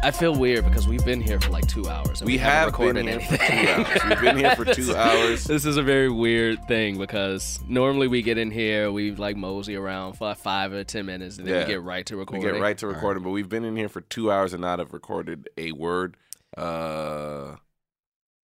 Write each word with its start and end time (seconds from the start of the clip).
I 0.00 0.12
feel 0.12 0.32
weird 0.34 0.64
because 0.64 0.86
we've 0.86 1.04
been 1.04 1.20
here 1.20 1.40
for 1.40 1.50
like 1.50 1.66
two 1.66 1.88
hours. 1.88 2.20
And 2.20 2.26
We 2.26 2.38
haven't 2.38 2.56
have 2.58 2.66
recorded 2.68 3.04
been 3.06 3.20
here 3.20 3.28
anything. 3.28 3.38
for 3.38 3.44
two 3.44 3.68
hours. 3.68 4.04
We've 4.08 4.20
been 4.20 4.36
here 4.38 4.56
for 4.56 4.64
two 4.74 4.96
hours. 4.96 5.44
This 5.44 5.64
is 5.66 5.76
a 5.76 5.82
very 5.82 6.08
weird 6.08 6.66
thing 6.68 6.98
because 6.98 7.58
normally 7.66 8.06
we 8.06 8.22
get 8.22 8.38
in 8.38 8.50
here, 8.52 8.92
we 8.92 9.10
like 9.10 9.36
mosey 9.36 9.74
around 9.74 10.12
for 10.14 10.28
like 10.28 10.38
five 10.38 10.72
or 10.72 10.84
ten 10.84 11.04
minutes, 11.06 11.38
and 11.38 11.46
then 11.46 11.54
Yeah. 11.54 11.60
we 11.62 11.66
get 11.72 11.82
right 11.82 12.06
to 12.06 12.16
recording. 12.16 12.46
We 12.46 12.52
get 12.52 12.60
right 12.60 12.78
to 12.78 12.86
recording, 12.86 13.24
but 13.24 13.30
we've 13.30 13.48
been 13.48 13.64
in 13.64 13.74
here 13.76 13.88
for 13.88 14.00
two 14.00 14.30
hours 14.30 14.52
and 14.52 14.60
not 14.62 14.78
have 14.78 14.92
recorded 14.92 15.48
a 15.58 15.72
word. 15.72 16.16
Uh, 16.56 17.56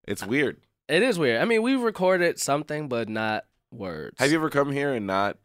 it's 0.08 0.26
weird. 0.26 0.60
It 0.88 1.02
is 1.04 1.18
weird. 1.20 1.40
I 1.40 1.44
mean, 1.44 1.62
we've 1.62 1.80
recorded 1.80 2.38
something, 2.40 2.88
but 2.88 3.08
not 3.08 3.44
words. 3.70 4.16
Have 4.18 4.30
you 4.30 4.36
ever 4.38 4.50
come 4.50 4.72
here 4.72 4.92
and 4.92 5.06
not 5.06 5.38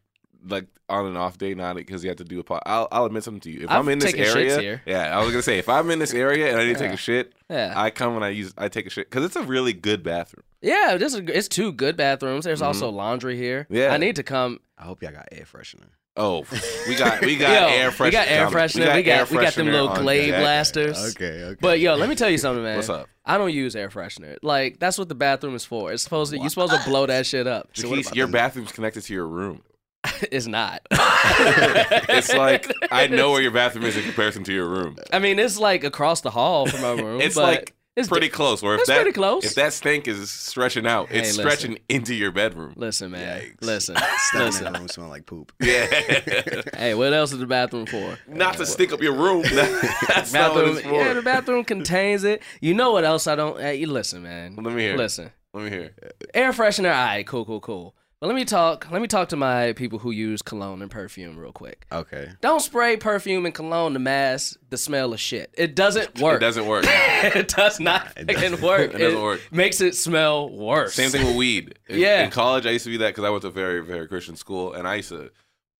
like 0.48 0.66
on 0.90 1.06
an 1.06 1.18
off 1.18 1.38
day, 1.38 1.54
not 1.54 1.76
because 1.76 2.04
you 2.04 2.10
have 2.10 2.18
to 2.18 2.24
do 2.24 2.40
a 2.40 2.44
pod? 2.44 2.62
I'll, 2.66 2.88
I'll 2.92 3.06
admit 3.06 3.24
something 3.24 3.42
to 3.42 3.52
you. 3.52 3.64
If 3.66 3.70
I've 3.70 3.80
am 3.80 3.90
in 3.90 4.00
this 4.00 4.12
shits 4.14 4.36
area, 4.36 4.60
here. 4.60 4.82
yeah, 4.86 5.16
I 5.18 5.20
was 5.22 5.32
gonna 5.32 5.42
say 5.44 5.58
if 5.60 5.70
I'm 5.70 5.90
in 5.92 6.00
this 6.00 6.14
area 6.14 6.50
and 6.52 6.60
I 6.60 6.66
need 6.66 6.74
to 6.78 6.80
take 6.80 6.94
a 6.94 6.98
shit, 6.98 7.34
Yeah. 7.50 7.74
I 7.76 7.90
come 7.90 8.16
and 8.16 8.24
I 8.26 8.30
use 8.30 8.54
I 8.58 8.68
take 8.70 8.88
a 8.88 8.90
shit 8.90 9.10
because 9.10 9.26
it's 9.26 9.36
a 9.36 9.44
really 9.44 9.74
good 9.74 10.04
bathroom. 10.04 10.44
yeah, 10.62 10.98
this 10.98 11.14
is 11.14 11.22
it's 11.28 11.48
two 11.48 11.72
good 11.72 11.96
bathrooms. 11.98 12.46
There's 12.46 12.62
Mhm. 12.62 12.66
also 12.68 12.90
laundry 12.90 13.36
here. 13.38 13.68
Yeah. 13.70 13.94
I 13.94 13.98
need 13.98 14.16
to 14.18 14.24
come. 14.24 14.60
I 14.78 14.84
hope 14.84 15.02
y'all 15.04 15.12
got 15.12 15.28
air 15.32 15.46
freshener. 15.46 15.90
Oh, 16.18 16.44
we 16.88 16.96
got 16.96 17.22
we 17.22 17.38
got 17.38 17.50
Yo, 17.72 17.78
air 17.78 17.92
freshener. 17.92 18.06
We 18.06 18.12
got 18.12 18.28
air 18.28 18.48
freshener. 18.48 18.96
We 18.96 19.04
got, 19.04 19.18
air 19.20 19.26
we 19.30 19.38
got 19.38 19.54
them 19.54 19.68
little 19.68 19.88
on 19.90 20.02
Glade 20.02 20.32
deck. 20.32 20.42
blasters. 20.42 21.16
Okay, 21.16 21.44
okay. 21.44 21.58
But 21.62 21.80
yo, 21.80 21.96
let 21.96 22.10
me 22.10 22.16
tell 22.16 22.30
you 22.30 22.38
something, 22.38 22.64
man. 22.64 22.76
What's 22.78 22.90
up? 22.90 23.08
I 23.26 23.38
don't 23.38 23.54
use 23.54 23.76
air 23.76 23.90
freshener. 23.90 24.36
Like 24.42 24.80
that's 24.80 24.98
what 24.98 25.08
the 25.08 25.16
bathroom 25.16 25.56
is 25.56 25.64
for. 25.66 25.94
It's 25.94 26.04
supposed 26.04 26.32
to 26.34 26.40
you're 26.40 26.50
supposed 26.50 26.74
to 26.74 26.82
blow 26.90 27.06
that 27.06 27.26
shit 27.26 27.46
up. 27.48 27.72
Jaquise, 27.74 28.14
your 28.16 28.28
bathroom's 28.28 28.72
connected 28.72 29.02
to 29.04 29.14
your 29.14 29.28
room. 29.28 29.62
it's 30.32 30.48
not. 30.48 30.82
it's 30.92 32.34
like 32.34 32.72
I 32.92 33.08
know 33.08 33.32
where 33.32 33.42
your 33.42 33.52
bathroom 33.52 33.86
is 33.86 33.98
in 33.98 34.04
comparison 34.04 34.44
to 34.46 34.54
your 34.54 34.68
room. 34.70 34.98
I 35.12 35.20
mean, 35.20 35.40
it's 35.40 35.58
like 35.58 35.84
across 35.84 36.22
the 36.22 36.32
hall 36.32 36.66
from 36.68 36.84
our 36.84 36.96
room. 36.96 37.22
It's 37.22 37.36
but 37.36 37.42
like 37.44 37.76
it's 37.96 38.08
pretty 38.08 38.28
di- 38.28 38.32
close. 38.34 38.64
Or 38.64 38.76
if 38.76 38.82
It's 38.82 38.88
that 38.90 38.96
pretty 38.96 39.12
close. 39.12 39.44
if 39.44 39.56
that 39.56 39.74
stink 39.74 40.08
is 40.08 40.32
stretching 40.32 40.88
out, 40.88 41.10
Hey, 41.10 41.20
it's 41.20 41.38
listen. 41.38 41.42
stretching 41.42 41.80
into 41.90 42.16
your 42.16 42.32
bedroom. 42.32 42.74
Listen, 42.78 43.12
man. 43.12 43.42
Yikes. 43.42 43.56
Listen. 43.62 43.96
Stuff 44.18 44.34
in 44.36 44.40
listen. 44.46 44.64
that 44.72 44.80
room 44.80 44.88
smell 44.88 45.10
like 45.10 45.26
poop. 45.26 45.52
Yeah, 45.60 45.86
Hey, 46.78 46.94
what 46.94 47.12
else 47.12 47.34
is 47.34 47.40
the 47.40 47.46
bathroom 47.48 47.86
for? 47.86 48.18
not 48.28 48.56
to 48.58 48.66
stink 48.66 48.94
up 48.94 49.02
your 49.02 49.14
room. 49.16 49.44
That's 49.52 50.32
not 50.32 50.54
what 50.56 50.64
Bathroom. 50.66 50.78
it's 50.78 50.88
for. 50.88 50.94
Yeah, 50.94 51.14
the 51.14 51.22
bathroom 51.22 51.66
contains 51.66 52.24
it. 52.24 52.42
You 52.62 52.74
know 52.74 52.92
what 52.92 53.04
else 53.04 53.28
I 53.28 53.36
don't? 53.36 53.60
Hey, 53.60 53.76
you 53.76 53.88
listen, 53.88 54.24
man. 54.24 54.56
Let 54.56 54.74
me 54.74 54.82
hear. 54.82 54.96
Listen. 54.96 55.32
Let 55.54 55.64
me 55.66 55.70
hear. 55.72 55.92
Air 56.34 56.54
freshener. 56.54 56.96
All 56.96 57.06
right, 57.06 57.28
cool, 57.28 57.44
cool, 57.44 57.60
cool. 57.60 57.96
But 58.22 58.28
let 58.28 58.36
me 58.36 58.44
talk. 58.44 58.92
Let 58.92 59.02
me 59.02 59.08
talk 59.08 59.30
to 59.30 59.38
my 59.38 59.72
people 59.74 59.98
who 60.00 60.12
use 60.12 60.42
cologne 60.42 60.82
and 60.82 60.92
perfume 60.92 61.38
real 61.38 61.54
quick. 61.54 61.86
Okay. 61.90 62.30
Don't 62.42 62.60
spray 62.60 62.98
perfume 62.98 63.46
and 63.46 63.56
cologne 63.56 63.94
to 63.94 64.00
mask 64.00 64.58
the 64.70 64.78
smell 64.78 65.14
of 65.14 65.22
shit. 65.22 65.54
It 65.58 65.74
doesn't 65.74 66.20
work. 66.20 66.36
It 66.36 66.40
doesn't 66.46 66.66
work. 66.68 66.84
it 66.88 67.48
does 67.48 67.80
not 67.80 68.12
It 68.18 68.28
doesn't. 68.28 68.62
work. 68.62 68.94
It 68.94 68.98
doesn't 68.98 69.22
work. 69.22 69.40
Makes 69.52 69.80
it 69.80 69.96
smell 69.96 70.50
worse. 70.50 70.96
Same 70.96 71.12
thing 71.12 71.26
with 71.28 71.38
weed. 71.38 71.80
In, 71.88 72.00
Yeah. 72.00 72.26
In 72.26 72.30
college, 72.30 72.66
I 72.66 72.72
used 72.72 72.84
to 72.84 72.92
be 72.92 72.98
that 72.98 73.08
because 73.10 73.24
I 73.24 73.30
went 73.30 73.44
to 73.44 73.48
a 73.48 73.52
very, 73.52 73.82
very 73.86 74.06
Christian 74.06 74.36
school, 74.36 74.74
and 74.74 74.86
I 74.86 74.96
used 74.96 75.10
to 75.10 75.32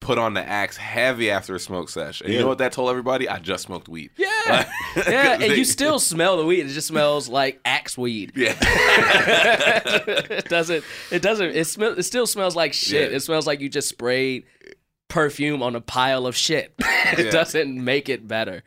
put 0.02 0.18
on 0.18 0.34
the 0.34 0.42
axe 0.48 0.78
heavy 0.78 1.30
after 1.30 1.56
a 1.56 1.60
smoke 1.60 1.90
sesh. 1.90 2.22
And 2.22 2.32
you 2.34 2.40
know 2.40 2.48
what 2.48 2.60
that 2.60 2.72
told 2.72 2.90
everybody? 2.90 3.28
I 3.28 3.40
just 3.40 3.64
smoked 3.64 3.88
weed. 3.90 4.12
Yeah. 4.18 4.30
Like- 4.96 5.08
yeah, 5.08 5.34
and 5.34 5.42
they- 5.44 5.56
you 5.56 5.66
still 5.66 6.00
smell 6.00 6.38
the 6.38 6.46
weed. 6.46 6.62
It 6.66 6.70
just 6.70 6.88
smells 6.88 7.30
like 7.30 7.60
axe 7.64 7.98
weed. 7.98 8.32
Yeah. 8.36 8.56
it 8.62 10.46
doesn't. 10.50 10.84
It 11.12 11.22
doesn't. 11.22 11.50
It 11.56 11.66
smell. 11.66 11.98
It 11.98 12.04
still 12.04 12.26
smells 12.28 12.56
like 12.56 12.74
shit. 12.74 13.12
Yeah. 13.12 13.18
It 13.18 13.20
smells 13.22 13.46
like 13.46 13.60
you 13.62 13.70
just 13.70 13.90
sprayed 13.90 14.46
perfume 15.08 15.62
on 15.62 15.76
a 15.76 15.82
pile 15.82 16.26
of 16.26 16.36
shit. 16.36 16.74
it 16.80 17.26
Yeah. 17.26 17.32
doesn't 17.32 17.84
make 17.84 18.10
it 18.10 18.28
better. 18.28 18.64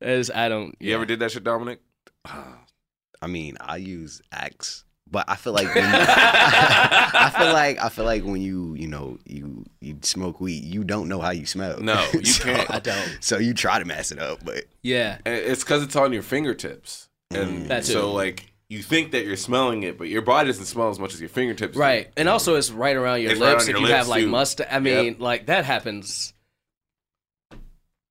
As 0.00 0.30
I 0.30 0.48
don't. 0.48 0.74
You 0.80 0.94
ever 0.94 1.06
did 1.06 1.18
that 1.20 1.32
shit, 1.32 1.44
Dominic? 1.44 1.80
I 2.24 3.26
mean, 3.26 3.56
I 3.60 3.76
use 3.78 4.20
Axe, 4.32 4.84
but 5.14 5.24
I 5.28 5.36
feel 5.36 5.54
like 5.54 5.74
when 5.74 5.84
I 5.88 7.32
feel 7.38 7.52
like 7.52 7.78
I 7.80 7.88
feel 7.88 8.04
like 8.04 8.24
when 8.24 8.42
you 8.42 8.74
you 8.74 8.86
know 8.88 9.18
you 9.24 9.64
you 9.80 9.96
smoke 10.02 10.40
weed, 10.40 10.62
you 10.64 10.84
don't 10.84 11.08
know 11.08 11.20
how 11.20 11.30
you 11.30 11.46
smell. 11.46 11.80
No, 11.80 12.04
you 12.12 12.24
So- 12.26 12.44
can't. 12.44 12.70
I 12.70 12.80
don't. 12.80 13.16
So 13.20 13.38
you 13.38 13.54
try 13.54 13.78
to 13.78 13.84
mess 13.86 14.12
it 14.12 14.18
up, 14.18 14.44
but 14.44 14.64
Yeah. 14.82 15.18
It's 15.24 15.64
because 15.64 15.82
it's 15.82 15.96
on 15.96 16.12
your 16.12 16.22
fingertips, 16.22 17.08
and 17.30 17.64
Mm. 17.64 17.68
That 17.68 17.84
so 17.86 18.12
like 18.12 18.52
you 18.68 18.82
think 18.82 19.12
that 19.12 19.24
you're 19.24 19.36
smelling 19.36 19.82
it, 19.84 19.96
but 19.96 20.08
your 20.08 20.22
body 20.22 20.48
doesn't 20.48 20.64
smell 20.66 20.90
as 20.90 20.98
much 20.98 21.14
as 21.14 21.20
your 21.20 21.28
fingertips. 21.30 21.74
do. 21.74 21.80
Right. 21.80 22.10
And 22.16 22.28
also, 22.28 22.56
it's 22.56 22.70
right 22.70 22.96
around 22.96 23.20
your 23.22 23.30
It's 23.32 23.40
right 23.40 23.50
lips 23.52 23.64
on 23.64 23.70
if 23.70 23.74
your 23.76 23.80
you 23.80 23.86
lips, 23.86 23.96
have 23.98 24.08
like 24.08 24.22
too. 24.24 24.28
mustache. 24.28 24.68
I 24.70 24.80
mean, 24.80 25.16
like 25.18 25.46
that 25.46 25.64
happens. 25.64 26.33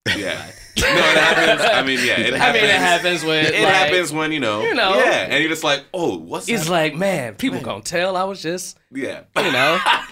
Yeah. 0.06 0.52
no, 0.78 0.88
it 0.88 1.18
happens. 1.18 1.62
I 1.72 1.82
mean, 1.84 2.00
yeah, 2.06 2.20
it 2.20 2.34
I 2.34 2.38
happens. 2.38 2.62
mean, 2.62 2.70
it 2.72 2.76
happens 2.80 3.24
when 3.24 3.46
It 3.46 3.54
like, 3.64 3.74
happens 3.74 4.12
when 4.12 4.32
you 4.34 4.40
know, 4.42 4.62
You 4.64 4.74
know. 4.74 4.96
yeah, 4.98 5.28
and 5.30 5.40
you're 5.42 5.50
just 5.50 5.64
like, 5.64 5.86
oh, 5.94 6.18
what's 6.18 6.50
It's 6.50 6.68
like, 6.68 6.94
man, 6.96 7.36
people 7.36 7.62
gonna 7.62 7.82
tell 7.84 8.18
I 8.18 8.24
was 8.26 8.42
just, 8.42 8.78
yeah. 8.92 9.22
you 9.38 9.52
know, 9.52 9.80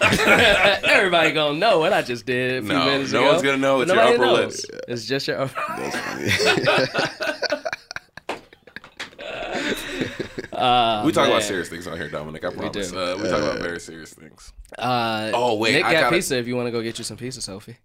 everybody 0.88 1.32
gonna 1.32 1.58
know 1.58 1.78
what 1.78 1.92
I 1.92 2.00
just 2.02 2.24
did 2.24 2.62
a 2.62 2.66
few 2.66 2.72
No, 2.72 2.84
minutes 2.86 3.12
no 3.12 3.20
ago. 3.20 3.30
one's 3.32 3.42
gonna 3.42 3.56
know. 3.58 3.80
It's 3.82 3.92
your 3.92 4.00
upper 4.00 4.12
lip. 4.18 4.20
knows. 4.44 4.66
It's 4.88 5.04
just 5.04 5.28
your. 5.28 5.44
that's 5.46 5.96
funny. 5.96 6.30
Uh, 10.52 11.02
we 11.06 11.12
talk 11.12 11.28
about 11.28 11.42
serious 11.42 11.68
things 11.68 11.86
on 11.86 11.96
here, 11.98 12.08
Dominic. 12.08 12.44
I 12.44 12.50
promise. 12.50 12.90
do. 12.90 12.98
Uh, 12.98 13.16
we 13.16 13.28
talk 13.28 13.42
about 13.42 13.58
very 13.60 13.80
serious 13.80 14.14
things. 14.14 14.52
Uh, 14.78 15.30
Oh, 15.34 15.56
wait, 15.58 15.72
Nick 15.74 15.84
I 15.84 15.92
got 15.92 16.00
gotta- 16.04 16.16
pizza. 16.16 16.38
If 16.38 16.46
you 16.46 16.56
want 16.56 16.66
to 16.68 16.70
go 16.70 16.80
get 16.82 16.96
you 16.98 17.04
some 17.04 17.16
pizza, 17.16 17.42
Sophie. 17.42 17.76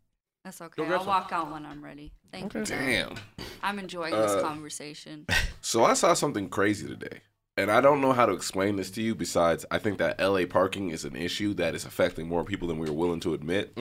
That's 0.48 0.62
okay. 0.62 0.86
I'll 0.86 1.00
some. 1.00 1.08
walk 1.08 1.32
out 1.34 1.52
when 1.52 1.66
I'm 1.66 1.84
ready. 1.84 2.14
Thank 2.32 2.54
you. 2.54 2.64
Damn. 2.64 3.16
I'm 3.62 3.80
enjoying 3.80 4.14
Uh, 4.14 4.22
this 4.22 4.42
conversation. 4.42 5.26
So 5.60 5.84
I 5.84 5.96
saw 5.96 6.14
something 6.14 6.48
crazy 6.48 6.88
today. 6.88 7.20
And 7.58 7.70
I 7.70 7.82
don't 7.82 8.00
know 8.00 8.14
how 8.14 8.26
to 8.26 8.32
explain 8.32 8.78
this 8.78 8.90
to 8.92 9.02
you 9.02 9.14
besides 9.14 9.66
I 9.70 9.80
think 9.80 9.98
that 9.98 10.18
LA 10.18 10.46
parking 10.46 10.92
is 10.92 11.04
an 11.04 11.18
issue 11.18 11.54
that 11.56 11.76
is 11.76 11.84
affecting 11.84 12.26
more 12.30 12.46
people 12.46 12.70
than 12.70 12.78
we 12.80 12.88
were 12.88 12.96
willing 12.96 13.20
to 13.22 13.34
admit. 13.34 13.74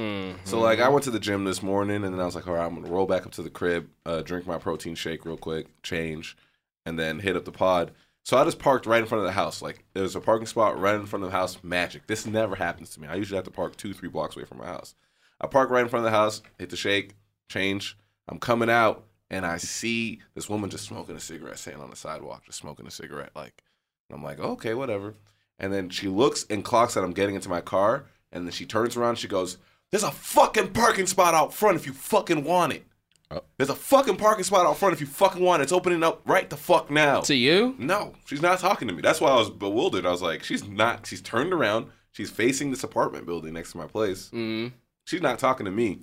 So 0.42 0.58
like 0.58 0.80
I 0.80 0.88
went 0.88 1.04
to 1.04 1.12
the 1.12 1.20
gym 1.20 1.44
this 1.44 1.62
morning 1.62 2.02
and 2.02 2.12
then 2.12 2.20
I 2.20 2.24
was 2.24 2.34
like, 2.34 2.48
all 2.48 2.54
right, 2.54 2.66
I'm 2.66 2.74
gonna 2.74 2.92
roll 2.92 3.06
back 3.06 3.24
up 3.24 3.30
to 3.34 3.42
the 3.44 3.50
crib, 3.50 3.88
uh, 4.04 4.22
drink 4.22 4.48
my 4.48 4.58
protein 4.58 4.96
shake 4.96 5.24
real 5.24 5.36
quick, 5.36 5.68
change, 5.84 6.36
and 6.84 6.98
then 6.98 7.20
hit 7.20 7.36
up 7.36 7.44
the 7.44 7.52
pod. 7.52 7.92
So 8.24 8.36
I 8.36 8.42
just 8.44 8.58
parked 8.58 8.86
right 8.86 9.00
in 9.00 9.06
front 9.06 9.20
of 9.20 9.26
the 9.26 9.32
house. 9.32 9.62
Like 9.62 9.84
there's 9.94 10.16
a 10.16 10.20
parking 10.20 10.46
spot 10.46 10.76
right 10.80 10.96
in 10.96 11.06
front 11.06 11.24
of 11.24 11.30
the 11.30 11.36
house. 11.36 11.58
Magic. 11.62 12.08
This 12.08 12.26
never 12.26 12.56
happens 12.56 12.90
to 12.90 13.00
me. 13.00 13.06
I 13.06 13.14
usually 13.14 13.36
have 13.36 13.44
to 13.44 13.52
park 13.52 13.76
two, 13.76 13.92
three 13.92 14.08
blocks 14.08 14.34
away 14.34 14.44
from 14.46 14.58
my 14.58 14.66
house. 14.66 14.96
I 15.40 15.46
park 15.46 15.70
right 15.70 15.82
in 15.82 15.88
front 15.88 16.06
of 16.06 16.10
the 16.12 16.16
house, 16.16 16.42
hit 16.58 16.70
the 16.70 16.76
shake, 16.76 17.14
change. 17.48 17.96
I'm 18.28 18.38
coming 18.38 18.70
out 18.70 19.04
and 19.30 19.44
I 19.44 19.56
see 19.58 20.20
this 20.34 20.48
woman 20.48 20.70
just 20.70 20.84
smoking 20.84 21.16
a 21.16 21.20
cigarette, 21.20 21.58
sitting 21.58 21.80
on 21.80 21.90
the 21.90 21.96
sidewalk, 21.96 22.44
just 22.44 22.58
smoking 22.58 22.86
a 22.86 22.90
cigarette. 22.90 23.32
Like, 23.34 23.62
and 24.08 24.16
I'm 24.16 24.24
like, 24.24 24.38
okay, 24.38 24.74
whatever. 24.74 25.14
And 25.58 25.72
then 25.72 25.88
she 25.88 26.08
looks 26.08 26.44
and 26.50 26.64
clocks 26.64 26.94
that 26.94 27.04
I'm 27.04 27.12
getting 27.12 27.34
into 27.34 27.48
my 27.48 27.60
car, 27.60 28.06
and 28.30 28.46
then 28.46 28.52
she 28.52 28.66
turns 28.66 28.96
around. 28.96 29.16
She 29.16 29.28
goes, 29.28 29.56
"There's 29.90 30.02
a 30.02 30.10
fucking 30.10 30.72
parking 30.72 31.06
spot 31.06 31.34
out 31.34 31.54
front 31.54 31.76
if 31.76 31.86
you 31.86 31.92
fucking 31.94 32.44
want 32.44 32.74
it. 32.74 32.84
Oh. 33.30 33.42
There's 33.56 33.70
a 33.70 33.74
fucking 33.74 34.16
parking 34.16 34.44
spot 34.44 34.66
out 34.66 34.76
front 34.76 34.92
if 34.92 35.00
you 35.00 35.06
fucking 35.06 35.42
want 35.42 35.60
it. 35.60 35.64
It's 35.64 35.72
opening 35.72 36.02
up 36.02 36.20
right 36.26 36.48
the 36.50 36.58
fuck 36.58 36.90
now." 36.90 37.22
To 37.22 37.34
you? 37.34 37.74
No, 37.78 38.14
she's 38.26 38.42
not 38.42 38.58
talking 38.58 38.86
to 38.88 38.94
me. 38.94 39.00
That's 39.00 39.20
why 39.20 39.30
I 39.30 39.36
was 39.36 39.48
bewildered. 39.48 40.04
I 40.04 40.10
was 40.10 40.22
like, 40.22 40.42
she's 40.42 40.68
not. 40.68 41.06
She's 41.06 41.22
turned 41.22 41.54
around. 41.54 41.86
She's 42.12 42.30
facing 42.30 42.70
this 42.70 42.84
apartment 42.84 43.24
building 43.24 43.54
next 43.54 43.72
to 43.72 43.78
my 43.78 43.86
place. 43.86 44.30
Mm. 44.34 44.72
She's 45.06 45.22
not 45.22 45.38
talking 45.38 45.64
to 45.64 45.72
me. 45.72 46.00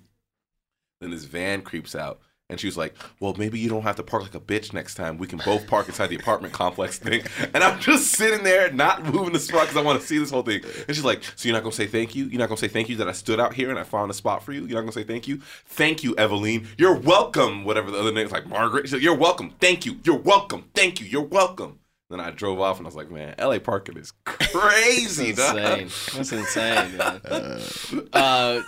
Then 1.02 1.12
this 1.12 1.26
van 1.26 1.62
creeps 1.62 1.94
out. 1.94 2.22
And 2.50 2.60
she 2.60 2.68
was 2.68 2.78
like, 2.78 2.94
Well, 3.20 3.34
maybe 3.38 3.60
you 3.60 3.70
don't 3.70 3.84
have 3.84 3.96
to 3.98 4.04
park 4.04 4.24
like 4.24 4.36
a 4.36 4.40
bitch 4.40 4.74
next 4.74 4.96
time. 4.96 5.18
We 5.18 5.28
can 5.28 5.40
both 5.44 5.66
park 5.68 5.88
inside 5.88 6.08
the 6.08 6.16
apartment 6.16 6.54
complex 6.54 7.00
thing. 7.00 7.24
And 7.54 7.64
I'm 7.64 7.80
just 7.80 8.12
sitting 8.12 8.44
there, 8.44 8.72
not 8.72 9.04
moving 9.04 9.34
the 9.34 9.40
spot 9.40 9.64
because 9.64 9.78
I 9.78 9.82
want 9.82 10.00
to 10.00 10.08
see 10.08 10.18
this 10.18 10.30
whole 10.30 10.44
thing. 10.44 10.62
And 10.88 10.96
she's 10.96 11.04
like, 11.04 11.24
So 11.36 11.48
you're 11.48 11.58
not 11.58 11.70
to 11.70 11.76
say 11.76 11.88
thank 11.88 12.16
you? 12.16 12.26
You're 12.26 12.40
not 12.40 12.50
to 12.50 12.58
say 12.58 12.68
thank 12.68 12.90
you 12.90 12.96
that 12.98 13.10
I 13.10 13.14
stood 13.14 13.40
out 13.40 13.54
here 13.54 13.70
and 13.70 13.80
I 13.80 13.84
found 13.84 14.12
a 14.12 14.14
spot 14.14 14.44
for 14.44 14.54
you? 14.54 14.66
You're 14.66 14.82
not 14.82 14.92
to 14.92 15.00
say 15.00 15.04
thank 15.04 15.28
you? 15.28 15.38
Thank 15.66 16.04
you, 16.04 16.16
Eveline. 16.16 16.68
You're 16.78 16.96
welcome. 16.98 17.64
Whatever 17.66 17.92
the 17.92 18.00
other 18.00 18.12
name's 18.12 18.32
like, 18.32 18.48
Margaret. 18.48 18.86
She's 18.86 18.94
like, 18.94 19.02
You're 19.02 19.16
welcome. 19.16 19.52
Thank 19.60 19.86
you. 19.86 20.00
You're 20.04 20.18
welcome. 20.18 20.70
Thank 20.74 21.02
you. 21.02 21.08
You're 21.08 21.22
welcome. 21.22 21.80
Then 22.10 22.20
I 22.20 22.32
drove 22.32 22.60
off 22.60 22.78
and 22.78 22.86
I 22.86 22.90
was 22.90 22.96
like, 22.96 23.10
Man, 23.10 23.34
LA 23.40 23.60
parking 23.60 23.98
is 23.98 24.12
crazy, 24.26 25.30
insane. 25.32 25.90
That's 26.16 26.32
insane, 26.32 26.98
man. 26.98 27.22
Uh, 28.14 28.62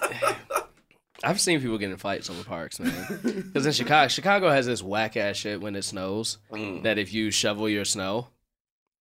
I've 1.23 1.39
seen 1.41 1.59
people 1.61 1.77
get 1.77 1.89
in 1.89 1.97
fights 1.97 2.29
on 2.29 2.37
the 2.37 2.43
parks, 2.43 2.79
man. 2.79 3.19
Because 3.23 3.65
in 3.65 3.71
Chicago, 3.71 4.07
Chicago 4.09 4.49
has 4.49 4.65
this 4.65 4.83
whack 4.83 5.17
ass 5.17 5.37
shit 5.37 5.61
when 5.61 5.75
it 5.75 5.83
snows 5.83 6.37
Mm. 6.51 6.83
that 6.83 6.97
if 6.97 7.13
you 7.13 7.31
shovel 7.31 7.67
your 7.69 7.85
snow, 7.85 8.27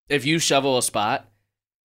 if 0.09 0.25
you 0.25 0.39
shovel 0.39 0.79
a 0.79 0.83
spot, 0.83 1.29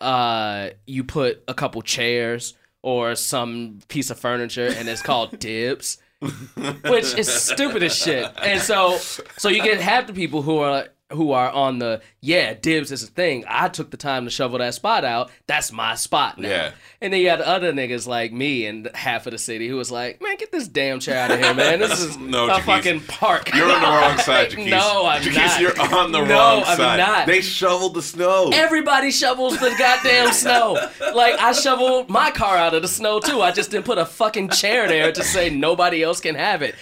uh, 0.01 0.69
you 0.85 1.03
put 1.03 1.43
a 1.47 1.53
couple 1.53 1.81
chairs 1.81 2.53
or 2.83 3.15
some 3.15 3.79
piece 3.87 4.09
of 4.09 4.19
furniture, 4.19 4.67
and 4.67 4.87
it's 4.89 5.01
called 5.01 5.39
dibs, 5.39 5.97
which 6.19 7.13
is 7.17 7.31
stupid 7.31 7.81
as 7.83 7.95
shit. 7.95 8.29
And 8.41 8.61
so, 8.61 8.97
so 9.37 9.49
you 9.49 9.61
get 9.63 9.79
half 9.79 10.07
the 10.07 10.13
people 10.13 10.41
who 10.41 10.57
are 10.57 10.87
who 11.11 11.31
are 11.33 11.51
on 11.51 11.77
the 11.77 12.01
yeah 12.19 12.53
dibs 12.55 12.91
is 12.91 13.03
a 13.03 13.07
thing. 13.07 13.43
I 13.47 13.69
took 13.69 13.91
the 13.91 13.97
time 13.97 14.25
to 14.25 14.31
shovel 14.31 14.57
that 14.57 14.73
spot 14.73 15.05
out. 15.05 15.29
That's 15.45 15.71
my 15.71 15.93
spot 15.95 16.39
now. 16.39 16.49
Yeah. 16.49 16.71
And 16.99 17.13
then 17.13 17.21
you 17.21 17.29
had 17.29 17.41
other 17.41 17.71
niggas 17.71 18.07
like 18.07 18.33
me 18.33 18.65
and 18.65 18.89
half 18.95 19.27
of 19.27 19.31
the 19.31 19.37
city 19.37 19.67
who 19.67 19.75
was 19.75 19.91
like, 19.91 20.19
man, 20.19 20.35
get 20.37 20.51
this 20.51 20.67
damn 20.67 20.99
chair 20.99 21.19
out 21.21 21.29
of 21.29 21.39
here, 21.39 21.53
man. 21.53 21.77
This 21.77 21.99
is 22.03 22.17
No, 22.17 22.45
a 22.47 22.53
Jaquise. 22.53 22.63
fucking 22.65 22.99
park. 23.01 23.53
You're 23.53 23.71
on 23.71 23.81
the 23.81 23.87
wrong 23.87 24.17
side, 24.25 24.49
Jaquise. 24.49 24.69
No, 24.71 25.05
I'm 25.05 25.21
Jaquise, 25.21 25.35
not. 25.35 25.61
you're 25.61 25.79
on 25.95 26.11
the 26.11 26.21
wrong 26.21 26.27
side. 26.27 26.29
No, 26.29 26.35
wrong 26.35 26.63
I'm 26.65 26.77
side. 26.77 26.97
not. 26.97 27.27
They 27.27 27.41
shoveled 27.41 27.93
the 27.93 28.01
snow. 28.01 28.49
Everybody 28.51 29.11
shovels 29.11 29.59
the 29.59 29.75
goddamn 29.77 30.31
snow. 30.33 30.73
Like 31.13 31.39
I 31.39 31.51
shoveled 31.51 32.09
my 32.09 32.31
car 32.31 32.57
out 32.57 32.73
of 32.73 32.81
the 32.81 32.87
snow 32.87 33.19
too. 33.19 33.41
I 33.41 33.51
just 33.51 33.69
didn't 33.69 33.85
put 33.85 33.99
a 33.99 34.05
fucking 34.07 34.49
chair 34.49 34.87
there 34.87 35.11
to 35.11 35.23
say 35.23 35.51
nobody 35.51 36.01
else 36.01 36.19
can 36.19 36.33
have 36.33 36.63
it. 36.63 36.73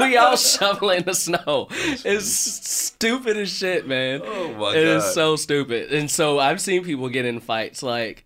we 0.00 0.16
all 0.16 0.36
shoveling 0.38 1.02
the 1.02 1.14
snow. 1.14 1.68
It's 2.04 2.26
stupid 2.28 3.36
as 3.36 3.50
shit, 3.50 3.86
man. 3.86 4.20
Oh 4.24 4.52
my 4.54 4.70
It 4.74 4.84
is 4.84 5.02
God. 5.04 5.12
so 5.14 5.36
stupid. 5.36 5.92
And 5.92 6.10
so 6.10 6.38
I've 6.38 6.60
seen 6.60 6.84
people 6.84 7.08
get 7.08 7.24
in 7.24 7.40
fights. 7.40 7.82
Like 7.82 8.24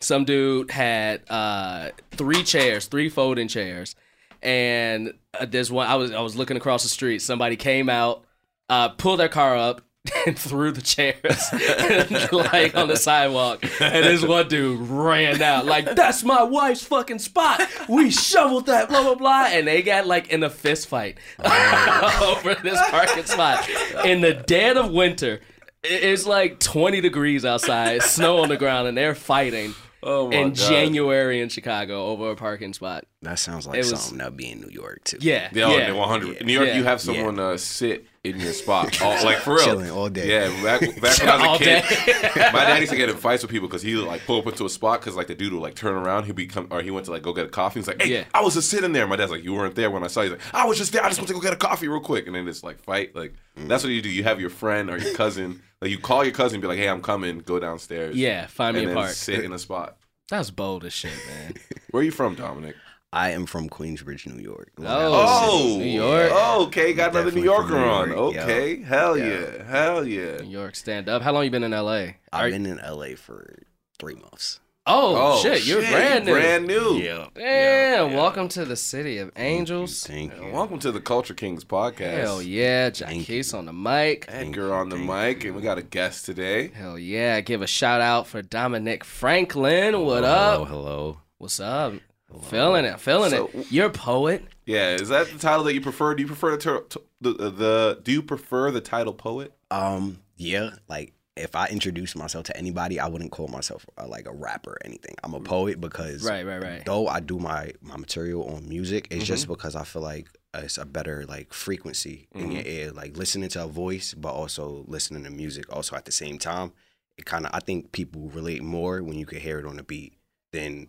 some 0.00 0.24
dude 0.24 0.70
had 0.70 1.22
uh, 1.30 1.90
three 2.12 2.42
chairs, 2.42 2.86
three 2.86 3.08
folding 3.08 3.48
chairs, 3.48 3.94
and 4.42 5.14
uh, 5.38 5.46
there's 5.46 5.70
one. 5.70 5.86
I 5.88 5.94
was 5.96 6.12
I 6.12 6.20
was 6.20 6.36
looking 6.36 6.56
across 6.56 6.82
the 6.82 6.88
street. 6.88 7.20
Somebody 7.22 7.56
came 7.56 7.88
out, 7.88 8.24
uh, 8.68 8.88
pulled 8.90 9.20
their 9.20 9.28
car 9.28 9.56
up. 9.56 9.82
And 10.26 10.36
threw 10.38 10.70
the 10.72 10.82
chairs 10.82 11.22
like 12.32 12.76
on 12.76 12.88
the 12.88 12.96
sidewalk, 12.96 13.62
and 13.80 14.04
this 14.04 14.22
one 14.24 14.46
dude 14.48 14.80
ran 14.88 15.40
out 15.42 15.64
like, 15.64 15.94
"That's 15.96 16.22
my 16.24 16.42
wife's 16.42 16.82
fucking 16.84 17.18
spot. 17.20 17.60
We 17.88 18.10
shoveled 18.10 18.66
that, 18.66 18.88
blah 18.88 19.02
blah 19.02 19.14
blah." 19.14 19.46
And 19.46 19.66
they 19.66 19.82
got 19.82 20.06
like 20.06 20.28
in 20.30 20.42
a 20.42 20.50
fist 20.50 20.88
fight 20.88 21.18
over 21.38 22.54
this 22.62 22.80
parking 22.90 23.24
spot 23.24 23.68
in 24.04 24.20
the 24.20 24.34
dead 24.34 24.76
of 24.76 24.90
winter. 24.92 25.40
It's 25.84 26.26
like 26.26 26.60
20 26.60 27.00
degrees 27.00 27.44
outside, 27.44 28.02
snow 28.02 28.38
on 28.38 28.48
the 28.48 28.56
ground, 28.56 28.86
and 28.88 28.96
they're 28.96 29.14
fighting 29.16 29.74
oh 30.04 30.28
my 30.28 30.36
in 30.36 30.48
God. 30.48 30.54
January 30.56 31.40
in 31.40 31.48
Chicago 31.48 32.06
over 32.06 32.30
a 32.30 32.36
parking 32.36 32.72
spot. 32.72 33.04
That 33.22 33.38
sounds 33.40 33.66
like 33.66 33.76
It 33.76 33.90
was- 33.90 33.90
something 34.00 34.18
that'd 34.18 34.36
be 34.36 34.50
in 34.50 34.60
New 34.60 34.70
York 34.70 35.02
too. 35.04 35.18
Yeah, 35.20 35.48
Yeah, 35.52 35.70
yeah. 35.70 35.76
yeah. 35.88 35.92
100. 35.92 36.36
In 36.38 36.46
New 36.46 36.52
York, 36.52 36.68
Yeah. 36.68 36.76
you 36.76 36.84
have 36.84 37.00
someone 37.00 37.38
uh, 37.40 37.56
sit 37.56 38.06
in 38.24 38.38
your 38.38 38.52
spot, 38.52 39.02
all, 39.02 39.24
like 39.24 39.38
for 39.38 39.54
real, 39.54 39.64
Chilling 39.64 39.90
all 39.90 40.08
day. 40.08 40.28
Yeah, 40.28 40.62
back, 40.62 40.80
back 41.00 41.18
when 41.18 41.28
I 41.28 41.50
was 41.50 41.60
a 41.60 41.64
kid, 41.64 41.84
my 42.52 42.64
dad 42.64 42.78
used 42.78 42.92
to 42.92 42.96
get 42.96 43.08
in 43.08 43.16
fights 43.16 43.42
with 43.42 43.50
people 43.50 43.66
because 43.66 43.82
he 43.82 43.96
would 43.96 44.04
like 44.04 44.24
pull 44.26 44.38
up 44.38 44.46
into 44.46 44.64
a 44.64 44.70
spot 44.70 45.00
because 45.00 45.16
like 45.16 45.26
the 45.26 45.34
dude 45.34 45.52
would 45.52 45.62
like 45.62 45.74
turn 45.74 45.94
around, 45.94 46.24
he'd 46.24 46.36
become 46.36 46.68
or 46.70 46.82
he 46.82 46.90
went 46.90 47.06
to 47.06 47.10
like 47.12 47.22
go 47.22 47.32
get 47.32 47.46
a 47.46 47.48
coffee. 47.48 47.80
He's 47.80 47.88
like, 47.88 48.00
"Hey, 48.00 48.12
Yeah. 48.12 48.24
I 48.32 48.42
was 48.42 48.54
just 48.54 48.70
sitting 48.70 48.92
there." 48.92 49.06
My 49.08 49.16
dad's 49.16 49.32
like, 49.32 49.42
"You 49.42 49.54
weren't 49.54 49.74
there 49.74 49.90
when 49.90 50.04
I 50.04 50.06
saw 50.06 50.20
you." 50.20 50.30
He's 50.30 50.38
like, 50.38 50.54
"I 50.54 50.66
was 50.66 50.78
just 50.78 50.92
there. 50.92 51.02
I 51.02 51.08
just 51.08 51.18
went 51.18 51.28
to 51.28 51.34
go 51.34 51.40
get 51.40 51.52
a 51.52 51.56
coffee 51.56 51.88
real 51.88 52.00
quick," 52.00 52.26
and 52.26 52.36
then 52.36 52.46
it's 52.46 52.62
like 52.62 52.78
fight. 52.78 53.16
Like 53.16 53.34
mm. 53.58 53.66
that's 53.66 53.82
what 53.82 53.92
you 53.92 54.02
do. 54.02 54.08
You 54.08 54.22
have 54.24 54.40
your 54.40 54.50
friend 54.50 54.88
or 54.88 54.98
your 54.98 55.14
cousin, 55.14 55.60
like 55.80 55.90
you 55.90 55.98
call 55.98 56.22
your 56.22 56.32
cousin, 56.32 56.56
and 56.56 56.62
be 56.62 56.68
like, 56.68 56.78
"Hey, 56.78 56.88
I'm 56.88 57.02
coming. 57.02 57.40
Go 57.40 57.58
downstairs." 57.58 58.14
Yeah, 58.14 58.46
find 58.46 58.76
me 58.76 58.82
and 58.82 58.92
a 58.92 58.94
then 58.94 59.02
park. 59.02 59.14
sit 59.14 59.44
in 59.44 59.52
a 59.52 59.58
spot. 59.58 59.96
That's 60.28 60.50
bold 60.50 60.84
as 60.84 60.92
shit, 60.92 61.12
man. 61.28 61.54
Where 61.90 62.00
are 62.00 62.04
you 62.04 62.12
from, 62.12 62.36
Dominic? 62.36 62.76
I 63.14 63.30
am 63.32 63.44
from 63.44 63.68
Queensbridge, 63.68 64.26
New 64.26 64.42
York. 64.42 64.72
Long 64.78 64.90
Oh, 64.90 65.48
Oh, 65.50 65.78
New 65.78 65.84
York. 65.84 66.30
Oh, 66.32 66.64
okay. 66.66 66.94
Got 66.94 67.10
another 67.10 67.30
New 67.30 67.42
Yorker 67.44 67.72
New 67.72 67.76
on. 67.76 68.08
York, 68.10 68.34
yeah. 68.34 68.42
Okay. 68.44 68.82
Hell 68.82 69.18
yeah. 69.18 69.26
Yeah. 69.58 69.64
Hell 69.64 70.06
yeah. 70.06 70.36
New 70.38 70.48
York 70.48 70.74
stand 70.74 71.10
up. 71.10 71.20
How 71.20 71.32
long 71.32 71.44
you 71.44 71.50
been 71.50 71.62
in 71.64 71.72
LA? 71.72 72.12
I've 72.32 72.52
been 72.52 72.64
in 72.64 72.78
LA 72.78 73.14
for 73.16 73.58
three 73.98 74.14
months. 74.14 74.60
oh, 74.86 75.14
oh 75.36 75.42
shit, 75.42 75.66
you're 75.66 75.82
brand 75.82 76.24
new. 76.24 76.32
Brand 76.32 76.66
new. 76.66 76.94
Yeah. 76.96 77.26
Damn, 77.34 78.14
welcome 78.14 78.48
to 78.48 78.64
the 78.64 78.76
city 78.76 79.18
of 79.18 79.30
angels. 79.36 80.04
Thank 80.06 80.34
you. 80.34 80.50
Welcome 80.50 80.78
to 80.78 80.90
the 80.90 81.00
Culture 81.00 81.34
Kings 81.34 81.64
podcast. 81.64 82.16
Hell 82.16 82.40
yeah, 82.42 82.88
Thank 82.88 83.26
Jaquise 83.26 83.52
on 83.56 83.66
the 83.66 83.72
mic. 83.74 84.24
Edgar 84.28 84.72
on 84.74 84.88
the 84.88 84.96
mic, 84.96 85.44
and 85.44 85.54
we 85.54 85.60
got 85.60 85.76
a 85.76 85.82
guest 85.82 86.24
today. 86.24 86.68
Hell 86.68 86.98
yeah, 86.98 87.42
give 87.42 87.60
a 87.60 87.66
shout 87.66 88.00
out 88.00 88.26
for 88.26 88.40
Dominic 88.40 89.04
Franklin. 89.04 90.00
What 90.00 90.24
Hello, 90.24 90.62
up? 90.62 90.68
hello. 90.68 91.18
What's 91.36 91.60
up? 91.60 91.92
Feeling 92.40 92.84
it, 92.84 93.00
feeling 93.00 93.30
So- 93.30 93.50
it. 93.52 93.70
You're 93.72 93.86
a 93.86 93.90
poet. 93.90 94.44
Yeah, 94.66 94.94
is 94.94 95.08
that 95.08 95.28
the 95.28 95.38
title 95.38 95.64
that 95.64 95.74
you 95.74 95.80
prefer? 95.80 96.14
Do 96.14 96.22
you 96.22 96.26
prefer 96.28 96.52
the, 96.52 96.58
ter- 96.58 96.80
t- 96.82 97.00
the, 97.20 97.32
the 97.32 97.50
the 97.50 98.00
Do 98.04 98.12
you 98.12 98.22
prefer 98.22 98.70
the 98.70 98.80
title 98.80 99.12
poet? 99.12 99.52
Um, 99.70 100.18
yeah, 100.36 100.70
like 100.88 101.12
if 101.36 101.56
I 101.56 101.66
introduce 101.68 102.14
myself 102.14 102.44
to 102.44 102.56
anybody, 102.56 103.00
I 103.00 103.08
wouldn't 103.08 103.32
call 103.32 103.48
myself 103.48 103.84
uh, 103.98 104.06
like 104.06 104.26
a 104.26 104.32
rapper 104.32 104.72
or 104.72 104.78
anything. 104.84 105.14
I'm 105.24 105.34
a 105.34 105.40
poet 105.40 105.80
because 105.80 106.22
Right, 106.28 106.46
right, 106.46 106.62
right. 106.62 106.84
though 106.84 107.08
I 107.08 107.20
do 107.20 107.38
my 107.38 107.72
my 107.80 107.96
material 107.96 108.44
on 108.54 108.68
music, 108.68 109.08
it's 109.10 109.24
just 109.24 109.48
because 109.48 109.74
I 109.74 109.82
feel 109.84 110.02
like 110.02 110.28
it's 110.54 110.78
a 110.78 110.84
better 110.84 111.24
like 111.26 111.52
frequency 111.52 112.28
in 112.34 112.52
your 112.52 112.62
ear, 112.64 112.90
like 112.92 113.16
listening 113.16 113.48
to 113.50 113.64
a 113.64 113.66
voice, 113.68 114.14
but 114.14 114.32
also 114.32 114.84
listening 114.86 115.24
to 115.24 115.30
music 115.30 115.72
also 115.74 115.96
at 115.96 116.04
the 116.04 116.12
same 116.12 116.38
time. 116.38 116.72
It 117.18 117.24
kind 117.24 117.46
of 117.46 117.50
I 117.54 117.60
think 117.60 117.90
people 117.92 118.28
relate 118.28 118.62
more 118.62 119.02
when 119.02 119.18
you 119.18 119.26
can 119.26 119.40
hear 119.40 119.58
it 119.58 119.66
on 119.66 119.76
the 119.76 119.82
beat 119.82 120.12
than 120.52 120.88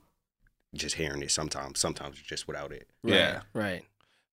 just 0.74 0.96
hearing 0.96 1.22
it. 1.22 1.32
Sometimes, 1.32 1.80
sometimes 1.80 2.20
just 2.20 2.48
without 2.48 2.72
it. 2.72 2.88
Right, 3.04 3.14
Yeah. 3.14 3.42
Right. 3.54 3.86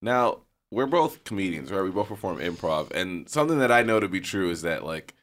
Now 0.02 0.40
we're 0.70 0.86
both 0.86 1.24
comedians, 1.24 1.70
right? 1.70 1.82
We 1.82 1.90
both 1.90 2.08
perform 2.08 2.38
improv, 2.38 2.90
and 2.92 3.28
something 3.28 3.58
that 3.58 3.72
I 3.72 3.82
know 3.82 4.00
to 4.00 4.08
be 4.08 4.20
true 4.20 4.50
is 4.50 4.62
that 4.62 4.84
like. 4.84 5.14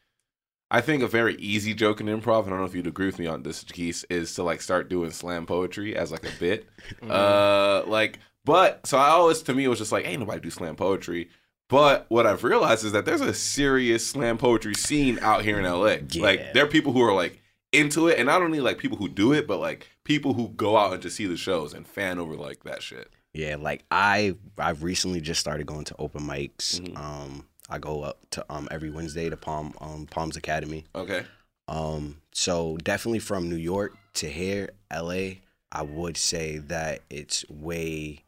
I 0.69 0.81
think 0.81 1.01
a 1.01 1.07
very 1.07 1.35
easy 1.35 1.73
joke 1.73 2.01
in 2.01 2.07
improv, 2.07 2.43
and 2.43 2.47
I 2.47 2.49
don't 2.49 2.59
know 2.59 2.65
if 2.65 2.75
you'd 2.75 2.87
agree 2.87 3.05
with 3.05 3.19
me 3.19 3.25
on 3.25 3.43
this, 3.43 3.63
Geese, 3.63 4.03
is 4.09 4.33
to 4.35 4.43
like 4.43 4.61
start 4.61 4.89
doing 4.89 5.11
slam 5.11 5.45
poetry 5.45 5.95
as 5.95 6.11
like 6.11 6.25
a 6.25 6.39
bit. 6.39 6.67
Uh, 7.09 7.83
like, 7.87 8.19
but 8.43 8.85
so 8.85 8.97
I 8.97 9.07
always 9.09 9.41
to 9.43 9.53
me 9.53 9.63
it 9.63 9.69
was 9.69 9.79
just 9.79 9.93
like, 9.93 10.05
ain't 10.05 10.19
nobody 10.19 10.41
do 10.41 10.49
slam 10.49 10.75
poetry. 10.75 11.29
But 11.69 12.05
what 12.09 12.25
I've 12.25 12.43
realized 12.43 12.83
is 12.85 12.91
that 12.93 13.05
there's 13.05 13.21
a 13.21 13.33
serious 13.33 14.05
slam 14.05 14.37
poetry 14.37 14.73
scene 14.73 15.19
out 15.21 15.43
here 15.43 15.57
in 15.57 15.65
LA. 15.65 15.97
Like, 16.21 16.39
there 16.53 16.63
are 16.65 16.67
people 16.67 16.91
who 16.93 17.01
are 17.01 17.13
like 17.13 17.41
into 17.71 18.07
it, 18.07 18.17
and 18.17 18.25
not 18.25 18.41
only 18.41 18.59
like 18.59 18.77
people 18.77 18.97
who 18.97 19.07
do 19.09 19.31
it, 19.33 19.47
but 19.47 19.59
like 19.59 19.87
people 20.07 20.33
who 20.33 20.48
go 20.48 20.77
out 20.77 20.94
and 20.94 21.01
just 21.01 21.18
see 21.18 21.27
the 21.27 21.36
shows 21.36 21.74
and 21.74 21.86
fan 21.86 22.18
over 22.18 22.36
like 22.36 22.63
that 22.63 22.81
shit. 22.81 23.09
Yeah, 23.33 23.57
like 23.59 23.83
I 23.92 24.36
I've 24.57 24.81
recently 24.81 25.19
just 25.19 25.42
started 25.42 25.68
going 25.68 25.83
to 25.86 25.95
open 26.00 26.21
mics. 26.24 26.80
Mhm. 26.80 26.98
Um, 26.98 27.45
I 27.69 27.77
go 27.77 28.04
up 28.04 28.25
to 28.31 28.45
um 28.50 28.69
every 28.71 28.89
Wednesday 28.89 29.30
to 29.30 29.36
Palm 29.36 29.74
um 29.81 30.07
Palms 30.09 30.38
Academy. 30.38 30.86
Okay. 30.95 31.26
Um, 31.68 32.21
so 32.31 32.78
definitely 32.78 33.19
from 33.19 33.49
New 33.49 33.57
York 33.57 33.97
to 34.14 34.30
here, 34.30 34.69
LA, 34.90 35.42
I 35.69 35.81
would 35.81 36.16
say 36.16 36.59
that 36.59 37.02
it's 37.09 37.44
way 37.49 38.23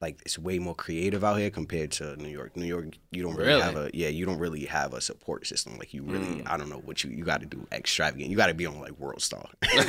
like 0.00 0.20
it's 0.24 0.38
way 0.38 0.58
more 0.60 0.74
creative 0.76 1.24
out 1.24 1.38
here 1.38 1.50
compared 1.50 1.90
to 1.92 2.14
New 2.16 2.28
York. 2.28 2.56
New 2.56 2.66
York, 2.66 2.86
you 3.10 3.22
don't 3.22 3.34
really, 3.34 3.48
Really? 3.48 3.62
have 3.62 3.76
a 3.76 3.90
yeah, 3.92 4.08
you 4.08 4.26
don't 4.26 4.38
really 4.38 4.64
have 4.66 4.94
a 4.94 5.00
support 5.00 5.46
system. 5.46 5.76
Like 5.76 5.92
you 5.92 6.02
really, 6.04 6.26
Mm. 6.26 6.48
I 6.48 6.56
don't 6.56 6.68
know 6.68 6.78
what 6.84 7.02
you 7.02 7.10
you 7.10 7.24
got 7.24 7.40
to 7.40 7.46
do 7.46 7.66
extravagant. 7.72 8.30
You 8.30 8.36
got 8.36 8.46
to 8.46 8.54
be 8.54 8.64
on 8.66 8.80
like 8.80 8.98
World 8.98 9.20
Star. 9.22 9.44
you 9.74 9.82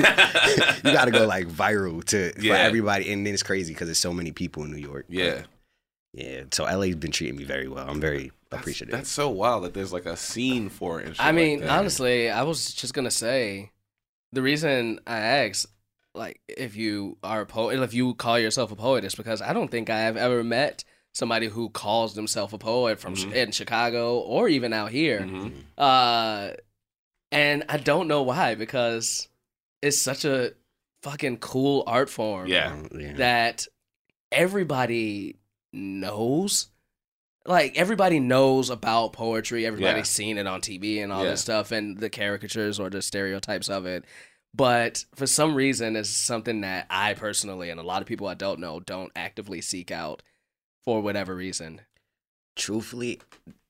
got 0.94 1.06
to 1.06 1.12
go 1.12 1.26
like 1.28 1.48
viral 1.48 2.04
to 2.06 2.34
Yeah. 2.40 2.54
for 2.54 2.60
everybody, 2.60 3.12
and 3.12 3.26
then 3.26 3.34
it's 3.34 3.44
crazy 3.44 3.74
because 3.74 3.88
there's 3.88 3.98
so 4.00 4.14
many 4.14 4.32
people 4.32 4.64
in 4.64 4.72
New 4.72 4.78
York. 4.78 5.06
But, 5.10 5.16
Yeah. 5.18 5.42
yeah. 6.14 6.44
So 6.52 6.64
LA's 6.66 6.96
been 6.96 7.12
treating 7.12 7.38
me 7.38 7.44
very 7.44 7.68
well. 7.68 7.88
I'm 7.88 8.02
very 8.02 8.32
That's, 8.50 8.62
appreciative. 8.64 8.94
that's 8.94 9.10
so 9.12 9.30
wild 9.30 9.64
that 9.66 9.74
there's 9.76 9.94
like 9.94 10.06
a 10.08 10.18
scene 10.18 10.70
for 10.70 11.00
it. 11.02 11.06
And 11.08 11.16
shit 11.16 11.26
I 11.26 11.32
mean, 11.32 11.60
like 11.60 11.68
that. 11.68 11.80
honestly, 11.80 12.30
I 12.32 12.42
was 12.44 12.74
just 12.74 12.94
gonna 12.96 13.12
say, 13.12 13.72
the 14.34 14.42
reason 14.42 15.00
I 15.06 15.18
asked, 15.20 15.68
like, 16.20 16.40
if 16.48 16.76
you 16.76 17.18
are 17.24 17.42
a 17.42 17.46
poet, 17.46 17.80
if 17.80 17.94
you 17.94 18.14
call 18.14 18.38
yourself 18.38 18.72
a 18.72 18.76
poet, 18.76 19.04
is 19.04 19.16
because 19.16 19.42
I 19.42 19.54
don't 19.54 19.72
think 19.72 19.90
I 19.90 20.00
have 20.02 20.18
ever 20.18 20.44
met 20.44 20.84
somebody 21.14 21.48
who 21.48 21.70
calls 21.70 22.14
themselves 22.14 22.54
a 22.54 22.58
poet 22.60 23.00
from 23.00 23.16
Mhm. 23.16 23.34
in 23.34 23.52
Chicago 23.52 24.20
or 24.20 24.48
even 24.48 24.74
out 24.74 24.92
here. 24.92 25.22
Mhm. 25.22 25.54
Uh, 25.78 26.52
and 27.32 27.64
I 27.68 27.78
don't 27.78 28.08
know 28.08 28.22
why 28.22 28.54
because 28.56 29.28
it's 29.82 29.98
such 30.00 30.26
a 30.26 30.54
fucking 31.02 31.38
cool 31.38 31.84
art 31.88 32.10
form 32.10 32.48
Yeah. 32.48 32.80
Yeah. 32.94 33.14
that 33.14 33.66
everybody 34.32 35.38
knows. 35.74 36.68
Like 37.46 37.78
everybody 37.78 38.20
knows 38.20 38.70
about 38.70 39.14
poetry. 39.14 39.66
Everybody's 39.66 40.00
Yeah. 40.00 40.04
seen 40.04 40.38
it 40.38 40.46
on 40.48 40.62
TV 40.62 41.02
and 41.02 41.12
all 41.12 41.24
Yeah. 41.24 41.32
this 41.32 41.42
stuff, 41.42 41.72
and 41.72 41.98
the 41.98 42.10
caricatures 42.10 42.80
or 42.80 42.90
the 42.90 43.02
stereotypes 43.02 43.70
of 43.70 43.86
it. 43.86 44.06
But 44.54 45.06
for 45.16 45.28
some 45.28 45.56
reason, 45.56 45.96
it's 45.96 46.10
something 46.10 46.62
that 46.62 46.88
I 46.90 47.14
personally 47.14 47.70
and 47.70 47.80
a 47.80 47.84
lot 47.84 48.02
of 48.02 48.08
people 48.08 48.28
I 48.28 48.34
don't 48.34 48.60
know 48.60 48.80
don't 48.80 49.12
actively 49.16 49.62
seek 49.62 49.92
out 49.92 50.22
for 50.84 51.02
whatever 51.02 51.36
reason. 51.36 51.82
truthfully, 52.56 53.22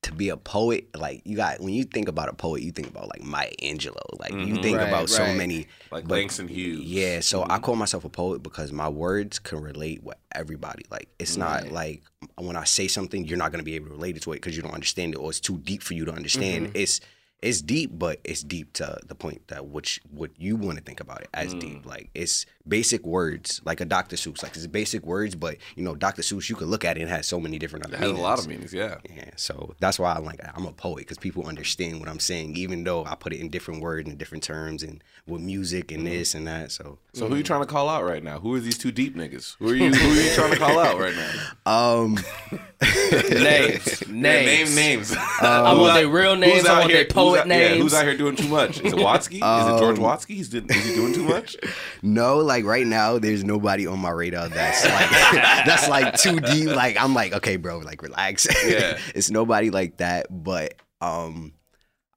to 0.01 0.11
be 0.11 0.29
a 0.29 0.37
poet, 0.37 0.87
like 0.97 1.21
you 1.23 1.35
got 1.35 1.59
when 1.59 1.75
you 1.75 1.83
think 1.83 2.07
about 2.07 2.27
a 2.27 2.33
poet, 2.33 2.63
you 2.63 2.71
think 2.71 2.87
about 2.87 3.07
like 3.07 3.21
Maya 3.21 3.51
Angelou. 3.61 4.19
Like 4.19 4.31
you 4.31 4.55
Mhm. 4.55 4.63
think 4.63 4.77
Right, 4.79 4.87
about 4.87 5.09
so 5.11 5.31
many 5.31 5.67
Like 5.91 6.07
but- 6.07 6.15
Langston 6.15 6.47
Hughes. 6.47 6.79
Yeah, 6.85 7.19
so 7.19 7.43
I 7.43 7.59
Mhm. 7.59 7.61
call 7.61 7.75
myself 7.75 8.03
a 8.03 8.09
poet 8.09 8.41
because 8.41 8.71
my 8.71 8.89
words 8.89 9.37
can 9.37 9.61
relate 9.61 10.01
with 10.01 10.17
everybody. 10.31 10.85
Like 10.89 11.07
it's 11.19 11.37
not 11.37 11.71
like 11.71 12.01
when 12.37 12.55
I 12.55 12.63
say 12.63 12.87
something, 12.87 13.25
you're 13.25 13.37
not 13.37 13.51
gonna 13.51 13.61
be 13.61 13.75
able 13.75 13.89
to 13.89 13.91
relate 13.93 14.17
it 14.17 14.23
to 14.23 14.31
it 14.31 14.37
because 14.37 14.55
you 14.55 14.63
don't 14.63 14.73
understand 14.73 15.13
it 15.13 15.17
or 15.17 15.29
it's 15.29 15.39
too 15.39 15.59
deep 15.59 15.83
for 15.83 15.93
you 15.93 16.05
to 16.05 16.11
understand. 16.11 16.71
It's 16.73 16.99
it's 17.41 17.61
deep, 17.61 17.91
but 17.93 18.19
it's 18.23 18.43
deep 18.43 18.73
to 18.73 18.97
the 19.07 19.15
point 19.15 19.47
that 19.47 19.67
which 19.67 20.01
what 20.11 20.31
you 20.37 20.55
want 20.55 20.77
to 20.77 20.83
think 20.83 20.99
about 20.99 21.21
it 21.21 21.29
as 21.33 21.53
Mm. 21.55 21.59
deep. 21.59 21.85
Like 21.85 22.09
it's 22.13 22.45
basic 22.67 23.05
words, 23.05 23.61
like 23.65 23.81
a 23.81 23.85
Dr. 23.85 24.15
Seuss. 24.15 24.43
Like 24.43 24.55
it's 24.55 24.67
basic 24.67 25.05
words, 25.05 25.35
but 25.35 25.57
you 25.75 25.83
know, 25.83 25.95
Dr. 25.95 26.21
Seuss, 26.21 26.49
you 26.49 26.55
could 26.55 26.67
look 26.67 26.85
at 26.85 26.97
it 26.97 27.01
and 27.01 27.09
it 27.09 27.13
has 27.13 27.25
so 27.27 27.39
many 27.39 27.57
different 27.57 27.85
other 27.85 27.95
It 27.95 28.01
has 28.01 28.11
a 28.11 28.13
lot 28.13 28.37
of 28.39 28.47
meanings. 28.47 28.73
meanings, 28.73 29.01
yeah. 29.07 29.15
Yeah, 29.15 29.31
so 29.35 29.75
that's 29.79 29.97
why 29.97 30.13
I'm 30.13 30.25
like 30.25 30.39
I'm 30.55 30.65
a 30.65 30.71
poet 30.71 30.99
because 30.99 31.17
people 31.17 31.45
understand 31.47 31.99
what 31.99 32.09
I'm 32.09 32.19
saying, 32.19 32.55
even 32.57 32.83
though 32.83 33.05
I 33.05 33.15
put 33.15 33.33
it 33.33 33.39
in 33.39 33.49
different 33.49 33.81
words 33.81 34.07
and 34.09 34.17
different 34.17 34.43
terms 34.43 34.83
and 34.83 35.03
with 35.27 35.41
music 35.41 35.91
and 35.91 36.05
this 36.05 36.35
and 36.35 36.47
that. 36.47 36.71
So 36.71 36.97
So 37.13 37.27
who 37.27 37.35
you 37.35 37.43
trying 37.43 37.61
to 37.61 37.65
call 37.67 37.89
out 37.89 38.03
right 38.03 38.23
now? 38.23 38.39
Who 38.39 38.53
are 38.55 38.59
these 38.59 38.77
two 38.77 38.91
deep 38.91 39.15
niggas? 39.15 39.55
Who 39.59 39.69
are 39.69 39.75
you? 39.75 39.91
Who 39.93 40.09
are 40.19 40.23
you 40.23 40.29
trying 40.35 40.51
to 40.51 40.57
call 40.57 40.79
out 40.79 40.99
right 40.99 41.15
now? 41.15 41.31
um, 41.65 42.17
names, 42.81 44.07
names, 44.07 44.09
Yeah, 44.09 44.11
name 44.11 44.75
names. 44.75 45.15
I 45.15 45.73
want 45.73 45.93
their 45.95 46.07
real 46.07 46.35
names. 46.35 46.65
I 46.65 46.79
want 46.79 46.91
their 46.91 47.05
poet 47.05 47.41
who's 47.43 47.51
out, 47.51 47.57
Yeah, 47.57 47.67
names. 47.69 47.81
who's 47.81 47.93
out 47.93 48.05
here 48.05 48.17
doing 48.17 48.35
too 48.35 48.47
much? 48.47 48.79
Is 48.81 48.93
it 48.93 48.99
Watsky? 48.99 49.35
is 49.35 49.67
it 49.75 49.79
George 49.79 49.97
Um, 49.97 50.03
Watsky? 50.05 50.35
He's 50.35 50.49
did, 50.49 50.69
is 50.69 50.85
he 50.85 50.95
doing 50.95 51.13
too 51.13 51.23
much? 51.23 51.55
no, 52.01 52.37
like 52.37 52.58
right 52.65 52.85
now, 52.85 53.19
there's 53.19 53.43
nobody 53.43 53.87
on 53.87 53.99
my 53.99 54.11
radar 54.11 54.49
that's 54.49 54.85
like 54.85 55.09
that's 55.65 55.87
like 55.87 56.15
too 56.15 56.39
deep. 56.39 56.67
Like 56.69 57.01
I'm 57.01 57.13
like, 57.13 57.33
okay, 57.33 57.57
bro, 57.57 57.79
like 57.79 58.01
relax. 58.01 58.47
Yeah. 58.65 58.97
it's 59.15 59.29
nobody 59.29 59.69
like 59.69 59.97
that. 59.97 60.27
But 60.29 60.75
um, 61.01 61.53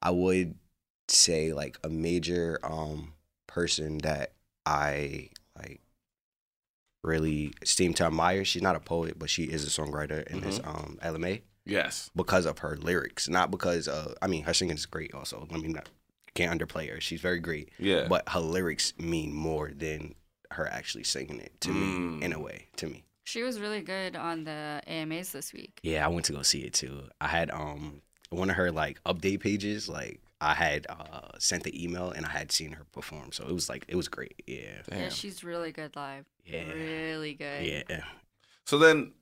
I 0.01 0.11
would 0.11 0.55
say 1.07 1.53
like 1.53 1.77
a 1.83 1.89
major 1.89 2.59
um 2.63 3.13
person 3.47 3.99
that 3.99 4.33
I 4.65 5.29
like 5.57 5.81
really 7.03 7.53
seem 7.63 7.93
to 7.95 8.05
admire. 8.05 8.45
She's 8.45 8.61
not 8.61 8.75
a 8.75 8.79
poet, 8.79 9.19
but 9.19 9.29
she 9.29 9.43
is 9.43 9.65
a 9.65 9.69
songwriter, 9.81 10.29
and 10.31 10.43
it's 10.45 10.59
um 10.63 10.97
Ella 11.01 11.19
Mai 11.19 11.41
Yes. 11.65 12.09
because 12.15 12.45
of 12.45 12.59
her 12.59 12.75
lyrics, 12.77 13.29
not 13.29 13.51
because 13.51 13.87
uh 13.87 14.13
I 14.21 14.27
mean 14.27 14.43
her 14.43 14.53
singing 14.53 14.75
is 14.75 14.85
great. 14.85 15.13
Also, 15.13 15.47
let 15.51 15.61
me 15.61 15.67
not 15.69 15.89
can't 16.35 16.59
underplay 16.59 16.89
her. 16.89 16.99
She's 16.99 17.21
very 17.21 17.39
great. 17.39 17.69
Yeah. 17.77 18.07
But 18.09 18.27
her 18.29 18.39
lyrics 18.39 18.93
mean 18.97 19.33
more 19.33 19.71
than 19.75 20.15
her 20.53 20.67
actually 20.67 21.03
singing 21.03 21.39
it 21.39 21.59
to 21.61 21.69
Mm. 21.69 22.19
me 22.19 22.25
in 22.25 22.33
a 22.33 22.39
way 22.39 22.67
to 22.77 22.87
me. 22.87 23.03
She 23.25 23.41
was 23.43 23.59
really 23.59 23.81
good 23.81 24.15
on 24.15 24.43
the 24.43 24.81
AMAs 24.87 25.31
this 25.31 25.53
week. 25.53 25.79
Yeah, 25.83 26.05
I 26.05 26.09
went 26.09 26.25
to 26.25 26.33
go 26.33 26.41
see 26.41 26.61
it 26.61 26.73
too. 26.73 27.03
I 27.21 27.27
had 27.27 27.51
um 27.51 28.01
one 28.29 28.49
of 28.49 28.55
her 28.55 28.71
like 28.71 29.01
update 29.05 29.39
pages. 29.41 29.87
Like 29.87 30.19
I 30.41 30.53
had 30.53 30.85
uh 30.89 31.29
sent 31.39 31.63
the 31.63 31.83
email 31.83 32.11
and 32.11 32.25
I 32.25 32.29
had 32.29 32.51
seen 32.51 32.71
her 32.73 32.85
perform, 32.91 33.31
so 33.31 33.45
it 33.45 33.53
was 33.53 33.69
like 33.69 33.85
it 33.87 33.95
was 33.95 34.07
great. 34.09 34.43
Yeah, 34.45 34.81
Yeah, 34.91 35.09
she's 35.09 35.43
really 35.43 35.71
good 35.71 35.95
live. 35.95 36.25
Yeah. 36.45 36.69
Really 36.71 37.33
good. 37.33 37.65
yeah. 37.89 38.03
So 38.65 38.77
then, 38.77 39.13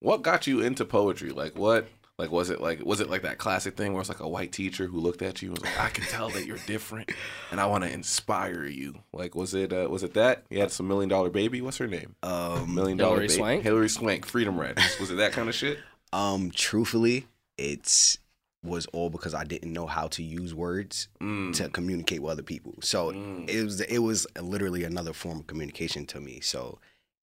what 0.00 0.22
got 0.22 0.46
you 0.48 0.60
into 0.60 0.84
poetry? 0.84 1.30
Like 1.30 1.56
what? 1.56 1.86
Like 2.16 2.30
was 2.30 2.48
it 2.50 2.60
like 2.60 2.84
was 2.84 3.00
it 3.00 3.10
like 3.10 3.22
that 3.22 3.38
classic 3.38 3.76
thing 3.76 3.92
where 3.92 4.00
it's 4.00 4.08
like 4.08 4.20
a 4.20 4.28
white 4.28 4.52
teacher 4.52 4.86
who 4.86 5.00
looked 5.00 5.20
at 5.20 5.42
you 5.42 5.48
and 5.48 5.58
was 5.58 5.64
like, 5.64 5.80
I 5.80 5.88
can 5.88 6.04
tell 6.04 6.28
that 6.30 6.46
you're 6.46 6.58
different, 6.66 7.10
and 7.50 7.60
I 7.60 7.66
want 7.66 7.82
to 7.82 7.92
inspire 7.92 8.64
you. 8.66 9.00
Like 9.12 9.34
was 9.34 9.52
it 9.52 9.72
uh, 9.72 9.88
was 9.90 10.04
it 10.04 10.14
that? 10.14 10.44
You 10.48 10.60
had 10.60 10.70
some 10.70 10.86
million 10.86 11.08
dollar 11.08 11.28
baby. 11.30 11.60
What's 11.60 11.78
her 11.78 11.88
name? 11.88 12.14
Um, 12.22 12.72
Million 12.74 12.98
dollar 12.98 13.14
Hilary 13.16 13.26
baby. 13.26 13.36
Swank? 13.38 13.62
Hilary 13.64 13.88
Swank. 13.88 14.26
Freedom 14.26 14.56
Writers. 14.58 14.96
Was 15.00 15.10
it 15.10 15.16
that 15.16 15.32
kind 15.32 15.48
of 15.48 15.56
shit? 15.56 15.78
um, 16.12 16.52
truthfully, 16.52 17.26
it's 17.58 18.18
was 18.62 18.86
all 18.94 19.10
because 19.10 19.34
I 19.34 19.44
didn't 19.44 19.72
know 19.72 19.86
how 19.86 20.06
to 20.08 20.22
use 20.22 20.54
words 20.54 21.08
Mm. 21.20 21.52
to 21.56 21.68
communicate 21.68 22.22
with 22.22 22.30
other 22.32 22.42
people. 22.44 22.74
So 22.80 23.10
Mm. 23.12 23.48
it 23.50 23.62
was 23.64 23.80
it 23.80 23.98
was 23.98 24.26
literally 24.40 24.84
another 24.84 25.12
form 25.12 25.40
of 25.40 25.46
communication 25.48 26.06
to 26.06 26.20
me. 26.20 26.38
So 26.40 26.78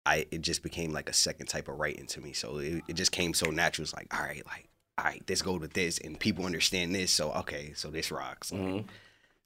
I 0.05 0.27
it 0.33 0.43
just 0.43 0.63
became 0.65 0.93
like 0.93 1.09
a 1.09 1.13
second 1.15 1.47
type 1.47 1.69
of 1.69 1.79
writing 1.79 2.07
to 2.07 2.21
me. 2.21 2.33
So 2.33 2.59
it, 2.59 2.83
it 2.89 2.95
just 2.95 3.13
came 3.13 3.35
so 3.35 3.51
natural. 3.51 3.85
It's 3.85 3.95
like 3.95 4.13
all 4.13 4.25
right, 4.27 4.45
like 4.47 4.67
all 5.01 5.07
right, 5.07 5.27
this 5.27 5.43
go 5.43 5.57
with 5.57 5.73
this, 5.73 5.99
and 5.99 6.19
people 6.19 6.45
understand 6.47 6.95
this. 6.95 7.11
So 7.11 7.33
okay, 7.33 7.73
so 7.75 7.91
this 7.91 8.11
rocks. 8.11 8.53
Like, 8.53 8.61
Mhm. 8.61 8.85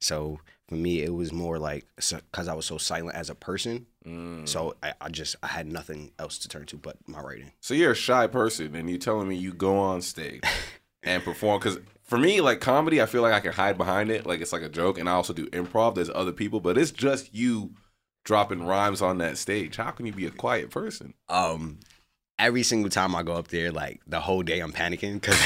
So 0.01 0.41
for 0.69 0.75
me, 0.75 1.03
it 1.03 1.15
was 1.15 1.33
more 1.33 1.59
like 1.59 1.87
because 1.97 2.49
I 2.49 2.53
was 2.55 2.67
so 2.67 2.77
silent 2.79 3.17
as 3.17 3.31
a 3.31 3.35
person. 3.35 3.87
Mm. 4.07 4.47
So 4.47 4.75
I, 4.83 4.93
I 5.01 5.09
just 5.09 5.37
I 5.43 5.47
had 5.47 5.67
nothing 5.67 6.13
else 6.19 6.39
to 6.39 6.49
turn 6.49 6.67
to 6.67 6.77
but 6.77 6.97
my 7.07 7.21
writing. 7.21 7.53
So 7.61 7.73
you're 7.75 7.93
a 7.93 7.97
shy 7.97 8.27
person, 8.27 8.75
and 8.75 8.91
you're 8.91 8.99
telling 8.99 9.29
me 9.29 9.37
you 9.37 9.53
go 9.55 9.77
on 9.79 10.03
stage 10.03 10.43
and 11.03 11.23
perform? 11.23 11.61
Because 11.61 11.79
for 12.03 12.19
me, 12.19 12.41
like 12.43 12.61
comedy, 12.61 13.01
I 13.01 13.07
feel 13.07 13.23
like 13.23 13.33
I 13.33 13.41
can 13.41 13.53
hide 13.53 13.79
behind 13.79 14.11
it, 14.11 14.27
like 14.27 14.41
it's 14.43 14.53
like 14.53 14.63
a 14.63 14.69
joke, 14.69 14.99
and 14.99 15.09
I 15.09 15.13
also 15.13 15.33
do 15.33 15.47
improv. 15.51 15.95
There's 15.95 16.11
other 16.15 16.33
people, 16.33 16.61
but 16.61 16.77
it's 16.77 16.91
just 16.91 17.35
you 17.35 17.73
dropping 18.25 18.65
rhymes 18.67 19.01
on 19.01 19.19
that 19.19 19.39
stage. 19.39 19.77
How 19.77 19.91
can 19.91 20.05
you 20.07 20.13
be 20.13 20.27
a 20.27 20.31
quiet 20.31 20.71
person? 20.71 21.15
um 21.31 21.79
every 22.39 22.63
single 22.63 22.91
time 22.91 23.15
I 23.15 23.23
go 23.23 23.35
up 23.35 23.49
there, 23.49 23.71
like 23.71 24.01
the 24.07 24.21
whole 24.21 24.43
day 24.43 24.61
I'm 24.61 24.73
panicking 24.73 25.21
because 25.21 25.39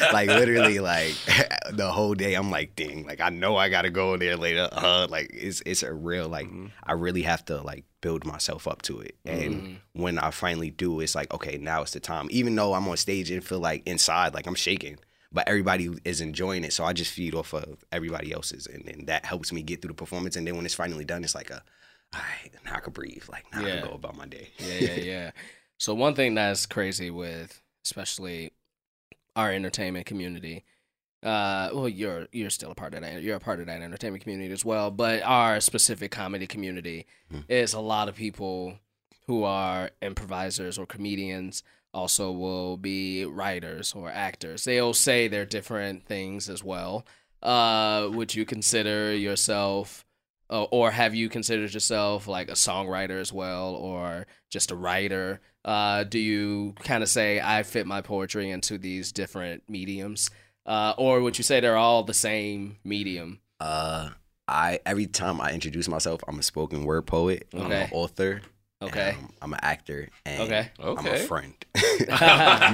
like 0.12 0.28
literally 0.28 0.78
like 0.78 1.14
the 1.72 1.90
whole 1.90 2.14
day 2.14 2.34
I'm 2.34 2.50
like, 2.50 2.74
dang, 2.76 3.04
like 3.06 3.20
I 3.20 3.28
know 3.30 3.56
I 3.56 3.68
gotta 3.68 3.90
go 3.90 4.16
there 4.16 4.36
later. 4.36 4.68
Uh 4.72 5.06
like 5.08 5.30
it's 5.32 5.62
it's 5.64 5.82
a 5.82 5.92
real 5.92 6.28
like 6.28 6.48
I 6.84 6.92
really 6.92 7.22
have 7.22 7.44
to 7.46 7.60
like 7.62 7.84
build 8.00 8.24
myself 8.24 8.66
up 8.66 8.82
to 8.82 9.00
it. 9.00 9.16
And 9.24 9.78
when 9.92 10.18
I 10.18 10.30
finally 10.32 10.70
do, 10.70 11.00
it's 11.00 11.14
like, 11.14 11.32
okay, 11.32 11.56
now 11.56 11.82
it's 11.82 11.92
the 11.92 12.00
time. 12.00 12.26
Even 12.30 12.54
though 12.56 12.74
I'm 12.74 12.88
on 12.88 12.96
stage 12.96 13.30
and 13.30 13.44
feel 13.44 13.60
like 13.60 13.86
inside, 13.86 14.34
like 14.34 14.46
I'm 14.46 14.54
shaking. 14.56 14.98
But 15.34 15.48
everybody 15.48 15.88
is 16.04 16.20
enjoying 16.20 16.62
it, 16.62 16.74
so 16.74 16.84
I 16.84 16.92
just 16.92 17.10
feed 17.10 17.34
off 17.34 17.54
of 17.54 17.82
everybody 17.90 18.32
else's, 18.34 18.66
and 18.66 18.84
then 18.84 19.06
that 19.06 19.24
helps 19.24 19.50
me 19.50 19.62
get 19.62 19.80
through 19.80 19.88
the 19.88 19.94
performance. 19.94 20.36
And 20.36 20.46
then 20.46 20.56
when 20.56 20.66
it's 20.66 20.74
finally 20.74 21.06
done, 21.06 21.24
it's 21.24 21.34
like 21.34 21.48
a, 21.48 21.62
all 22.12 22.20
right, 22.20 22.50
now 22.66 22.74
I 22.74 22.80
can 22.80 22.92
breathe. 22.92 23.22
Like 23.30 23.46
now 23.50 23.60
I 23.60 23.70
can 23.70 23.84
go 23.88 23.94
about 23.94 24.14
my 24.14 24.26
day. 24.26 24.50
yeah, 24.58 24.74
yeah, 24.90 24.94
yeah. 24.96 25.30
So 25.78 25.94
one 25.94 26.14
thing 26.14 26.34
that's 26.34 26.66
crazy 26.66 27.10
with 27.10 27.60
especially 27.84 28.52
our 29.34 29.52
entertainment 29.52 30.06
community, 30.06 30.64
uh, 31.22 31.70
well, 31.72 31.88
you're 31.88 32.28
you're 32.32 32.50
still 32.50 32.70
a 32.70 32.74
part 32.74 32.94
of 32.94 33.00
that. 33.02 33.22
You're 33.22 33.36
a 33.36 33.40
part 33.40 33.60
of 33.60 33.66
that 33.66 33.82
entertainment 33.82 34.22
community 34.22 34.52
as 34.52 34.64
well. 34.64 34.90
But 34.90 35.22
our 35.22 35.60
specific 35.60 36.10
comedy 36.10 36.46
community 36.46 37.06
is 37.48 37.72
a 37.72 37.80
lot 37.80 38.08
of 38.08 38.14
people 38.14 38.78
who 39.26 39.44
are 39.44 39.90
improvisers 40.00 40.78
or 40.78 40.86
comedians. 40.86 41.62
Also, 41.94 42.32
will 42.32 42.78
be 42.78 43.26
writers 43.26 43.92
or 43.94 44.08
actors. 44.08 44.64
They'll 44.64 44.94
say 44.94 45.28
they're 45.28 45.44
different 45.44 46.06
things 46.06 46.48
as 46.48 46.64
well. 46.64 47.04
Uh, 47.42 48.08
would 48.10 48.34
you 48.34 48.46
consider 48.46 49.14
yourself? 49.14 50.04
uh, 50.50 50.64
or 50.64 50.90
have 50.90 51.14
you 51.14 51.28
considered 51.30 51.72
yourself 51.72 52.28
like 52.28 52.48
a 52.48 52.52
songwriter 52.54 53.18
as 53.18 53.32
well 53.32 53.74
or 53.74 54.26
just 54.50 54.70
a 54.70 54.76
writer 54.76 55.40
uh, 55.64 56.04
do 56.04 56.18
you 56.18 56.74
kind 56.80 57.02
of 57.02 57.08
say 57.08 57.40
i 57.40 57.62
fit 57.62 57.86
my 57.86 58.00
poetry 58.00 58.50
into 58.50 58.78
these 58.78 59.12
different 59.12 59.62
mediums 59.68 60.30
uh, 60.66 60.94
or 60.98 61.20
would 61.20 61.38
you 61.38 61.44
say 61.44 61.60
they're 61.60 61.76
all 61.76 62.02
the 62.04 62.14
same 62.14 62.76
medium 62.84 63.40
Uh, 63.60 64.10
I 64.48 64.80
every 64.84 65.06
time 65.06 65.40
I 65.40 65.52
introduce 65.52 65.88
myself, 65.88 66.20
I'm 66.26 66.38
a 66.38 66.42
spoken 66.42 66.84
word 66.84 67.06
poet. 67.06 67.46
Okay. 67.54 67.64
I'm 67.64 67.70
an 67.72 67.88
author. 67.92 68.42
Okay. 68.82 69.10
and, 69.10 69.18
um, 69.18 69.32
I'm 69.40 69.52
an 69.54 69.60
actor. 69.62 70.08
And 70.26 70.40
Okay. 70.42 70.70
I'm 70.80 71.06
a 71.06 71.18
friend. 71.18 71.54
you 71.76 72.06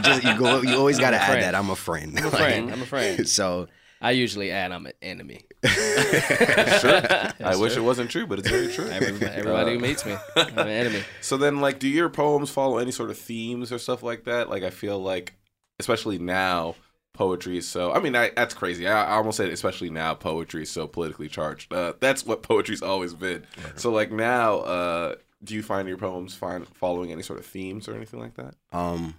just 0.02 0.24
you 0.24 0.38
go. 0.38 0.62
You 0.62 0.76
always 0.76 0.98
gotta 0.98 1.18
add 1.20 1.26
friend. 1.26 1.42
that. 1.44 1.54
I'm 1.54 1.68
a 1.70 1.76
friend. 1.76 2.18
i'm 2.18 2.26
a 2.26 2.30
friend 2.30 2.72
i'm 2.72 2.82
a 2.82 2.86
friend 2.86 3.28
so 3.38 3.68
i 4.00 4.10
usually 4.12 4.50
add 4.50 4.72
i'm 4.72 4.86
an 4.86 4.92
enemy 5.02 5.44
Sure. 5.64 7.02
I 7.44 7.56
wish 7.58 7.76
it 7.76 7.80
wasn't 7.82 8.10
true, 8.10 8.26
but 8.26 8.38
it's 8.38 8.48
very 8.48 8.68
true. 8.72 8.86
everybody, 8.88 9.26
everybody 9.32 9.72
who 9.72 9.78
Uh, 9.78 9.82
meets 9.82 10.06
me 10.06 10.16
i'm 10.36 10.58
an 10.58 10.68
enemy 10.68 11.02
So 11.20 11.36
then, 11.36 11.60
like, 11.60 11.78
do 11.78 11.88
your 11.88 12.08
poems 12.08 12.50
follow 12.50 12.78
any 12.78 12.90
sort 12.92 13.10
of 13.10 13.18
themes 13.18 13.72
or 13.72 13.78
stuff 13.78 14.02
like 14.02 14.24
that? 14.24 14.48
Like, 14.48 14.62
I 14.62 14.70
feel 14.70 14.98
like, 15.00 15.34
especially 15.80 16.18
now, 16.18 16.76
poetry 17.12 17.58
is 17.58 17.66
so. 17.68 17.92
I 17.92 17.98
mean, 18.00 18.14
I, 18.14 18.30
that's 18.36 18.54
crazy. 18.54 18.86
I, 18.86 19.04
I 19.04 19.16
almost 19.16 19.36
said, 19.36 19.48
especially 19.50 19.90
now, 19.90 20.14
poetry 20.14 20.62
is 20.62 20.70
so 20.70 20.86
politically 20.86 21.28
charged. 21.28 21.72
Uh, 21.72 21.94
that's 22.00 22.24
what 22.24 22.42
poetry's 22.42 22.82
always 22.82 23.14
been. 23.14 23.44
So, 23.76 23.90
like 23.90 24.12
now, 24.12 24.58
uh, 24.60 25.14
do 25.42 25.54
you 25.54 25.62
find 25.62 25.88
your 25.88 25.98
poems 25.98 26.34
find 26.34 26.66
following 26.68 27.10
any 27.12 27.22
sort 27.22 27.38
of 27.40 27.46
themes 27.46 27.88
or 27.88 27.94
anything 27.94 28.20
like 28.20 28.34
that? 28.34 28.54
um, 28.72 29.14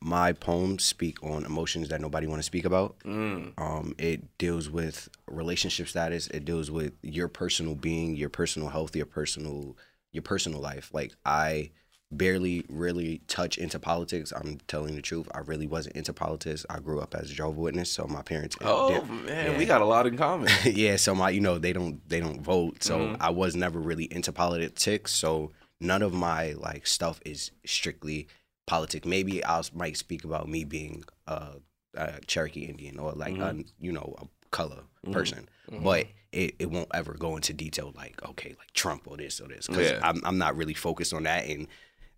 my 0.00 0.32
poems 0.32 0.84
speak 0.84 1.22
on 1.22 1.44
emotions 1.44 1.88
that 1.88 2.00
nobody 2.00 2.26
want 2.26 2.38
to 2.40 2.44
speak 2.44 2.64
about. 2.64 2.98
Mm. 3.00 3.52
Um, 3.58 3.94
it 3.98 4.36
deals 4.38 4.68
with 4.70 5.08
relationship 5.26 5.88
status. 5.88 6.26
It 6.28 6.44
deals 6.44 6.70
with 6.70 6.92
your 7.02 7.28
personal 7.28 7.74
being, 7.74 8.16
your 8.16 8.28
personal 8.28 8.68
health, 8.68 8.94
your 8.96 9.06
personal 9.06 9.76
your 10.12 10.22
personal 10.22 10.60
life. 10.60 10.90
Like 10.92 11.14
I 11.24 11.70
barely 12.10 12.64
really 12.68 13.22
touch 13.26 13.56
into 13.56 13.78
politics. 13.78 14.32
I'm 14.36 14.58
telling 14.68 14.94
the 14.94 15.00
truth. 15.02 15.28
I 15.34 15.38
really 15.38 15.66
wasn't 15.66 15.96
into 15.96 16.12
politics. 16.12 16.66
I 16.68 16.78
grew 16.80 17.00
up 17.00 17.14
as 17.14 17.30
a 17.30 17.34
Jehovah's 17.34 17.58
Witness, 17.58 17.90
so 17.90 18.06
my 18.06 18.20
parents. 18.22 18.56
Oh 18.60 19.02
man, 19.06 19.52
yeah. 19.52 19.58
we 19.58 19.64
got 19.64 19.80
a 19.80 19.86
lot 19.86 20.06
in 20.06 20.16
common. 20.18 20.50
yeah, 20.64 20.96
so 20.96 21.14
my 21.14 21.30
you 21.30 21.40
know 21.40 21.58
they 21.58 21.72
don't 21.72 22.06
they 22.08 22.20
don't 22.20 22.42
vote, 22.42 22.82
so 22.82 22.98
Mhm. 22.98 23.16
I 23.20 23.30
was 23.30 23.56
never 23.56 23.78
really 23.80 24.04
into 24.12 24.32
politics. 24.32 25.12
So 25.14 25.52
none 25.80 26.02
of 26.02 26.12
my 26.12 26.52
like 26.52 26.86
stuff 26.86 27.20
is 27.24 27.50
strictly 27.64 28.28
politics. 28.72 29.06
Maybe 29.06 29.44
I 29.44 29.62
might 29.74 29.98
speak 29.98 30.24
about 30.24 30.48
me 30.48 30.64
being 30.64 31.04
a, 31.26 31.48
a 31.94 32.20
Cherokee 32.26 32.64
Indian 32.64 32.98
or 32.98 33.12
like 33.12 33.34
a 33.34 33.52
mm-hmm. 33.52 33.60
you 33.78 33.92
know 33.92 34.14
a 34.18 34.26
color 34.50 34.76
mm-hmm. 35.04 35.12
person, 35.12 35.48
mm-hmm. 35.70 35.84
but 35.84 36.06
it, 36.32 36.54
it 36.58 36.70
won't 36.70 36.88
ever 36.94 37.12
go 37.12 37.36
into 37.36 37.52
detail 37.52 37.92
like 37.94 38.22
okay 38.26 38.54
like 38.58 38.72
Trump 38.72 39.02
or 39.06 39.18
this 39.18 39.40
or 39.40 39.48
this 39.48 39.66
because 39.66 39.90
Yeah. 39.90 40.00
I'm 40.02 40.22
I'm 40.24 40.38
not 40.38 40.56
really 40.56 40.74
focused 40.74 41.12
on 41.12 41.24
that 41.24 41.46
and. 41.46 41.68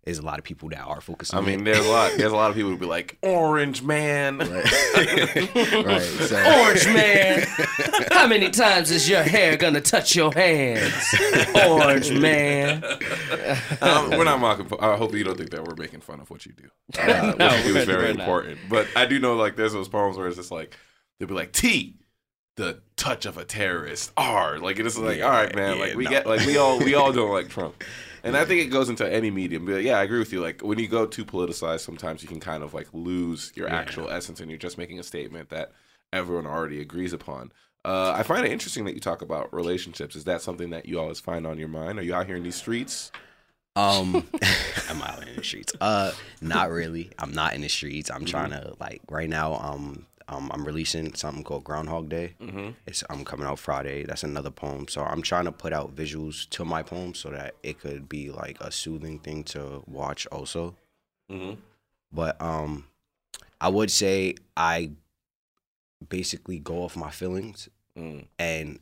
There's 0.05 0.19
a 0.19 0.21
lot 0.21 0.37
of 0.37 0.45
people 0.45 0.69
that 0.69 0.81
are 0.81 1.01
focusing. 1.01 1.35
I 1.35 1.39
on 1.39 1.45
mean, 1.47 1.61
it. 1.61 1.63
there's 1.65 1.85
a 1.85 1.89
lot. 1.89 2.11
There's 2.15 2.31
a 2.31 2.35
lot 2.35 2.49
of 2.51 2.55
people 2.55 2.69
who 2.71 2.77
be 2.77 2.85
like, 2.85 3.17
"Orange 3.23 3.81
man." 3.81 4.37
right. 4.39 6.01
So 6.01 6.37
Orange 6.61 6.85
man, 6.85 7.47
how 8.11 8.27
many 8.27 8.49
times 8.51 8.91
is 8.91 9.09
your 9.09 9.23
hair 9.23 9.57
gonna 9.57 9.81
touch 9.81 10.15
your 10.15 10.31
hands? 10.33 10.93
Orange 11.67 12.11
man. 12.11 12.83
um, 13.81 14.11
we're 14.11 14.23
not 14.25 14.39
mocking. 14.39 14.67
I 14.79 14.95
hope 14.95 15.13
you 15.13 15.23
don't 15.23 15.37
think 15.37 15.49
that 15.51 15.63
we're 15.67 15.75
making 15.75 16.01
fun 16.01 16.19
of 16.19 16.29
what 16.29 16.45
you 16.45 16.53
do. 16.53 16.69
Uh, 16.99 17.27
what 17.33 17.37
No, 17.39 17.55
you 17.55 17.63
do 17.63 17.69
we're- 17.69 17.79
is 17.81 17.85
very 17.85 17.97
we're 18.03 18.13
not. 18.13 18.19
important. 18.19 18.59
But 18.69 18.87
I 18.95 19.05
do 19.05 19.19
know, 19.19 19.35
like, 19.35 19.55
there's 19.55 19.73
those 19.73 19.87
poems 19.89 20.17
where 20.17 20.27
it's 20.27 20.37
just 20.37 20.51
like 20.51 20.75
they'll 21.19 21.27
be 21.27 21.33
like 21.33 21.51
T, 21.51 21.97
the 22.57 22.81
touch 22.95 23.25
of 23.25 23.37
a 23.37 23.45
terrorist. 23.45 24.11
R, 24.17 24.59
like 24.59 24.77
it's 24.79 24.97
like, 24.97 25.17
Yeah, 25.17 25.25
all 25.25 25.31
right, 25.31 25.55
man. 25.55 25.77
yeah, 25.77 25.83
like 25.83 25.95
we 25.95 26.03
no. 26.05 26.09
get, 26.11 26.27
like 26.27 26.45
we 26.45 26.57
all, 26.57 26.77
we 26.79 26.93
all 26.93 27.11
don't 27.11 27.31
like 27.31 27.49
Trump. 27.49 27.83
And 28.25 28.35
I 28.35 28.43
think 28.43 28.61
it 28.61 28.67
goes 28.71 28.89
into 28.89 29.07
any 29.11 29.29
medium. 29.31 29.65
But 29.65 29.83
yeah, 29.83 29.99
I 29.99 30.03
agree 30.03 30.19
with 30.19 30.33
you. 30.33 30.41
Like 30.41 30.61
when 30.61 30.79
you 30.79 30.87
go 30.87 31.05
too 31.05 31.23
politicized, 31.23 31.81
sometimes 31.81 32.21
you 32.23 32.27
can 32.27 32.39
kind 32.39 32.63
of 32.63 32.73
like 32.73 32.87
lose 32.91 33.51
your 33.55 33.67
Yeah. 33.67 33.75
actual 33.75 34.09
essence, 34.09 34.39
and 34.41 34.49
you're 34.49 34.57
just 34.57 34.77
making 34.77 34.99
a 34.99 35.03
statement 35.03 35.49
that 35.49 35.71
everyone 36.11 36.45
already 36.47 36.81
agrees 36.81 37.13
upon. 37.13 37.51
Uh, 37.85 38.13
I 38.17 38.23
find 38.23 38.43
it 38.45 38.51
interesting 38.51 38.83
that 38.85 38.95
you 38.95 38.99
talk 38.99 39.21
about 39.21 39.53
relationships. 39.53 40.15
Is 40.15 40.23
that 40.23 40.41
something 40.41 40.71
that 40.71 40.87
you 40.87 40.99
always 40.99 41.19
find 41.19 41.45
on 41.45 41.59
your 41.59 41.67
mind? 41.67 41.99
Are 41.99 42.01
you 42.01 42.15
out 42.15 42.25
here 42.25 42.35
in 42.35 42.41
these 42.43 42.55
streets? 42.55 43.11
Um, 43.75 44.27
I'm 44.89 45.01
out 45.03 45.27
in 45.27 45.35
the 45.35 45.43
streets. 45.43 45.73
Uh, 45.79 46.11
not 46.41 46.71
really. 46.71 47.11
I'm 47.19 47.31
not 47.31 47.53
in 47.53 47.61
the 47.61 47.67
streets. 47.69 48.09
I'm 48.09 48.25
trying 48.25 48.49
Mm-hmm. 48.51 48.69
to 48.71 48.75
like 48.79 49.01
right 49.09 49.29
now. 49.29 49.53
Um, 49.53 50.07
um, 50.27 50.51
I'm 50.53 50.65
releasing 50.65 51.13
something 51.15 51.43
called 51.43 51.63
Groundhog 51.63 52.09
Day. 52.09 52.33
Mm-hmm. 52.41 52.69
It's 52.87 53.03
I'm 53.09 53.23
coming 53.25 53.45
out 53.47 53.59
Friday. 53.59 54.03
That's 54.03 54.23
another 54.23 54.51
poem. 54.51 54.87
So 54.87 55.03
I'm 55.03 55.21
trying 55.21 55.45
to 55.45 55.51
put 55.51 55.71
out 55.73 55.95
visuals 55.95 56.49
to 56.51 56.65
my 56.65 56.81
poem 56.83 57.13
so 57.13 57.29
that 57.29 57.55
it 57.63 57.79
could 57.79 58.09
be 58.09 58.31
like 58.31 58.59
a 58.61 58.71
soothing 58.71 59.19
thing 59.19 59.43
to 59.45 59.83
watch 59.87 60.25
also. 60.27 60.75
Mm-hmm. 61.31 61.59
But 62.11 62.41
um, 62.41 62.85
I 63.61 63.69
would 63.69 63.91
say 63.91 64.35
I 64.55 64.91
basically 66.09 66.59
go 66.59 66.83
off 66.83 66.95
my 66.95 67.11
feelings 67.11 67.69
Mm. 67.97 68.25
and 68.37 68.79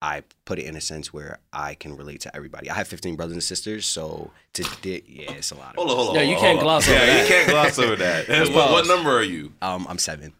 I 0.00 0.22
put 0.46 0.58
it 0.58 0.64
in 0.64 0.74
a 0.74 0.80
sense 0.80 1.12
where 1.12 1.38
I 1.52 1.74
can 1.74 1.98
relate 1.98 2.20
to 2.22 2.34
everybody. 2.34 2.70
I 2.70 2.74
have 2.74 2.88
15 2.88 3.14
brothers 3.14 3.34
and 3.34 3.42
sisters, 3.42 3.84
so 3.84 4.30
to 4.54 4.62
di- 4.80 5.02
yeah, 5.06 5.32
it's 5.32 5.50
a 5.50 5.54
lot. 5.54 5.70
Of 5.70 5.76
Hold 5.76 5.90
on, 5.90 5.96
hold 5.96 6.08
on. 6.10 6.14
No, 6.14 6.20
you 6.22 6.34
on, 6.36 6.40
can't 6.40 6.58
on. 6.58 6.64
gloss 6.64 6.88
over 6.88 6.98
yeah, 6.98 7.04
that. 7.06 7.22
you 7.22 7.28
can't 7.28 7.50
gloss 7.50 7.78
over 7.78 7.96
that. 7.96 8.28
What, 8.54 8.70
what 8.72 8.86
number 8.86 9.10
are 9.10 9.22
you? 9.22 9.52
Um, 9.60 9.86
I'm 9.86 9.98
seven. 9.98 10.32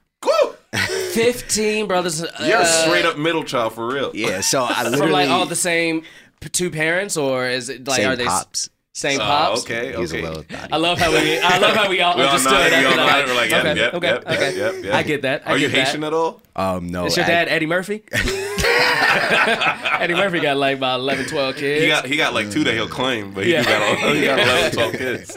Woo! 1.17 1.23
Fifteen 1.23 1.87
brothers. 1.87 2.23
Uh, 2.23 2.31
You're 2.41 2.61
a 2.61 2.67
straight 2.67 3.05
up 3.07 3.19
middle 3.19 3.45
child 3.45 3.75
for 3.75 3.87
real. 3.87 4.11
Yeah, 4.15 4.41
so 4.41 4.65
I 4.69 4.83
literally 4.85 4.99
from 5.01 5.11
like 5.13 5.29
all 5.31 5.47
the 5.47 5.57
same 5.57 6.03
p- 6.41 6.49
two 6.49 6.71
parents, 6.71 7.17
or 7.17 7.47
is 7.47 7.69
it 7.69 7.87
like 7.87 7.97
same 7.99 8.11
are 8.11 8.17
they 8.17 8.27
s- 8.27 8.45
pops. 8.45 8.71
same 8.93 9.21
Oh, 9.21 9.25
pops? 9.25 9.63
okay, 9.65 9.95
He's 9.97 10.13
a 10.13 10.19
okay. 10.19 10.29
little. 10.29 10.45
I 10.73 10.77
love 10.77 10.99
how 10.99 11.13
we. 11.13 11.39
I 11.39 11.59
love 11.59 11.77
how 11.77 11.89
we 11.89 12.01
all 12.01 12.15
We 12.17 12.23
all 12.23 12.29
understood. 12.31 12.53
nodded, 12.53 12.79
we 12.79 12.85
all 12.87 12.97
that. 12.97 13.07
nodded, 13.07 13.27
we're 13.29 13.35
like, 13.37 13.51
yep, 13.51 13.65
okay, 13.65 13.77
yep, 13.81 13.95
okay, 13.95 14.07
yep, 14.09 14.27
okay. 14.27 14.57
yep, 14.57 14.85
yep. 14.85 14.95
I 14.95 15.03
get 15.03 15.23
that. 15.23 15.47
I 15.47 15.53
Are 15.53 15.59
you 15.59 15.69
that. 15.69 15.87
Haitian 15.87 16.05
at 16.05 16.13
all? 16.13 16.41
Um, 16.57 16.89
no. 16.89 17.07
Is 17.07 17.17
your 17.17 17.25
I- 17.27 17.29
dad 17.29 17.49
Eddie 17.49 17.67
Murphy? 17.67 18.05
Eddie 18.15 20.15
Murphy 20.15 20.41
got 20.41 20.57
like 20.57 20.77
about 20.77 21.01
11, 21.01 21.27
12 21.27 21.57
kids. 21.57 21.83
He 21.83 21.89
got 21.89 22.07
he 22.07 22.17
got 22.17 22.35
like 22.35 22.51
two 22.51 22.65
that 22.65 22.75
he'll 22.75 22.89
claim, 22.89 23.33
but 23.33 23.45
he, 23.45 23.53
Yeah. 23.53 23.65
got, 23.65 24.15
he 24.17 24.25
got 24.25 24.39
11, 24.39 24.73
12 24.73 24.93
kids. 24.93 25.37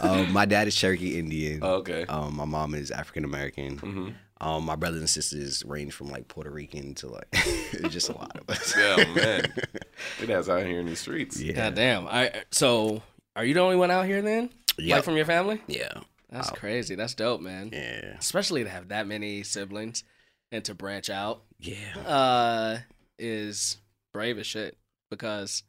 um, 0.00 0.32
my 0.32 0.44
dad 0.44 0.68
is 0.68 0.74
Cherokee 0.74 1.18
Indian. 1.18 1.60
Oh, 1.62 1.74
okay. 1.76 2.04
Um, 2.06 2.36
my 2.36 2.44
mom 2.44 2.74
is 2.74 2.90
African 2.90 3.24
American. 3.24 3.78
Mhm. 3.78 4.14
Um, 4.40 4.64
my 4.64 4.76
brothers 4.76 5.00
and 5.00 5.10
sisters 5.10 5.64
range 5.64 5.92
from 5.92 6.08
like 6.10 6.28
Puerto 6.28 6.50
Rican 6.50 6.94
to 6.96 7.08
like 7.08 7.28
just 7.90 8.08
a 8.08 8.12
lot 8.16 8.38
of 8.38 8.48
us. 8.48 8.74
Yeah, 8.78 8.96
man. 9.14 9.52
it 10.22 10.28
has 10.28 10.48
out 10.48 10.64
here 10.64 10.78
in 10.80 10.86
these 10.86 11.00
streets. 11.00 11.40
Yeah. 11.40 11.54
God 11.54 11.74
damn. 11.74 12.06
I, 12.06 12.44
so, 12.52 13.02
are 13.34 13.44
you 13.44 13.54
the 13.54 13.60
only 13.60 13.76
one 13.76 13.90
out 13.90 14.06
here 14.06 14.22
then? 14.22 14.50
Yep. 14.78 14.96
Like 14.96 15.04
from 15.04 15.16
your 15.16 15.24
family? 15.26 15.60
Yeah. 15.66 15.88
That's 16.30 16.50
Wow. 16.50 16.56
crazy. 16.56 16.94
That's 16.94 17.14
dope, 17.14 17.40
man. 17.40 17.70
Yeah. 17.72 18.16
Especially 18.18 18.62
to 18.62 18.70
have 18.70 18.88
that 18.88 19.06
many 19.08 19.42
siblings 19.42 20.04
and 20.52 20.64
to 20.66 20.74
branch 20.74 21.10
out 21.10 21.42
Yeah. 21.58 21.98
uh, 22.06 22.78
is 23.18 23.78
brave 24.12 24.38
as 24.38 24.46
shit 24.46 24.76
because 25.10 25.62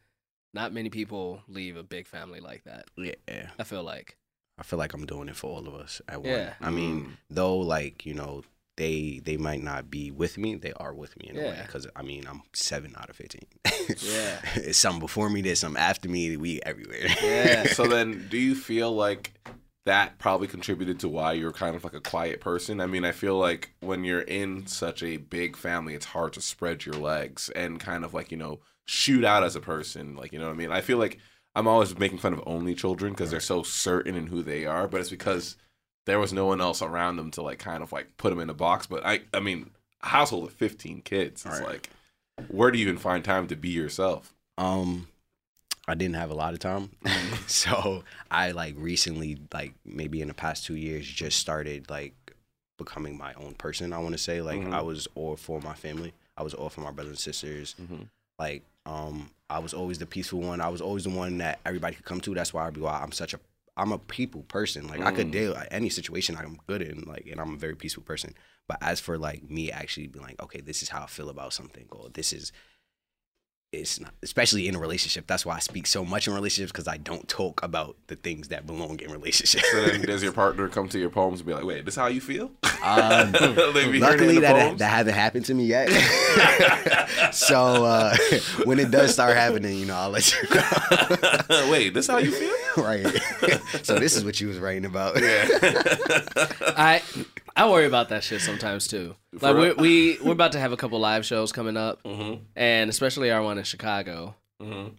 not 0.53 0.73
many 0.73 0.89
people 0.89 1.41
leave 1.47 1.75
a 1.77 1.83
big 1.83 2.05
family 2.07 2.39
like 2.39 2.65
that. 2.65 2.85
Yeah. 2.97 3.49
I 3.57 3.63
feel 3.63 3.83
like. 3.83 4.15
I 4.59 4.63
feel 4.63 4.77
like 4.77 4.93
I'm 4.93 5.05
doing 5.05 5.29
it 5.29 5.35
for 5.35 5.49
all 5.49 5.67
of 5.67 5.73
us 5.73 6.01
at 6.07 6.23
Yeah. 6.23 6.45
one. 6.47 6.55
I 6.61 6.69
mean, 6.69 7.17
though, 7.29 7.57
like 7.57 8.05
you 8.05 8.13
know, 8.13 8.43
they 8.79 9.19
they 9.25 9.35
might 9.35 9.61
not 9.61 9.91
be 9.91 10.09
with 10.09 10.37
me, 10.37 10.55
they 10.55 10.71
are 10.73 10.93
with 10.93 11.19
me 11.19 11.27
in 11.29 11.37
a 11.37 11.41
way. 11.41 11.59
Because 11.61 11.85
I 11.97 12.01
mean, 12.01 12.23
I'm 12.27 12.41
seven 12.53 12.95
out 12.97 13.09
of 13.09 13.17
fifteen. 13.17 13.45
Yeah. 13.63 14.39
it's 14.55 14.77
some 14.77 14.99
before 14.99 15.29
me. 15.29 15.41
There's 15.41 15.59
some 15.59 15.75
after 15.75 16.07
me. 16.07 16.37
We 16.37 16.61
everywhere. 16.61 17.07
Yeah. 17.21 17.67
So 17.79 17.87
then, 17.87 18.27
do 18.29 18.37
you 18.37 18.55
feel 18.55 18.91
like 18.91 19.33
that 19.85 20.17
probably 20.17 20.47
contributed 20.47 20.99
to 21.01 21.09
why 21.09 21.33
you're 21.33 21.51
kind 21.51 21.75
of 21.75 21.83
like 21.83 21.93
a 21.93 21.99
quiet 21.99 22.39
person? 22.39 22.79
I 22.79 22.85
mean, 22.85 23.03
I 23.03 23.11
feel 23.11 23.37
like 23.37 23.73
when 23.81 24.03
you're 24.05 24.21
in 24.21 24.65
such 24.65 25.03
a 25.03 25.17
big 25.17 25.57
family, 25.57 25.93
it's 25.93 26.05
hard 26.05 26.33
to 26.33 26.41
spread 26.41 26.85
your 26.85 26.95
legs 26.95 27.49
and 27.49 27.79
kind 27.79 28.05
of 28.05 28.13
like, 28.13 28.31
you 28.31 28.37
know, 28.37 28.59
shoot 28.85 29.25
out 29.25 29.43
as 29.43 29.55
a 29.55 29.61
person. 29.61 30.15
Like, 30.15 30.31
you 30.31 30.39
know 30.39 30.45
what 30.45 30.53
I 30.53 30.57
mean? 30.57 30.71
I 30.71 30.81
feel 30.81 30.97
like 30.97 31.19
I'm 31.53 31.67
always 31.67 31.97
making 31.97 32.19
fun 32.19 32.33
of 32.33 32.43
only 32.45 32.75
children 32.75 33.11
because 33.13 33.31
they're 33.31 33.39
so 33.39 33.61
certain 33.63 34.15
in 34.15 34.27
who 34.27 34.41
they 34.41 34.65
are, 34.65 34.87
but 34.87 35.01
it's 35.01 35.09
because 35.09 35.57
there 36.09 36.19
was 36.19 36.33
no 36.33 36.45
one 36.47 36.59
else 36.59 36.81
around 36.81 37.17
them 37.17 37.29
to 37.31 37.41
like 37.43 37.59
kind 37.59 37.83
of 37.83 37.91
like 37.91 38.17
put 38.17 38.31
them 38.31 38.39
in 38.39 38.49
a 38.49 38.53
box. 38.53 38.87
But 38.87 39.05
I, 39.05 39.21
I 39.33 39.39
mean, 39.39 39.69
household 39.99 40.45
of 40.47 40.53
15 40.53 41.01
kids, 41.03 41.45
it's 41.45 41.59
Right. 41.59 41.67
like, 41.67 41.89
where 42.47 42.71
do 42.71 42.79
you 42.79 42.85
even 42.87 42.97
find 42.97 43.23
time 43.23 43.47
to 43.47 43.55
be 43.55 43.69
yourself? 43.69 44.33
Um, 44.57 45.07
I 45.87 45.93
didn't 45.95 46.15
have 46.15 46.31
a 46.31 46.35
lot 46.35 46.53
of 46.53 46.59
time, 46.59 46.91
so 47.47 48.03
I 48.31 48.51
like 48.51 48.75
recently, 48.77 49.37
like 49.53 49.73
maybe 49.85 50.21
in 50.21 50.27
the 50.27 50.33
past 50.33 50.65
two 50.65 50.75
years, 50.75 51.05
just 51.07 51.37
started 51.39 51.89
like 51.89 52.13
becoming 52.77 53.17
my 53.17 53.33
own 53.35 53.53
person. 53.55 53.93
I 53.93 53.99
want 53.99 54.13
to 54.13 54.17
say 54.17 54.41
like 54.41 54.61
Mhm. 54.61 54.73
I 54.73 54.81
was 54.81 55.07
all 55.15 55.35
for 55.35 55.61
my 55.61 55.73
family. 55.73 56.13
I 56.37 56.43
was 56.43 56.53
all 56.53 56.69
for 56.69 56.81
my 56.81 56.91
brothers 56.91 57.11
and 57.11 57.19
sisters. 57.19 57.75
Mhm. 57.81 58.07
Like 58.39 58.63
um, 58.85 59.29
I 59.49 59.59
was 59.59 59.73
always 59.73 59.99
the 59.99 60.05
peaceful 60.05 60.39
one. 60.39 60.61
I 60.61 60.69
was 60.69 60.81
always 60.81 61.03
the 61.03 61.09
one 61.09 61.37
that 61.39 61.59
everybody 61.65 61.95
could 61.95 62.05
come 62.05 62.21
to. 62.21 62.33
That's 62.33 62.53
why 62.53 62.69
why 62.69 62.99
I'm 63.03 63.11
such 63.11 63.33
a 63.33 63.39
I'm 63.79 63.91
a 63.91 63.97
people 63.97 64.43
person. 64.43 64.87
Like 64.87 65.01
I 65.01 65.11
could 65.11 65.27
Mm. 65.27 65.31
deal 65.31 65.53
with 65.53 65.67
any 65.71 65.89
situation 65.89 66.35
I'm 66.37 66.59
good 66.67 66.81
in. 66.81 67.01
Like 67.07 67.25
and 67.31 67.39
I'm 67.41 67.53
a 67.55 67.57
very 67.57 67.75
peaceful 67.75 68.03
person. 68.03 68.33
But 68.67 68.77
as 68.81 68.99
for 68.99 69.17
like 69.17 69.49
me 69.49 69.71
actually 69.71 70.07
being 70.07 70.25
like, 70.25 70.41
okay, 70.43 70.61
this 70.61 70.83
is 70.83 70.89
how 70.89 71.01
I 71.03 71.07
feel 71.07 71.29
about 71.29 71.53
something, 71.53 71.87
or 71.91 72.09
this 72.13 72.33
is 72.33 72.51
it's 73.71 73.99
not, 73.99 74.15
especially 74.23 74.67
in 74.67 74.73
a 74.73 74.79
relationship. 74.79 75.27
That's 75.27 75.45
why 75.45 75.55
I 75.55 75.59
speak 75.59 75.85
so 75.85 76.03
much 76.03 76.27
in 76.27 76.33
relationships 76.33 76.71
because 76.71 76.87
I 76.87 76.97
don't 76.97 77.27
talk 77.27 77.61
about 77.61 77.97
the 78.07 78.15
things 78.15 78.47
that 78.47 78.65
belong 78.65 78.99
in 78.99 79.11
relationships. 79.11 79.69
So 79.71 79.85
then, 79.85 80.01
does 80.01 80.23
your 80.23 80.31
partner 80.43 80.67
come 80.69 80.89
to 80.89 80.97
your 80.97 81.11
poems 81.11 81.39
and 81.41 81.45
be 81.47 81.53
like, 81.53 81.63
"Wait, 81.63 81.85
this 81.85 81.95
how 81.95 82.07
you 82.07 82.19
feel?" 82.19 82.51
Um, 82.83 83.31
They 83.31 83.37
be 83.43 83.51
hearing 83.51 83.93
it 83.93 83.95
in 83.95 83.99
luckily, 84.01 84.39
that 84.39 84.55
poems? 84.55 84.79
that 84.79 84.89
hasn't 84.89 85.15
happened 85.15 85.45
to 85.45 85.53
me 85.53 85.65
yet. 85.65 85.87
so 87.31 87.85
uh, 87.85 88.15
when 88.65 88.79
it 88.79 88.89
does 88.89 89.13
start 89.13 89.35
happening, 89.37 89.77
you 89.77 89.85
know, 89.85 89.95
I'll 89.95 90.09
let 90.09 90.31
you 90.33 90.49
know. 90.49 90.61
Wait, 91.71 91.93
this 91.93 92.05
is 92.05 92.11
how 92.11 92.17
you 92.17 92.31
feel? 92.31 92.53
right. 92.83 93.05
so 93.83 93.97
this 93.99 94.15
is 94.15 94.23
what 94.23 94.39
you 94.41 94.47
was 94.47 94.59
writing 94.59 94.85
about. 94.85 95.13
I 95.17 97.01
I 97.55 97.69
worry 97.69 97.85
about 97.85 98.09
that 98.09 98.23
shit 98.23 98.41
sometimes 98.41 98.87
too. 98.87 99.15
For 99.37 99.47
Like 99.53 99.55
real? 99.55 99.75
we 99.75 100.17
we 100.17 100.19
we're 100.23 100.31
about 100.33 100.53
to 100.53 100.59
have 100.59 100.71
a 100.71 100.77
couple 100.77 100.99
live 100.99 101.25
shows 101.25 101.51
coming 101.51 101.77
up, 101.77 102.03
Mm-hmm. 102.03 102.43
and 102.55 102.89
especially 102.89 103.31
our 103.31 103.41
one 103.43 103.57
in 103.57 103.63
Chicago. 103.63 104.35
Mm-hmm. 104.61 104.89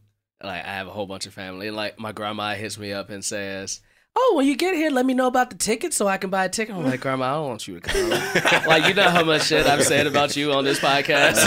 Like 0.43 0.65
I 0.65 0.69
have 0.75 0.87
a 0.87 0.91
whole 0.91 1.07
bunch 1.07 1.27
of 1.27 1.35
family, 1.35 1.69
and 1.69 1.77
like 1.77 1.99
my 1.99 2.13
grandma 2.13 2.55
hits 2.55 2.79
me 2.79 2.93
up 2.93 3.11
and 3.11 3.25
says. 3.25 3.81
Oh, 4.17 4.33
when 4.37 4.47
you 4.47 4.57
get 4.57 4.75
here, 4.75 4.91
let 4.91 5.07
me 5.07 5.15
know 5.15 5.29
about 5.29 5.51
the 5.51 5.57
tickets 5.57 5.97
so 5.97 6.09
I 6.09 6.17
can 6.17 6.31
buy 6.31 6.45
a 6.45 6.49
ticket. 6.49 6.75
I'm 6.75 6.85
like, 6.85 7.01
Grandma, 7.01 7.27
I 7.27 7.35
don't 7.35 7.49
want 7.49 7.69
you 7.69 7.79
to 7.79 7.81
come. 7.81 8.11
like, 8.67 8.87
you 8.89 8.95
know 8.95 9.09
how 9.09 9.23
much 9.25 9.45
shit 9.45 9.67
I've 9.67 9.85
said 9.85 10.09
about 10.09 10.37
you 10.37 10.53
on 10.53 10.65
this 10.65 10.81
podcast? 10.81 11.39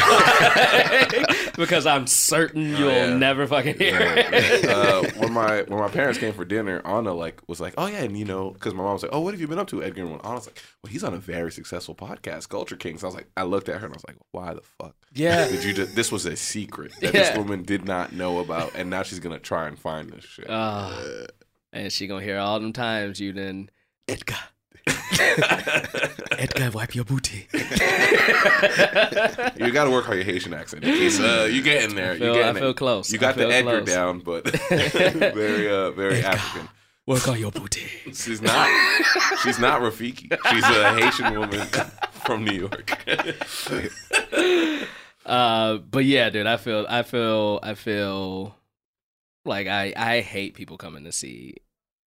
because 1.58 1.86
I'm 1.86 2.08
certain 2.08 2.70
you'll 2.70 2.90
yeah. 2.92 3.16
never 3.16 3.48
fucking 3.48 3.78
hear 3.78 3.98
it. 4.00 4.66
uh, 4.66 5.04
when 5.18 5.34
my 5.34 5.64
when 5.64 5.80
my 5.80 5.90
parents 5.90 6.20
came 6.20 6.34
for 6.34 6.46
dinner, 6.46 6.82
Anna 6.86 7.14
like 7.14 7.42
was 7.48 7.60
like, 7.60 7.74
"Oh 7.78 7.86
yeah," 7.88 8.04
and 8.04 8.18
you 8.18 8.26
know, 8.26 8.52
because 8.52 8.74
my 8.74 8.84
mom 8.84 8.94
was 8.94 9.04
like, 9.04 9.14
"Oh, 9.14 9.20
what 9.20 9.34
have 9.34 9.42
you 9.42 9.48
been 9.48 9.60
up 9.60 9.68
to?" 9.68 9.84
Edgar 9.84 10.06
and 10.06 10.22
Anna 10.24 10.36
was 10.36 10.48
like, 10.48 10.62
"Well, 10.82 10.92
he's 10.92 11.04
on 11.04 11.14
a 11.14 11.20
very 11.20 11.52
successful 11.52 11.96
podcast, 11.96 12.48
Culture 12.50 12.78
Kings." 12.78 13.04
I 13.04 13.08
was 13.08 13.16
like, 13.16 13.28
I 13.36 13.44
looked 13.44 13.68
at 13.70 13.80
her 13.82 13.86
and 13.88 13.94
I 13.94 13.98
was 13.98 14.06
like, 14.08 14.18
"Why 14.32 14.54
the 14.54 14.62
fuck? 14.62 14.96
Yeah. 15.14 15.48
Did 15.50 15.64
you 15.66 15.74
just? 15.74 15.96
This 15.96 16.12
was 16.12 16.26
a 16.26 16.36
secret 16.38 16.94
that 17.02 17.14
Yeah. 17.14 17.24
this 17.24 17.38
woman 17.38 17.64
did 17.64 17.86
not 17.86 18.14
know 18.14 18.40
about, 18.40 18.74
and 18.76 18.90
now 18.90 19.04
she's 19.04 19.20
gonna 19.20 19.40
try 19.40 19.68
and 19.68 19.78
find 19.78 20.10
this 20.10 20.24
shit." 20.24 20.46
Oh, 20.50 21.26
and 21.74 21.92
she 21.92 22.08
gonna 22.08 22.24
hear 22.24 22.38
all 22.38 22.60
them 22.60 22.72
times 22.72 23.20
you 23.20 23.34
done 23.34 23.70
Edgar. 24.08 24.36
Edgar, 26.38 26.72
wipe 26.72 26.94
your 26.96 27.06
booty. 27.06 27.48
you 27.54 27.60
got 29.72 29.86
to 29.86 29.90
work 29.92 30.10
on 30.10 30.16
your 30.16 30.26
Haitian 30.26 30.54
accent. 30.54 30.84
in 30.84 30.92
uh, 31.24 31.46
you 31.46 31.62
get 31.62 31.84
in 31.84 31.96
there. 31.96 32.12
I 32.12 32.14
you 32.14 32.20
feel, 32.20 32.34
get 32.34 32.44
I 32.44 32.54
feel 32.54 32.62
there. 32.62 32.74
close. 32.74 33.12
You 33.12 33.18
got 33.18 33.36
the 33.36 33.48
Edgar 33.48 33.82
close. 33.82 33.88
down, 33.88 34.20
but 34.20 34.50
very, 34.70 35.70
uh, 35.70 35.92
very 35.92 36.24
African. 36.24 36.68
Work 37.06 37.28
on 37.28 37.40
your 37.40 37.52
booty. 37.52 37.88
She's 38.14 38.42
not. 38.42 38.68
She's 39.42 39.60
not 39.60 39.82
Rafiki. 39.82 40.38
She's 40.50 40.64
a 40.64 40.94
Haitian 41.00 41.40
woman 41.40 41.66
from 42.26 42.44
New 42.46 42.54
York. 42.54 42.92
Uh, 45.26 45.78
but 45.78 46.04
yeah, 46.04 46.30
dude, 46.30 46.48
I 46.48 46.58
feel, 46.58 46.86
I 46.90 47.04
feel, 47.04 47.60
I 47.64 47.76
feel 47.76 48.56
like 49.46 49.68
I, 49.68 49.94
I 49.96 50.20
hate 50.22 50.54
people 50.54 50.78
coming 50.78 51.06
to 51.06 51.12
see 51.14 51.56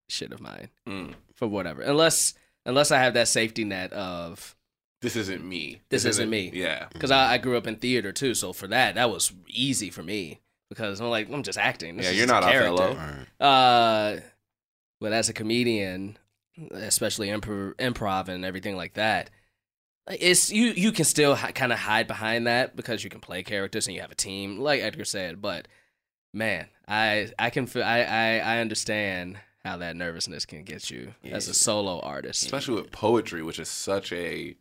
shit 0.09 0.33
of 0.33 0.41
mine 0.41 0.69
Mm. 0.87 1.15
for 1.35 1.49
whatever. 1.49 1.83
Unless 1.83 2.35
unless 2.65 2.91
I 2.91 2.99
have 2.99 3.15
that 3.15 3.29
safety 3.29 3.65
net 3.65 3.93
of 3.93 4.55
This 5.03 5.17
isn't 5.17 5.45
me. 5.45 5.83
This 5.89 6.05
isn't 6.05 6.29
me. 6.31 6.51
Yeah. 6.55 6.89
because 6.93 7.11
I, 7.11 7.35
I 7.35 7.39
grew 7.39 7.57
up 7.57 7.67
in 7.67 7.77
theater 7.77 8.13
too, 8.13 8.35
so 8.35 8.53
for 8.53 8.67
that 8.69 8.95
that 8.97 9.11
was 9.11 9.33
easy 9.49 9.91
for 9.91 10.03
me 10.03 10.41
because 10.69 11.01
I'm 11.01 11.11
like 11.11 11.31
I'm 11.33 11.43
just 11.43 11.59
acting. 11.59 11.97
This 11.97 12.07
Yeah, 12.07 12.13
you're 12.13 12.27
not 12.27 12.43
a 12.45 12.51
character. 12.51 12.83
Othello. 12.83 13.27
Uh, 13.41 14.21
but 15.01 15.13
as 15.13 15.29
a 15.29 15.33
comedian, 15.33 16.17
especially 16.73 17.29
improv, 17.29 17.75
improv 17.75 18.29
and 18.29 18.45
everything 18.45 18.77
like 18.77 18.95
that, 18.95 19.31
like, 20.09 20.19
it's 20.23 20.51
you 20.51 20.67
you 20.69 20.91
can 20.93 21.05
still 21.05 21.35
hi- 21.35 21.53
kind 21.53 21.73
of 21.73 21.79
hide 21.81 22.07
behind 22.07 22.47
that 22.47 22.77
because 22.77 23.05
you 23.05 23.11
can 23.11 23.21
play 23.21 23.43
characters 23.43 23.87
and 23.87 23.95
you 23.95 24.01
have 24.01 24.11
a 24.13 24.15
team, 24.17 24.59
like 24.59 24.81
Edgar 24.81 25.05
said. 25.05 25.43
But 25.43 25.69
man, 26.33 26.69
I 26.89 27.31
I 27.39 27.51
can 27.51 27.67
feel 27.67 27.83
I 27.83 28.01
I, 28.03 28.39
I 28.39 28.59
understand 28.61 29.39
how 29.67 29.77
that 29.79 29.97
nervousness 29.97 30.47
can 30.47 30.63
get 30.63 30.91
you 30.91 31.15
as 31.25 31.49
a 31.49 31.55
solo 31.55 32.01
artist. 32.01 32.43
Especially 32.45 32.75
with 32.75 32.91
poetry, 32.93 33.43
which 33.43 33.59
is 33.59 33.69
such 33.69 34.13
a 34.13 34.57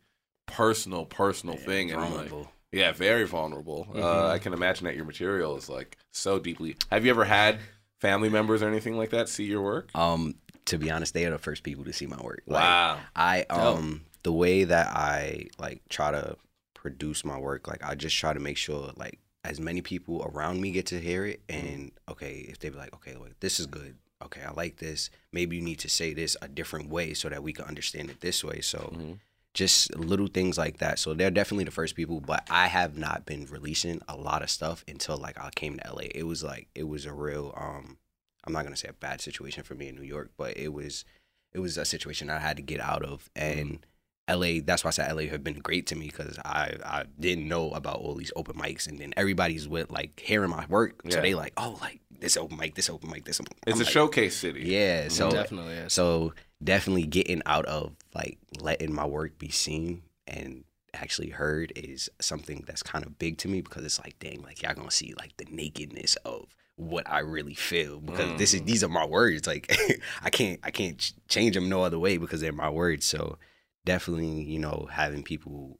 personal, 0.46 1.04
personal 1.04 1.56
thing. 1.56 1.92
And 1.92 2.14
like, 2.14 2.32
yeah, 2.72 2.92
very 2.92 3.24
vulnerable. 3.26 3.86
Uh, 3.90 3.96
Mhm. 3.96 4.30
I 4.30 4.38
can 4.38 4.52
imagine 4.52 4.84
that 4.86 4.96
your 4.96 5.04
material 5.04 5.56
is 5.56 5.68
like 5.68 5.96
so 6.10 6.38
deeply. 6.38 6.76
Have 6.90 7.04
you 7.04 7.10
ever 7.10 7.24
had 7.24 7.60
family 8.00 8.28
members 8.28 8.62
or 8.62 8.68
anything 8.68 8.96
like 8.96 9.10
that 9.10 9.28
see 9.28 9.44
your 9.44 9.62
work? 9.62 9.90
Um, 9.94 10.34
to 10.66 10.78
be 10.78 10.90
honest, 10.90 11.14
they 11.14 11.24
are 11.24 11.30
the 11.30 11.38
first 11.38 11.62
people 11.62 11.84
to 11.84 11.92
see 11.92 12.06
my 12.06 12.20
work. 12.20 12.42
Like, 12.46 12.62
Wow. 12.62 13.00
I 13.14 13.46
Dope. 13.48 13.58
um 13.58 14.02
the 14.24 14.32
way 14.32 14.64
that 14.64 14.88
I 14.88 15.48
like 15.58 15.82
try 15.88 16.10
to 16.10 16.36
produce 16.74 17.24
my 17.24 17.38
work, 17.38 17.68
like 17.68 17.82
I 17.84 17.94
just 17.94 18.16
try 18.16 18.32
to 18.32 18.40
make 18.40 18.56
sure 18.56 18.92
like 18.96 19.20
as 19.44 19.60
many 19.60 19.80
people 19.80 20.24
around 20.24 20.60
me 20.60 20.72
get 20.72 20.86
to 20.86 20.98
hear 21.00 21.24
it 21.24 21.40
and 21.48 21.92
okay, 22.08 22.44
if 22.48 22.58
they 22.58 22.68
be 22.68 22.76
like, 22.76 22.92
okay, 22.94 23.14
like 23.16 23.38
this 23.38 23.60
is 23.60 23.66
good. 23.66 23.96
Okay, 24.24 24.42
I 24.42 24.50
like 24.52 24.76
this. 24.76 25.10
Maybe 25.32 25.56
you 25.56 25.62
need 25.62 25.78
to 25.80 25.88
say 25.88 26.14
this 26.14 26.36
a 26.40 26.48
different 26.48 26.88
way 26.88 27.12
so 27.14 27.28
that 27.28 27.42
we 27.42 27.52
can 27.52 27.66
understand 27.66 28.10
it 28.10 28.20
this 28.20 28.42
way. 28.42 28.60
So 28.62 28.90
Mhm. 28.94 29.18
just 29.52 29.94
little 29.96 30.26
things 30.26 30.56
like 30.58 30.78
that. 30.78 30.98
So 30.98 31.14
they're 31.14 31.30
definitely 31.30 31.64
the 31.64 31.70
first 31.70 31.94
people, 31.94 32.20
but 32.20 32.46
I 32.50 32.66
have 32.68 32.96
not 32.96 33.24
been 33.26 33.46
releasing 33.46 34.00
a 34.08 34.16
lot 34.16 34.42
of 34.42 34.50
stuff 34.50 34.84
until 34.88 35.16
like 35.16 35.38
I 35.38 35.50
came 35.54 35.78
to 35.78 35.86
LA. 35.86 36.08
It 36.14 36.24
was 36.24 36.42
like 36.42 36.68
it 36.74 36.84
was 36.84 37.04
a 37.06 37.12
real 37.12 37.54
um 37.56 37.98
I'm 38.44 38.52
not 38.52 38.64
gonna 38.64 38.76
say 38.76 38.88
a 38.88 38.92
bad 38.92 39.20
situation 39.20 39.64
for 39.64 39.74
me 39.74 39.88
in 39.88 39.96
New 39.96 40.02
York, 40.02 40.30
but 40.36 40.56
it 40.56 40.72
was 40.72 41.04
it 41.52 41.58
was 41.60 41.76
a 41.78 41.84
situation 41.84 42.28
I 42.30 42.38
had 42.38 42.56
to 42.58 42.62
get 42.62 42.80
out 42.80 43.02
of 43.02 43.30
and 43.36 43.84
LA 44.28 44.60
that's 44.60 44.82
why 44.84 44.88
I 44.88 44.92
said 44.92 45.10
LA 45.12 45.22
have 45.30 45.44
been 45.44 45.60
great 45.60 45.86
to 45.88 45.96
me 45.96 46.06
because 46.06 46.38
I 46.44 46.76
I 46.84 47.04
didn't 47.18 47.48
know 47.48 47.70
about 47.72 47.98
all 48.00 48.14
these 48.14 48.32
open 48.36 48.56
mics 48.56 48.86
and 48.86 48.98
then 48.98 49.14
everybody's 49.16 49.68
with 49.68 49.90
like 49.90 50.20
hearing 50.20 50.50
my 50.50 50.66
work. 50.66 51.00
So 51.08 51.16
Yeah. 51.16 51.22
they 51.22 51.34
like, 51.34 51.52
oh 51.56 51.78
like 51.80 52.00
this 52.20 52.36
open 52.36 52.56
mic, 52.58 52.74
this 52.74 52.90
open 52.90 53.10
mic, 53.10 53.24
this 53.24 53.40
open 53.40 53.56
It's 53.66 53.76
I'm 53.76 53.80
a 53.80 53.84
like, 53.84 53.92
showcase 53.92 54.36
city. 54.36 54.62
Yeah. 54.62 55.02
Mm-hmm. 55.02 55.10
So 55.10 55.30
definitely 55.30 55.74
is. 55.74 55.92
so 55.92 56.34
definitely 56.62 57.06
getting 57.06 57.42
out 57.46 57.66
of 57.66 57.92
like 58.14 58.38
letting 58.60 58.94
my 58.94 59.04
work 59.06 59.38
be 59.38 59.50
seen 59.50 60.02
and 60.26 60.64
actually 60.94 61.28
heard 61.28 61.72
is 61.76 62.08
something 62.20 62.64
that's 62.66 62.82
kind 62.82 63.04
of 63.04 63.18
big 63.18 63.38
to 63.38 63.48
me 63.48 63.60
because 63.60 63.84
it's 63.84 64.00
like 64.00 64.18
dang 64.18 64.40
like 64.42 64.62
y'all 64.62 64.74
gonna 64.74 64.90
see 64.90 65.14
like 65.18 65.36
the 65.36 65.46
nakedness 65.50 66.16
of 66.24 66.46
what 66.76 67.08
I 67.08 67.20
really 67.20 67.54
feel 67.54 68.00
because 68.00 68.38
this 68.38 68.54
is 68.54 68.62
mm. 68.62 68.66
these 68.66 68.84
are 68.84 68.88
my 68.88 69.04
words 69.04 69.46
like 69.46 69.74
I 70.22 70.30
can't 70.30 70.60
I 70.62 70.70
can't 70.70 71.12
change 71.28 71.54
them 71.54 71.68
no 71.68 71.82
other 71.82 71.98
way 71.98 72.16
because 72.18 72.40
they're 72.40 72.52
my 72.52 72.70
words 72.70 73.06
so 73.06 73.38
definitely 73.84 74.42
you 74.42 74.58
know 74.58 74.88
having 74.90 75.22
people 75.22 75.78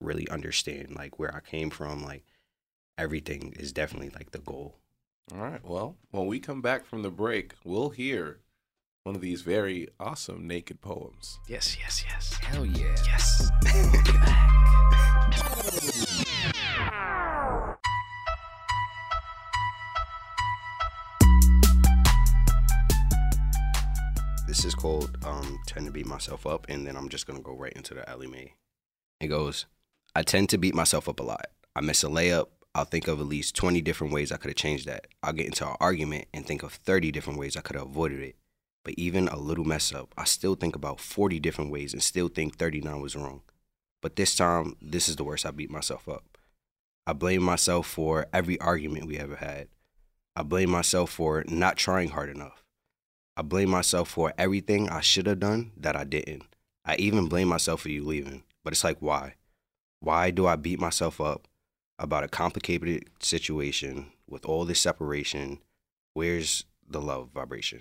really 0.00 0.28
understand 0.28 0.94
like 0.94 1.18
where 1.18 1.34
I 1.34 1.40
came 1.40 1.70
from 1.70 2.02
like 2.02 2.24
everything 2.96 3.54
is 3.58 3.72
definitely 3.72 4.10
like 4.10 4.30
the 4.30 4.38
goal 4.38 4.78
All 5.34 5.38
right. 5.42 5.60
Well, 5.64 5.96
when 6.10 6.26
we 6.26 6.40
come 6.40 6.62
back 6.62 6.86
from 6.86 7.02
the 7.02 7.10
break, 7.10 7.54
we'll 7.64 7.90
hear 7.90 8.38
one 9.04 9.14
of 9.14 9.20
these 9.20 9.42
very 9.42 9.88
awesome 10.00 10.46
naked 10.46 10.80
poems. 10.80 11.38
yes 11.48 11.76
yes 11.78 12.04
yes 12.08 12.34
Hell 12.42 12.66
yeah. 12.66 12.94
yes 13.06 13.50
This 24.46 24.64
is 24.64 24.74
called 24.74 25.16
um, 25.24 25.58
Tend 25.66 25.86
to 25.86 25.92
Beat 25.92 26.06
Myself 26.06 26.46
Up, 26.46 26.66
and 26.70 26.86
then 26.86 26.96
I'm 26.96 27.08
just 27.10 27.26
gonna 27.26 27.40
go 27.40 27.52
right 27.54 27.72
into 27.74 27.92
the 27.94 28.08
Ella 28.08 28.26
Mai. 28.26 28.52
It 29.20 29.26
goes, 29.28 29.66
I 30.14 30.22
tend 30.22 30.48
to 30.50 30.58
beat 30.58 30.74
myself 30.74 31.08
up 31.08 31.20
a 31.20 31.22
lot. 31.22 31.46
I 31.76 31.80
miss 31.82 32.02
a 32.02 32.06
layup. 32.06 32.46
I'll 32.74 32.84
think 32.84 33.08
of 33.08 33.20
at 33.20 33.26
least 33.26 33.56
20 33.56 33.80
different 33.80 34.12
ways 34.12 34.30
I 34.30 34.36
could 34.36 34.50
have 34.50 34.56
changed 34.56 34.86
that. 34.86 35.06
I'll 35.22 35.32
get 35.32 35.46
into 35.46 35.66
an 35.66 35.76
argument 35.80 36.26
and 36.32 36.46
think 36.46 36.62
of 36.62 36.72
30 36.72 37.10
different 37.10 37.38
ways 37.38 37.56
I 37.56 37.60
could 37.60 37.76
have 37.76 37.86
avoided 37.86 38.20
it. 38.20 38.36
But 38.84 38.94
even 38.96 39.28
a 39.28 39.36
little 39.36 39.64
mess 39.64 39.92
up, 39.92 40.14
I 40.16 40.24
still 40.24 40.54
think 40.54 40.76
about 40.76 41.00
40 41.00 41.40
different 41.40 41.70
ways 41.70 41.92
and 41.92 42.02
still 42.02 42.28
think 42.28 42.56
39 42.56 43.00
was 43.00 43.16
wrong. 43.16 43.42
But 44.00 44.16
this 44.16 44.36
time, 44.36 44.76
this 44.80 45.08
is 45.08 45.16
the 45.16 45.24
worst 45.24 45.44
I 45.44 45.50
beat 45.50 45.70
myself 45.70 46.08
up. 46.08 46.38
I 47.06 47.14
blame 47.14 47.42
myself 47.42 47.86
for 47.86 48.26
every 48.32 48.60
argument 48.60 49.06
we 49.06 49.18
ever 49.18 49.36
had. 49.36 49.68
I 50.36 50.42
blame 50.42 50.70
myself 50.70 51.10
for 51.10 51.44
not 51.48 51.76
trying 51.76 52.10
hard 52.10 52.30
enough. 52.30 52.62
I 53.36 53.42
blame 53.42 53.70
myself 53.70 54.08
for 54.08 54.32
everything 54.38 54.88
I 54.88 55.00
should 55.00 55.26
have 55.26 55.40
done 55.40 55.72
that 55.76 55.96
I 55.96 56.04
didn't. 56.04 56.44
I 56.84 56.96
even 56.96 57.28
blame 57.28 57.48
myself 57.48 57.82
for 57.82 57.88
you 57.88 58.04
leaving. 58.04 58.44
But 58.62 58.72
it's 58.72 58.84
like, 58.84 58.98
why? 59.00 59.34
Why 60.00 60.30
do 60.30 60.46
I 60.46 60.56
beat 60.56 60.80
myself 60.80 61.20
up 61.20 61.48
about 61.98 62.24
a 62.24 62.28
complicated 62.28 63.04
situation 63.20 64.12
with 64.28 64.44
all 64.44 64.64
this 64.64 64.80
separation? 64.80 65.58
Where's 66.14 66.64
the 66.88 67.00
love 67.00 67.30
vibration? 67.34 67.80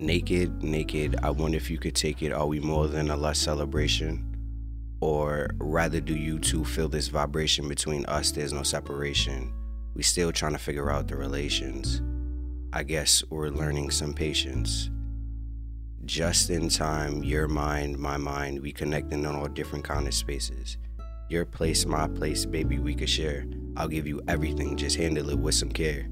Naked, 0.00 0.62
naked, 0.62 1.16
I 1.22 1.30
wonder 1.30 1.56
if 1.56 1.70
you 1.70 1.78
could 1.78 1.94
take 1.94 2.22
it. 2.22 2.32
Are 2.32 2.46
we 2.46 2.60
more 2.60 2.88
than 2.88 3.10
a 3.10 3.16
less 3.16 3.38
celebration? 3.38 4.30
Or 5.00 5.48
rather, 5.58 6.00
do 6.00 6.14
you 6.14 6.38
two 6.38 6.64
feel 6.64 6.88
this 6.88 7.08
vibration 7.08 7.68
between 7.68 8.04
us? 8.06 8.30
There's 8.30 8.52
no 8.52 8.62
separation. 8.62 9.52
We 9.94 10.02
still 10.02 10.32
trying 10.32 10.52
to 10.52 10.58
figure 10.58 10.90
out 10.90 11.08
the 11.08 11.16
relations. 11.16 12.02
I 12.76 12.82
guess 12.82 13.22
we're 13.30 13.50
learning 13.50 13.92
some 13.92 14.12
patience. 14.12 14.90
Just 16.04 16.50
in 16.50 16.68
time, 16.68 17.22
your 17.22 17.46
mind, 17.46 17.96
my 18.00 18.16
mind, 18.16 18.60
we 18.60 18.72
connecting 18.72 19.24
on 19.26 19.36
all 19.36 19.46
different 19.46 19.84
kind 19.84 20.08
of 20.08 20.12
spaces. 20.12 20.76
Your 21.30 21.44
place, 21.44 21.86
my 21.86 22.08
place, 22.08 22.44
baby, 22.44 22.80
we 22.80 22.96
could 22.96 23.08
share. 23.08 23.44
I'll 23.76 23.86
give 23.86 24.08
you 24.08 24.22
everything, 24.26 24.76
just 24.76 24.96
handle 24.96 25.30
it 25.30 25.38
with 25.38 25.54
some 25.54 25.70
care. 25.70 26.08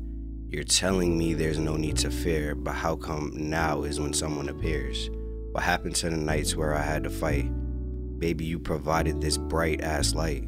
You're 0.50 0.62
telling 0.62 1.18
me 1.18 1.34
there's 1.34 1.58
no 1.58 1.76
need 1.76 1.96
to 1.96 2.12
fear, 2.12 2.54
but 2.54 2.76
how 2.76 2.94
come 2.94 3.32
now 3.34 3.82
is 3.82 3.98
when 3.98 4.12
someone 4.12 4.48
appears? 4.48 5.10
What 5.50 5.64
happened 5.64 5.96
to 5.96 6.10
the 6.10 6.16
nights 6.16 6.54
where 6.54 6.76
I 6.76 6.82
had 6.82 7.02
to 7.02 7.10
fight? 7.10 7.50
Baby, 8.20 8.44
you 8.44 8.60
provided 8.60 9.20
this 9.20 9.36
bright 9.36 9.80
ass 9.80 10.14
light. 10.14 10.44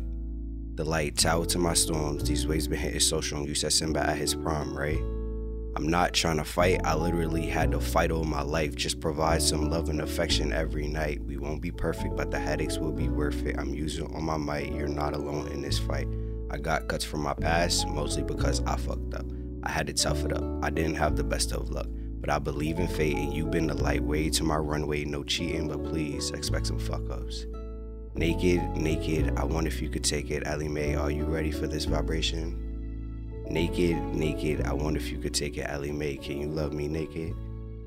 The 0.77 0.85
light 0.85 1.17
tower 1.17 1.47
to 1.47 1.59
my 1.59 1.75
storms. 1.75 2.23
These 2.23 2.47
waves 2.47 2.69
been 2.69 2.79
hitting 2.79 3.01
so 3.01 3.21
strong. 3.21 3.49
You 3.49 3.57
said 3.57 3.73
Simba 3.73 4.09
at 4.09 4.17
his 4.17 4.37
prime, 4.37 4.79
right? 4.79 5.01
I'm 5.77 5.89
not 5.89 6.13
trying 6.13 6.37
to 6.37 6.45
fight. 6.45 6.81
I 6.85 6.95
literally 6.95 7.47
had 7.47 7.73
to 7.73 7.81
fight 7.81 8.13
all 8.13 8.23
my 8.23 8.43
life. 8.43 8.77
Just 8.77 9.01
provide 9.01 9.43
some 9.43 9.71
love 9.71 9.89
and 9.89 10.01
affection 10.01 10.53
every 10.53 10.87
night. 10.87 11.21
We 11.25 11.37
won't 11.37 11.61
be 11.61 11.73
perfect, 11.73 12.17
but 12.17 12.31
the 12.31 12.39
headaches 12.39 12.79
will 12.79 12.93
be 12.93 13.09
worth 13.09 13.45
it. 13.45 13.59
I'm 13.59 13.75
using 13.75 14.07
all 14.15 14.21
my 14.21 14.37
might. 14.37 14.73
You're 14.73 14.87
not 14.87 15.15
alone 15.15 15.49
in 15.49 15.63
this 15.63 15.81
fight. 15.81 16.07
I 16.51 16.59
got 16.59 16.87
cuts 16.87 17.05
from 17.05 17.23
my 17.23 17.35
past, 17.35 17.89
mostly 17.89 18.23
because 18.23 18.63
I 18.65 18.77
fucked 18.77 19.15
up. 19.15 19.27
I 19.65 19.71
had 19.71 19.89
to 19.89 19.93
tough 19.93 20.25
it 20.25 20.33
up. 20.33 20.45
I 20.63 20.71
didn't 20.71 20.95
have 20.95 21.17
the 21.17 21.25
best 21.25 21.51
of 21.51 21.69
luck, 21.71 21.89
but 22.21 22.31
I 22.31 22.39
believe 22.39 22.79
in 22.79 22.87
fate, 22.87 23.17
and 23.17 23.35
you've 23.35 23.51
been 23.51 23.67
the 23.67 23.75
light 23.75 24.05
way 24.05 24.31
to 24.31 24.45
my 24.45 24.57
runway. 24.57 25.05
No 25.05 25.25
cheating, 25.25 25.67
but 25.67 25.83
please 25.83 26.31
expect 26.31 26.69
some 26.69 26.79
fuck 26.79 27.11
ups. 27.11 27.47
Naked, 28.15 28.63
naked, 28.77 29.37
I 29.37 29.45
wonder 29.45 29.67
if 29.67 29.83
you 29.83 29.89
could 29.89 30.05
take 30.05 30.31
it. 30.31 30.45
Ella 30.47 30.69
Mai, 30.69 30.95
are 30.95 31.11
you 31.11 31.25
ready 31.25 31.51
for 31.51 31.67
this 31.67 31.85
vibration? 31.85 32.64
Naked, 33.49 33.97
naked, 34.15 34.63
I 34.63 34.73
wonder 34.73 34.99
if 34.99 35.11
you 35.11 35.19
could 35.19 35.35
take 35.35 35.57
it. 35.57 35.69
Ali 35.71 35.93
Mae, 35.93 36.17
can 36.17 36.41
you 36.41 36.49
love 36.49 36.73
me 36.73 36.89
naked? 36.89 37.35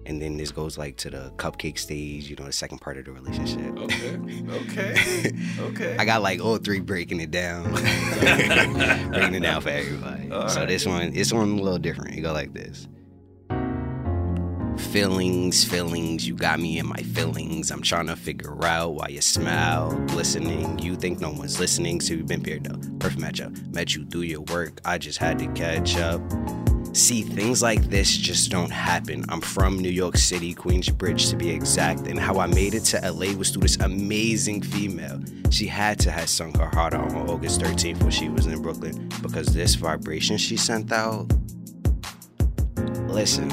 And 0.06 0.22
then 0.22 0.38
this 0.38 0.52
goes 0.52 0.78
like 0.78 0.96
to 0.98 1.10
the 1.10 1.34
cupcake 1.36 1.78
stage, 1.78 2.30
you 2.30 2.38
know, 2.38 2.46
the 2.46 2.54
second 2.54 2.80
part 2.80 2.98
of 2.98 3.06
the 3.06 3.12
relationship. 3.12 3.78
Okay. 3.78 4.18
Okay. 4.50 5.32
Okay. 5.60 5.98
I 5.98 6.06
got 6.06 6.22
like 6.22 6.40
all 6.40 6.58
three 6.58 6.80
breaking 6.80 7.20
it 7.20 7.30
down, 7.32 7.64
breaking 7.74 9.36
it 9.36 9.40
down 9.42 9.62
for 9.62 9.70
everybody. 9.70 10.32
All 10.32 10.48
so 10.48 10.62
right. 10.62 10.70
this 10.70 10.86
one, 10.86 11.12
this 11.12 11.34
one 11.34 11.60
a 11.60 11.62
little 11.62 11.80
different. 11.80 12.16
It 12.16 12.22
go 12.22 12.32
like 12.32 12.54
this. 12.54 12.88
Feelings, 14.78 15.64
feelings, 15.64 16.28
you 16.28 16.36
got 16.36 16.60
me 16.60 16.78
in 16.78 16.88
my 16.88 16.98
feelings. 16.98 17.72
I'm 17.72 17.82
trying 17.82 18.08
to 18.08 18.16
figure 18.16 18.64
out 18.64 18.94
why 18.94 19.08
you 19.10 19.22
smile, 19.22 19.92
glistening. 20.08 20.80
You 20.80 20.96
think 20.96 21.20
no 21.20 21.32
one's 21.32 21.60
listening, 21.60 22.00
so 22.00 22.14
you've 22.14 22.28
been 22.28 22.42
paired 22.42 22.68
up. 22.68 22.80
Perfect 23.00 23.22
matchup. 23.22 23.74
Met 23.74 23.96
you 23.96 24.06
through 24.06 24.22
your 24.22 24.42
work, 24.42 24.80
I 24.86 24.98
just 24.98 25.18
had 25.18 25.40
to 25.40 25.48
catch 25.54 25.98
up. 25.98 26.22
See, 26.94 27.22
things 27.22 27.62
like 27.62 27.90
this 27.90 28.16
just 28.16 28.50
don't 28.50 28.72
happen. 28.72 29.24
I'm 29.30 29.42
from 29.42 29.78
New 29.78 29.90
York 29.90 30.18
City, 30.18 30.56
Queensbridge 30.56 31.30
to 31.30 31.36
be 31.36 31.50
exact, 31.50 32.08
and 32.08 32.20
how 32.20 32.40
I 32.40 32.48
made 32.48 32.74
it 32.74 32.86
to 32.86 33.12
LA 33.12 33.34
was 33.34 33.52
through 33.52 33.64
this 33.64 33.78
amazing 33.78 34.62
female. 34.62 35.22
She 35.52 35.68
had 35.68 36.00
to 36.00 36.12
have 36.12 36.30
sunk 36.30 36.58
her 36.58 36.70
heart 36.70 36.94
out 36.94 37.14
on 37.14 37.30
August 37.30 37.62
13th 37.62 38.02
when 38.02 38.12
she 38.12 38.30
was 38.30 38.48
in 38.48 38.62
Brooklyn 38.62 39.10
because 39.22 39.48
this 39.48 39.76
vibration 39.76 40.38
she 40.38 40.58
sent 40.58 40.92
out. 40.92 41.32
Listen, 43.08 43.50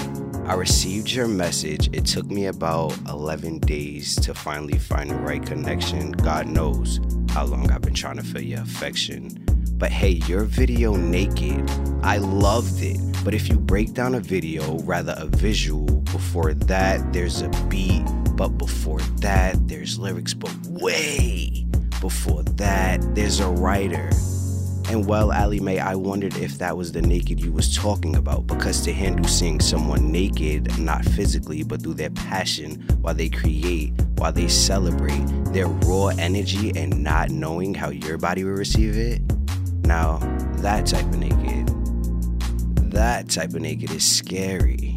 I 0.46 0.52
received 0.52 1.10
your 1.10 1.26
message. 1.26 1.88
It 1.94 2.04
took 2.04 2.26
me 2.26 2.46
about 2.46 2.94
11 3.08 3.60
days 3.60 4.14
to 4.16 4.34
finally 4.34 4.78
find 4.78 5.08
the 5.08 5.14
right 5.16 5.44
connection. 5.44 6.12
God 6.12 6.46
knows 6.46 7.00
how 7.30 7.46
long 7.46 7.70
I've 7.70 7.80
been 7.80 7.94
trying 7.94 8.18
to 8.18 8.22
feel 8.22 8.42
your 8.42 8.60
affection. 8.60 9.42
But 9.78 9.90
hey, 9.90 10.20
your 10.26 10.44
video 10.44 10.96
naked, 10.96 11.68
I 12.02 12.18
loved 12.18 12.82
it. 12.82 13.00
But 13.24 13.32
if 13.32 13.48
you 13.48 13.58
break 13.58 13.94
down 13.94 14.14
a 14.14 14.20
video, 14.20 14.78
rather 14.80 15.14
a 15.16 15.26
visual, 15.26 15.86
before 16.02 16.52
that 16.52 17.12
there's 17.14 17.40
a 17.40 17.48
beat, 17.70 18.04
but 18.36 18.48
before 18.58 19.00
that 19.20 19.66
there's 19.66 19.98
lyrics, 19.98 20.34
but 20.34 20.54
way 20.66 21.66
before 22.02 22.42
that 22.42 23.00
there's 23.14 23.40
a 23.40 23.48
writer. 23.48 24.10
And 24.94 25.08
well, 25.08 25.32
Ella 25.32 25.60
Mai, 25.60 25.78
I 25.78 25.96
wondered 25.96 26.36
if 26.36 26.58
that 26.58 26.76
was 26.76 26.92
the 26.92 27.02
naked 27.02 27.40
you 27.40 27.50
was 27.50 27.76
talking 27.76 28.14
about, 28.14 28.46
because 28.46 28.80
to 28.82 28.92
handle 28.92 29.26
seeing 29.26 29.58
someone 29.58 30.12
naked, 30.12 30.78
not 30.78 31.04
physically, 31.04 31.64
but 31.64 31.82
through 31.82 31.94
their 31.94 32.10
passion, 32.10 32.80
while 33.00 33.12
they 33.12 33.28
create, 33.28 33.92
while 34.18 34.30
they 34.30 34.46
celebrate, 34.46 35.26
their 35.46 35.66
raw 35.66 36.10
energy 36.16 36.70
and 36.76 37.02
not 37.02 37.30
knowing 37.30 37.74
how 37.74 37.88
your 37.88 38.18
body 38.18 38.44
will 38.44 38.52
receive 38.52 38.96
it. 38.96 39.20
Now, 39.84 40.18
that 40.58 40.86
type 40.86 41.06
of 41.06 41.18
naked, 41.18 42.92
that 42.92 43.28
type 43.28 43.48
of 43.48 43.62
naked 43.62 43.90
is 43.90 44.08
scary. 44.08 44.94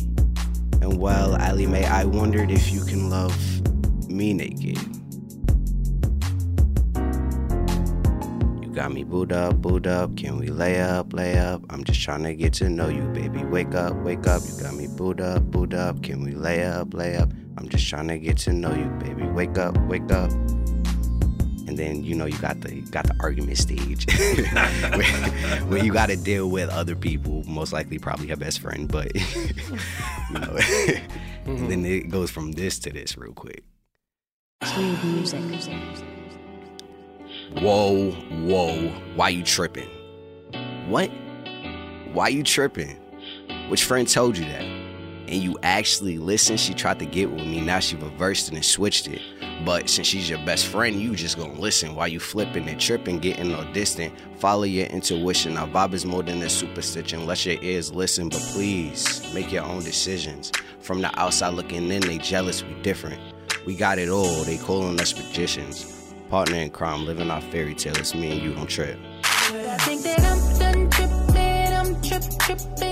And 0.80 1.00
well, 1.00 1.36
Ella 1.38 1.68
Mai, 1.68 1.86
I 1.86 2.06
wondered 2.06 2.52
if 2.52 2.72
you 2.72 2.86
can 2.86 3.10
love 3.10 3.36
me 4.08 4.32
naked. 4.32 4.78
Got 8.78 8.92
me 8.92 9.04
booed 9.04 9.32
up, 9.32 9.60
booed 9.60 9.88
up. 9.88 10.16
Can 10.18 10.38
we 10.38 10.50
lay 10.50 10.80
up, 10.80 11.12
lay 11.12 11.36
up? 11.36 11.64
I'm 11.72 11.84
just 11.84 12.00
trying 12.00 12.22
to 12.22 12.36
get 12.36 12.54
to 12.54 12.70
know 12.70 12.90
you, 12.90 13.02
baby. 13.08 13.44
Wake 13.44 13.74
up, 13.74 13.96
wake 14.04 14.28
up. 14.28 14.44
You 14.46 14.62
got 14.62 14.76
me 14.76 14.86
booed 14.86 15.20
up, 15.20 15.42
booed 15.50 15.74
up. 15.74 16.04
Can 16.04 16.24
we 16.24 16.34
lay 16.34 16.64
up, 16.64 16.94
lay 16.94 17.16
up? 17.18 17.32
I'm 17.58 17.68
just 17.70 17.90
trying 17.90 18.08
to 18.10 18.20
get 18.20 18.38
to 18.40 18.54
know 18.54 18.72
you, 18.72 18.86
baby. 19.04 19.24
Wake 19.24 19.58
up, 19.58 19.76
wake 19.88 20.12
up. 20.12 20.30
And 21.66 21.76
then 21.76 22.04
you 22.04 22.14
know 22.14 22.28
you 22.28 22.38
got 22.38 22.62
the 22.62 22.76
you 22.76 22.84
got 22.84 23.08
the 23.08 23.16
argument 23.20 23.58
stage 23.58 24.06
where, 24.96 25.60
where 25.62 25.84
you 25.84 25.92
got 25.92 26.10
to 26.10 26.16
deal 26.16 26.48
with 26.48 26.70
other 26.70 26.96
people, 26.96 27.44
most 27.48 27.74
likely 27.74 27.98
probably 27.98 28.28
her 28.28 28.36
best 28.36 28.60
friend, 28.60 28.88
but 28.88 29.12
you 29.36 30.40
know. 30.40 30.56
and 31.46 31.72
then 31.72 31.84
mm-hmm. 31.84 31.86
it 31.86 32.10
goes 32.10 32.30
from 32.30 32.52
this 32.52 32.78
to 32.78 32.92
this 32.92 33.18
real 33.18 33.34
quick. 33.34 33.64
Smooth 34.64 35.04
music. 35.04 35.42
Whoa, 37.54 38.12
whoa, 38.12 38.90
why 39.16 39.30
you 39.30 39.42
tripping? 39.42 39.90
What? 40.88 41.10
Why 42.12 42.28
you 42.28 42.44
tripping? 42.44 42.98
Which 43.70 43.84
friend 43.84 44.08
told 44.08 44.38
you 44.38 44.46
that? 44.46 44.62
And 44.62 45.44
you 45.44 45.58
actually 45.64 46.18
listened, 46.18 46.60
she 46.60 46.74
tried 46.74 47.00
to 47.00 47.06
get 47.06 47.32
with 47.32 47.48
me, 47.48 47.62
now 47.62 47.80
she 47.80 47.96
reversed 47.96 48.50
it 48.50 48.56
and 48.56 48.64
switched 48.64 49.08
it. 49.08 49.22
But 49.66 49.90
since 49.90 50.08
she's 50.08 50.30
your 50.30 50.40
best 50.46 50.68
friend, 50.68 51.02
you 51.02 51.16
just 51.16 51.38
gonna 51.38 51.60
listen 51.60 51.96
while 51.96 52.08
you 52.08 52.20
flipping 52.20 52.68
and 52.68 52.80
tripping, 52.80 53.20
getting 53.20 53.56
all 53.56 53.66
distant. 53.74 54.14
Follow 54.40 54.64
your 54.64 54.88
intuition. 54.88 55.56
Now, 55.56 55.68
vibe 55.68 55.94
is 55.94 56.06
more 56.06 56.24
than 56.24 56.42
a 56.44 56.50
superstition. 56.50 57.26
Let 57.26 57.46
your 57.46 57.62
ears 57.62 57.94
listen, 57.94 58.30
but 58.30 58.42
please 58.52 59.26
make 59.34 59.52
your 59.52 59.64
own 59.64 59.84
decisions. 59.84 60.52
From 60.82 61.02
the 61.02 61.18
outside 61.20 61.54
looking 61.54 61.92
in, 61.92 62.02
they 62.02 62.20
jealous, 62.20 62.64
we 62.64 62.74
different. 62.82 63.20
We 63.66 63.76
got 63.76 64.00
it 64.00 64.10
all, 64.10 64.44
they 64.44 64.58
calling 64.58 65.00
us 65.02 65.18
magicians. 65.18 65.97
Partner 66.30 66.58
in 66.58 66.70
crime, 66.72 67.06
living 67.06 67.32
our 67.32 67.40
fairy 67.40 67.74
tale. 67.74 67.96
It's 67.98 68.14
me 68.14 68.34
and 68.34 68.42
you, 68.42 68.54
don't 68.54 68.68
trip. 68.68 69.00
I 69.24 69.78
think 69.80 70.04
that 70.04 70.20
I'm 70.20 70.60
done 70.60 70.90
tripping, 70.90 71.74
I'm 71.74 72.02
trip 72.02 72.24
tripping, 72.40 72.87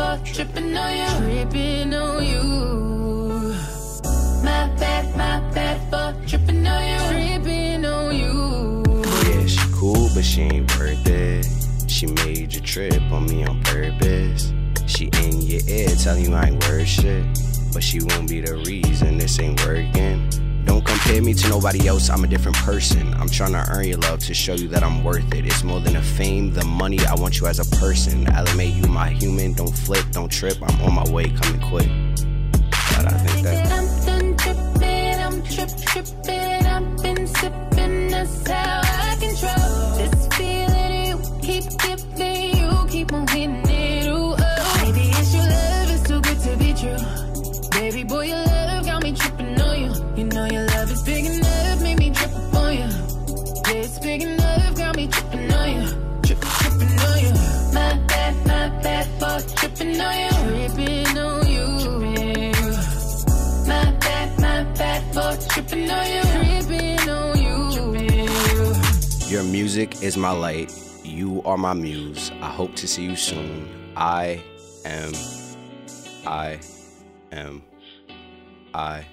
for 0.00 0.24
tripping 0.24 0.76
on 0.76 0.96
you. 0.96 1.44
Tripping 1.44 1.94
on 1.94 2.24
you. 2.24 2.42
My 4.42 4.62
bad, 4.80 5.04
my 5.16 5.36
bad 5.54 5.78
for 5.90 6.26
tripping 6.26 6.66
on 6.66 6.82
you. 6.90 7.00
Tripping 7.10 7.84
on 7.84 8.16
you. 8.16 9.02
Yeah, 9.28 9.46
she 9.46 9.60
cool, 9.74 10.08
but 10.14 10.24
she 10.24 10.42
ain't 10.42 10.78
worth 10.78 11.06
it. 11.06 11.46
She 11.88 12.06
made 12.06 12.52
you 12.54 12.60
trip 12.60 13.02
on 13.12 13.26
me 13.26 13.44
on 13.44 13.62
purpose. 13.62 14.52
She 14.86 15.10
in 15.22 15.42
your 15.42 15.62
ear 15.68 15.88
telling 16.02 16.24
you 16.24 16.34
I 16.34 16.46
ain't 16.46 16.64
worth 16.66 16.88
shit. 16.88 17.24
But 17.72 17.82
she 17.84 18.00
won't 18.02 18.28
be 18.28 18.40
the 18.40 18.56
reason 18.66 19.18
this 19.18 19.38
ain't 19.38 19.64
working. 19.64 20.49
Compare 21.02 21.22
me 21.22 21.34
to 21.34 21.48
nobody 21.48 21.88
else, 21.88 22.08
I'm 22.08 22.22
a 22.24 22.26
different 22.28 22.56
person. 22.58 23.14
I'm 23.14 23.28
trying 23.28 23.52
to 23.52 23.66
earn 23.70 23.88
your 23.88 23.98
love 23.98 24.20
to 24.20 24.34
show 24.34 24.54
you 24.54 24.68
that 24.68 24.84
I'm 24.84 25.02
worth 25.02 25.34
it. 25.34 25.46
It's 25.46 25.64
more 25.64 25.80
than 25.80 25.94
the 25.94 26.02
fame, 26.02 26.52
the 26.52 26.64
money, 26.64 26.98
I 27.04 27.14
want 27.14 27.40
you 27.40 27.46
as 27.46 27.58
a 27.58 27.76
person. 27.76 28.28
Elevate 28.28 28.74
you, 28.74 28.86
my 28.86 29.08
human, 29.08 29.54
don't 29.54 29.76
flip, 29.76 30.04
don't 30.12 30.30
trip. 30.30 30.58
I'm 30.62 30.80
on 30.82 30.94
my 30.94 31.10
way, 31.10 31.30
coming 31.30 31.60
quick. 31.68 32.09
Music 69.80 70.02
is 70.02 70.18
my 70.18 70.30
light. 70.30 70.70
You 71.04 71.42
are 71.44 71.56
my 71.56 71.72
muse. 71.72 72.30
I 72.42 72.50
hope 72.50 72.74
to 72.76 72.86
see 72.86 73.04
you 73.04 73.16
soon. 73.16 73.66
I 73.96 74.42
am. 74.84 75.12
I 76.26 76.60
am. 77.32 77.62
I. 78.74 79.06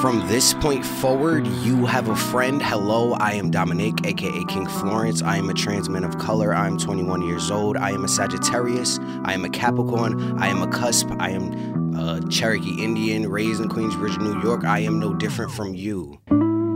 From 0.00 0.26
this 0.26 0.54
point 0.54 0.84
forward, 0.84 1.46
you 1.46 1.86
have 1.86 2.08
a 2.08 2.16
friend. 2.16 2.60
Hello, 2.60 3.12
I 3.12 3.34
am 3.34 3.52
Dominic, 3.52 4.04
aka 4.04 4.44
King 4.48 4.66
Florence. 4.66 5.22
I 5.22 5.36
am 5.36 5.48
a 5.48 5.54
trans 5.54 5.88
man 5.88 6.02
of 6.02 6.18
color. 6.18 6.52
I 6.52 6.66
am 6.66 6.76
21 6.76 7.22
years 7.22 7.48
old. 7.48 7.76
I 7.76 7.90
am 7.90 8.04
a 8.04 8.08
Sagittarius. 8.08 8.98
I 9.24 9.34
am 9.34 9.44
a 9.44 9.50
Capricorn. 9.50 10.36
I 10.40 10.48
am 10.48 10.62
a 10.62 10.66
cusp. 10.66 11.10
I 11.20 11.30
am 11.30 11.94
a 11.96 12.28
Cherokee 12.28 12.82
Indian, 12.82 13.30
raised 13.30 13.60
in 13.60 13.68
Queensbridge, 13.68 14.18
New 14.18 14.42
York. 14.42 14.64
I 14.64 14.80
am 14.80 14.98
no 14.98 15.14
different 15.14 15.52
from 15.52 15.74
you. 15.74 16.18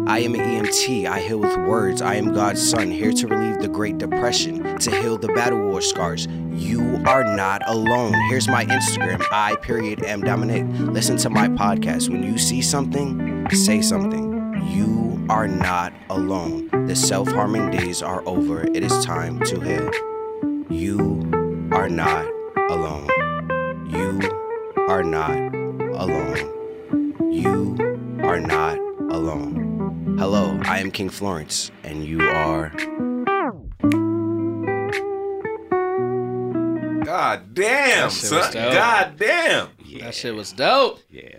I 0.08 0.20
am 0.20 0.34
an 0.34 0.40
EMT. 0.40 1.04
I 1.04 1.20
heal 1.20 1.38
with 1.38 1.54
words. 1.58 2.00
I 2.00 2.14
am 2.14 2.32
God's 2.32 2.66
son, 2.66 2.90
here 2.90 3.12
to 3.12 3.26
relieve 3.26 3.60
the 3.60 3.68
Great 3.68 3.98
Depression, 3.98 4.78
to 4.78 4.90
heal 4.90 5.18
the 5.18 5.28
battle 5.28 5.58
war 5.58 5.82
scars. 5.82 6.26
You 6.50 7.02
are 7.06 7.24
not 7.36 7.60
alone. 7.66 8.14
Here's 8.30 8.48
my 8.48 8.64
Instagram, 8.64 9.22
I 9.30 9.56
period 9.56 10.02
am 10.02 10.22
Dominic. 10.22 10.64
Listen 10.94 11.18
to 11.18 11.28
my 11.28 11.48
podcast. 11.48 12.08
When 12.08 12.22
you 12.22 12.38
see 12.38 12.62
something, 12.62 13.50
say 13.50 13.82
something. 13.82 14.32
You 14.70 15.26
are 15.28 15.46
not 15.46 15.92
alone. 16.08 16.86
The 16.86 16.96
self 16.96 17.28
harming 17.28 17.70
days 17.70 18.00
are 18.02 18.26
over. 18.26 18.62
It 18.62 18.82
is 18.82 19.04
time 19.04 19.40
to 19.40 19.60
heal. 19.60 19.90
You 20.70 21.68
are 21.70 21.90
not 21.90 22.24
alone. 22.70 23.08
You 23.90 24.20
are 24.88 25.02
not 25.02 25.36
alone. 25.94 27.30
You 27.30 27.76
are 28.22 28.40
not 28.40 28.78
alone. 29.10 29.57
Hello, 30.18 30.58
I 30.64 30.80
am 30.80 30.90
King 30.90 31.08
Florence, 31.10 31.70
and 31.84 32.04
you 32.04 32.20
are. 32.20 32.70
God 37.04 37.54
damn, 37.54 38.08
That 38.08 38.12
shit 38.12 38.30
was 38.32 38.44
son. 38.44 38.52
dope. 38.52 38.72
God 38.72 39.12
damn. 39.16 39.68
Yeah. 39.84 40.04
That 40.06 40.14
shit 40.14 40.34
was 40.34 40.52
dope. 40.52 41.00
Yeah. 41.10 41.38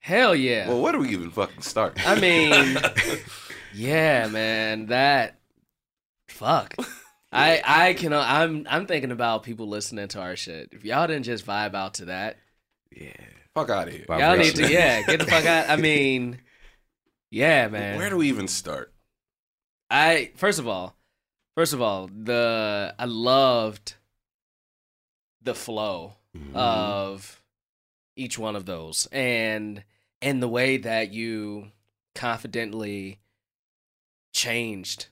Hell 0.00 0.34
yeah. 0.34 0.68
Well, 0.68 0.80
where 0.82 0.92
do 0.92 0.98
we 0.98 1.08
even 1.10 1.30
fucking 1.30 1.62
start? 1.62 1.94
I 2.06 2.20
mean, 2.20 2.76
yeah, 3.74 4.26
man, 4.28 4.86
that 4.86 5.38
fuck. 6.28 6.74
I 7.32 7.62
I 7.64 7.92
can 7.94 8.12
I'm 8.12 8.66
I'm 8.68 8.86
thinking 8.86 9.10
about 9.12 9.42
people 9.42 9.68
listening 9.68 10.08
to 10.08 10.20
our 10.20 10.36
shit. 10.36 10.70
If 10.72 10.84
y'all 10.84 11.06
didn't 11.06 11.24
just 11.24 11.44
vibe 11.46 11.74
out 11.74 11.94
to 11.94 12.06
that, 12.06 12.36
Yeah. 12.94 13.12
fuck 13.54 13.70
out 13.70 13.88
of 13.88 13.94
here. 13.94 14.04
Y'all 14.08 14.36
need 14.36 14.54
to 14.56 14.70
yeah 14.70 15.02
get 15.02 15.18
the 15.20 15.26
fuck 15.26 15.44
out. 15.44 15.68
I 15.68 15.76
mean, 15.80 16.38
yeah, 17.30 17.68
man. 17.68 17.96
Where 17.98 18.10
do 18.10 18.16
we 18.16 18.28
even 18.28 18.48
start? 18.48 18.92
I 19.90 20.32
first 20.36 20.58
of 20.58 20.66
all, 20.68 20.96
first 21.56 21.72
of 21.72 21.80
all, 21.82 22.08
the 22.08 22.94
I 22.98 23.04
loved 23.04 23.94
the 25.42 25.54
flow 25.54 26.14
Mhm. 26.36 26.54
of 26.54 27.42
each 28.16 28.38
one 28.38 28.54
of 28.56 28.66
those 28.66 29.06
and 29.12 29.82
and 30.20 30.42
the 30.42 30.48
way 30.48 30.76
that 30.76 31.12
you 31.12 31.70
confidently 32.14 33.20
changed 34.32 35.06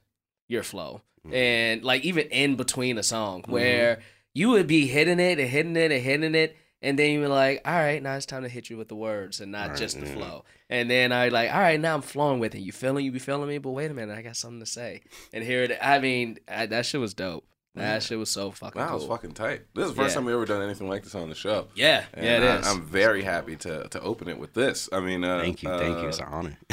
your 0.48 0.62
flow 0.62 1.02
Mhm. 1.26 1.33
and 1.35 1.85
like 1.85 2.02
even 2.05 2.29
in 2.29 2.57
between 2.57 2.98
a 2.98 3.02
song 3.02 3.42
Mm-hmm. 3.42 3.52
where 3.52 4.02
you 4.35 4.50
would 4.50 4.66
be 4.66 4.87
hitting 4.87 5.18
it 5.20 5.38
and 5.38 5.48
hitting 5.48 5.76
it 5.76 5.90
and 5.92 6.02
hitting 6.05 6.35
it 6.35 6.57
and 6.87 6.99
then 6.99 7.11
you 7.11 7.20
were 7.20 7.29
like 7.29 7.61
all 7.64 7.75
right 7.75 8.03
now 8.03 8.14
it's 8.14 8.27
time 8.27 8.42
to 8.42 8.49
hit 8.49 8.70
you 8.70 8.77
with 8.77 8.88
the 8.88 8.94
words 8.96 9.40
and 9.40 9.51
not 9.53 9.68
Right, 9.70 9.79
just 9.79 9.99
the 10.01 10.07
yeah. 10.07 10.14
flow 10.14 10.44
and 10.70 10.90
then 10.90 11.12
i 11.12 11.29
like 11.29 11.53
all 11.53 11.61
right 11.61 11.81
now 11.81 11.94
i'm 11.94 12.03
flowing 12.03 12.38
with 12.40 12.55
it 12.55 12.61
you 12.61 12.72
feeling 12.72 13.05
you 13.05 13.12
be 13.12 13.18
feeling 13.18 13.49
me 13.49 13.59
but 13.59 13.70
wait 13.72 13.90
a 13.90 13.94
minute 13.94 14.16
i 14.16 14.22
got 14.22 14.37
something 14.37 14.61
to 14.61 14.66
say 14.66 15.03
and 15.33 15.42
here 15.44 15.62
it 15.64 15.79
i 15.83 15.99
mean 15.99 16.38
I, 16.49 16.66
that 16.66 16.87
shit 16.87 17.01
was 17.01 17.14
dope 17.14 17.44
that 17.75 17.83
Yeah. 17.92 17.99
shit 17.99 18.18
was 18.18 18.31
so 18.31 18.51
fucking 18.53 18.81
That 18.81 18.88
cool 18.88 19.01
was 19.01 19.07
fucking 19.07 19.33
tight. 19.33 19.62
This 19.75 19.85
is 19.85 19.90
the 19.90 19.96
first 20.03 20.12
Yeah. 20.14 20.20
time 20.20 20.25
we 20.25 20.33
ever 20.33 20.46
done 20.46 20.62
anything 20.62 20.88
like 20.88 21.03
this 21.05 21.14
on 21.14 21.29
the 21.29 21.35
show. 21.35 21.68
yeah 21.75 22.05
And 22.14 22.25
yeah 22.25 22.37
it 22.38 22.42
I, 22.42 22.57
is 22.61 22.66
I'm 22.68 22.81
very 22.87 23.22
happy 23.22 23.55
to 23.57 23.87
to 23.88 24.01
open 24.01 24.29
it 24.29 24.38
with 24.38 24.55
this. 24.55 24.88
I 24.92 25.01
mean, 25.01 25.22
uh, 25.25 25.40
Thank 25.40 25.62
you, 25.62 25.68
thank 25.68 25.99
you. 25.99 26.07
uh, 26.07 26.09
It's 26.09 26.18
an 26.18 26.25
honor. 26.31 26.59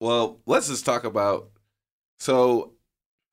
Well, 0.00 0.40
let's 0.46 0.68
just 0.68 0.84
talk 0.84 1.04
about. 1.04 1.50
So, 2.18 2.74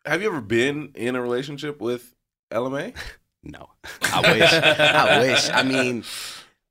have 0.06 0.22
you 0.22 0.28
ever 0.30 0.42
been 0.42 0.92
in 0.96 1.16
a 1.16 1.22
relationship 1.22 1.80
with 1.82 2.14
Ella 2.52 2.70
Mai? 2.70 2.94
no, 3.46 3.70
I 4.14 4.34
wish. 4.34 4.54
I 4.54 5.20
wish. 5.20 5.50
I 5.50 5.64
mean, 5.64 6.04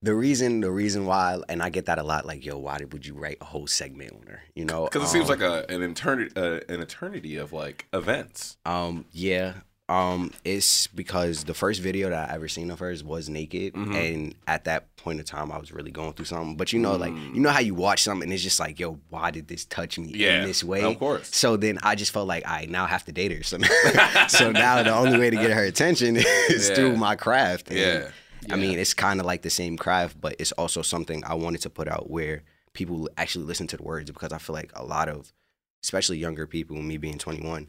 the 0.03 0.15
reason, 0.15 0.61
the 0.61 0.71
reason 0.71 1.07
why, 1.07 1.41
and 1.49 1.63
I 1.63 1.71
get 1.71 1.87
that 1.87 1.99
a 1.99 2.03
lot. 2.03 2.27
Like, 2.27 2.45
yo, 2.45 2.59
why 2.59 2.79
would 2.93 3.07
you 3.07 3.15
write 3.15 3.39
a 3.41 3.45
whole 3.45 3.67
segment 3.67 4.13
on 4.13 4.27
her? 4.27 4.43
You 4.55 4.65
know, 4.67 4.85
Because 4.85 5.05
it 5.05 5.13
seems 5.13 5.31
um, 5.31 5.39
like 5.39 5.41
a 5.41 5.65
an 5.73 5.83
eternity 5.83 6.33
uh, 6.37 6.61
an 6.69 6.81
eternity 6.81 7.37
of 7.37 7.53
like 7.53 7.87
events. 7.93 8.59
Um, 8.67 9.07
yeah. 9.13 9.55
Um, 9.91 10.31
it's 10.45 10.87
because 10.87 11.45
the 11.45 11.53
first 11.53 11.83
video 11.83 12.09
that 12.09 12.31
I 12.31 12.35
ever 12.35 12.49
seen 12.49 12.71
of 12.71 12.79
hers 12.79 13.05
was 13.05 13.29
naked, 13.29 13.75
Mhm. 13.75 13.95
and 13.95 14.35
at 14.47 14.65
that 14.65 14.97
point 14.97 15.19
in 15.19 15.27
time, 15.27 15.53
I 15.53 15.59
was 15.59 15.73
really 15.73 15.91
going 15.91 16.15
through 16.15 16.25
something. 16.25 16.57
But 16.57 16.73
you 16.73 16.79
know, 16.79 16.97
like 16.97 17.13
Mm. 17.13 17.35
you 17.35 17.41
know 17.43 17.51
how 17.51 17.61
you 17.61 17.75
watch 17.75 18.03
something, 18.03 18.23
and 18.23 18.33
it's 18.33 18.43
just 18.43 18.59
like, 18.59 18.81
yo, 18.81 18.99
why 19.11 19.31
did 19.31 19.47
this 19.49 19.67
touch 19.67 19.99
me 19.99 20.11
Yeah, 20.15 20.41
in 20.41 20.47
this 20.49 20.65
way? 20.65 20.81
of 20.83 20.99
course. 20.99 21.29
So 21.37 21.59
then 21.59 21.79
I 21.83 21.97
just 21.97 22.13
felt 22.13 22.27
like 22.27 22.45
I 22.47 22.65
now 22.71 22.87
have 22.87 23.05
to 23.05 23.13
date 23.13 23.31
her. 23.33 23.43
So, 23.43 23.59
so 24.29 24.53
now 24.53 24.83
the 24.83 24.95
only 24.95 25.19
way 25.19 25.29
to 25.29 25.37
get 25.37 25.51
her 25.51 25.65
attention 25.65 26.17
is 26.49 26.71
Yeah. 26.71 26.75
through 26.77 26.97
my 26.97 27.15
craft. 27.15 27.69
And, 27.69 27.77
Yeah. 27.79 28.11
I 28.51 28.57
mean, 28.57 28.79
it's 28.79 28.95
kind 28.95 29.21
of 29.21 29.27
like 29.27 29.43
the 29.43 29.51
same 29.51 29.77
craft, 29.77 30.19
but 30.19 30.35
it's 30.39 30.53
also 30.53 30.81
something 30.81 31.23
I 31.27 31.35
wanted 31.35 31.61
to 31.63 31.71
put 31.71 31.89
out 31.89 32.09
where 32.09 32.43
people 32.73 33.09
actually 33.19 33.45
listen 33.45 33.67
to 33.67 33.77
the 33.77 33.83
words 33.83 34.11
because 34.11 34.33
I 34.33 34.39
feel 34.39 34.55
like 34.55 34.71
a 34.75 34.85
lot 34.85 35.11
of, 35.11 35.31
especially 35.83 36.17
younger 36.19 36.47
people, 36.47 36.77
me 36.81 36.97
being 36.97 37.19
21, 37.19 37.69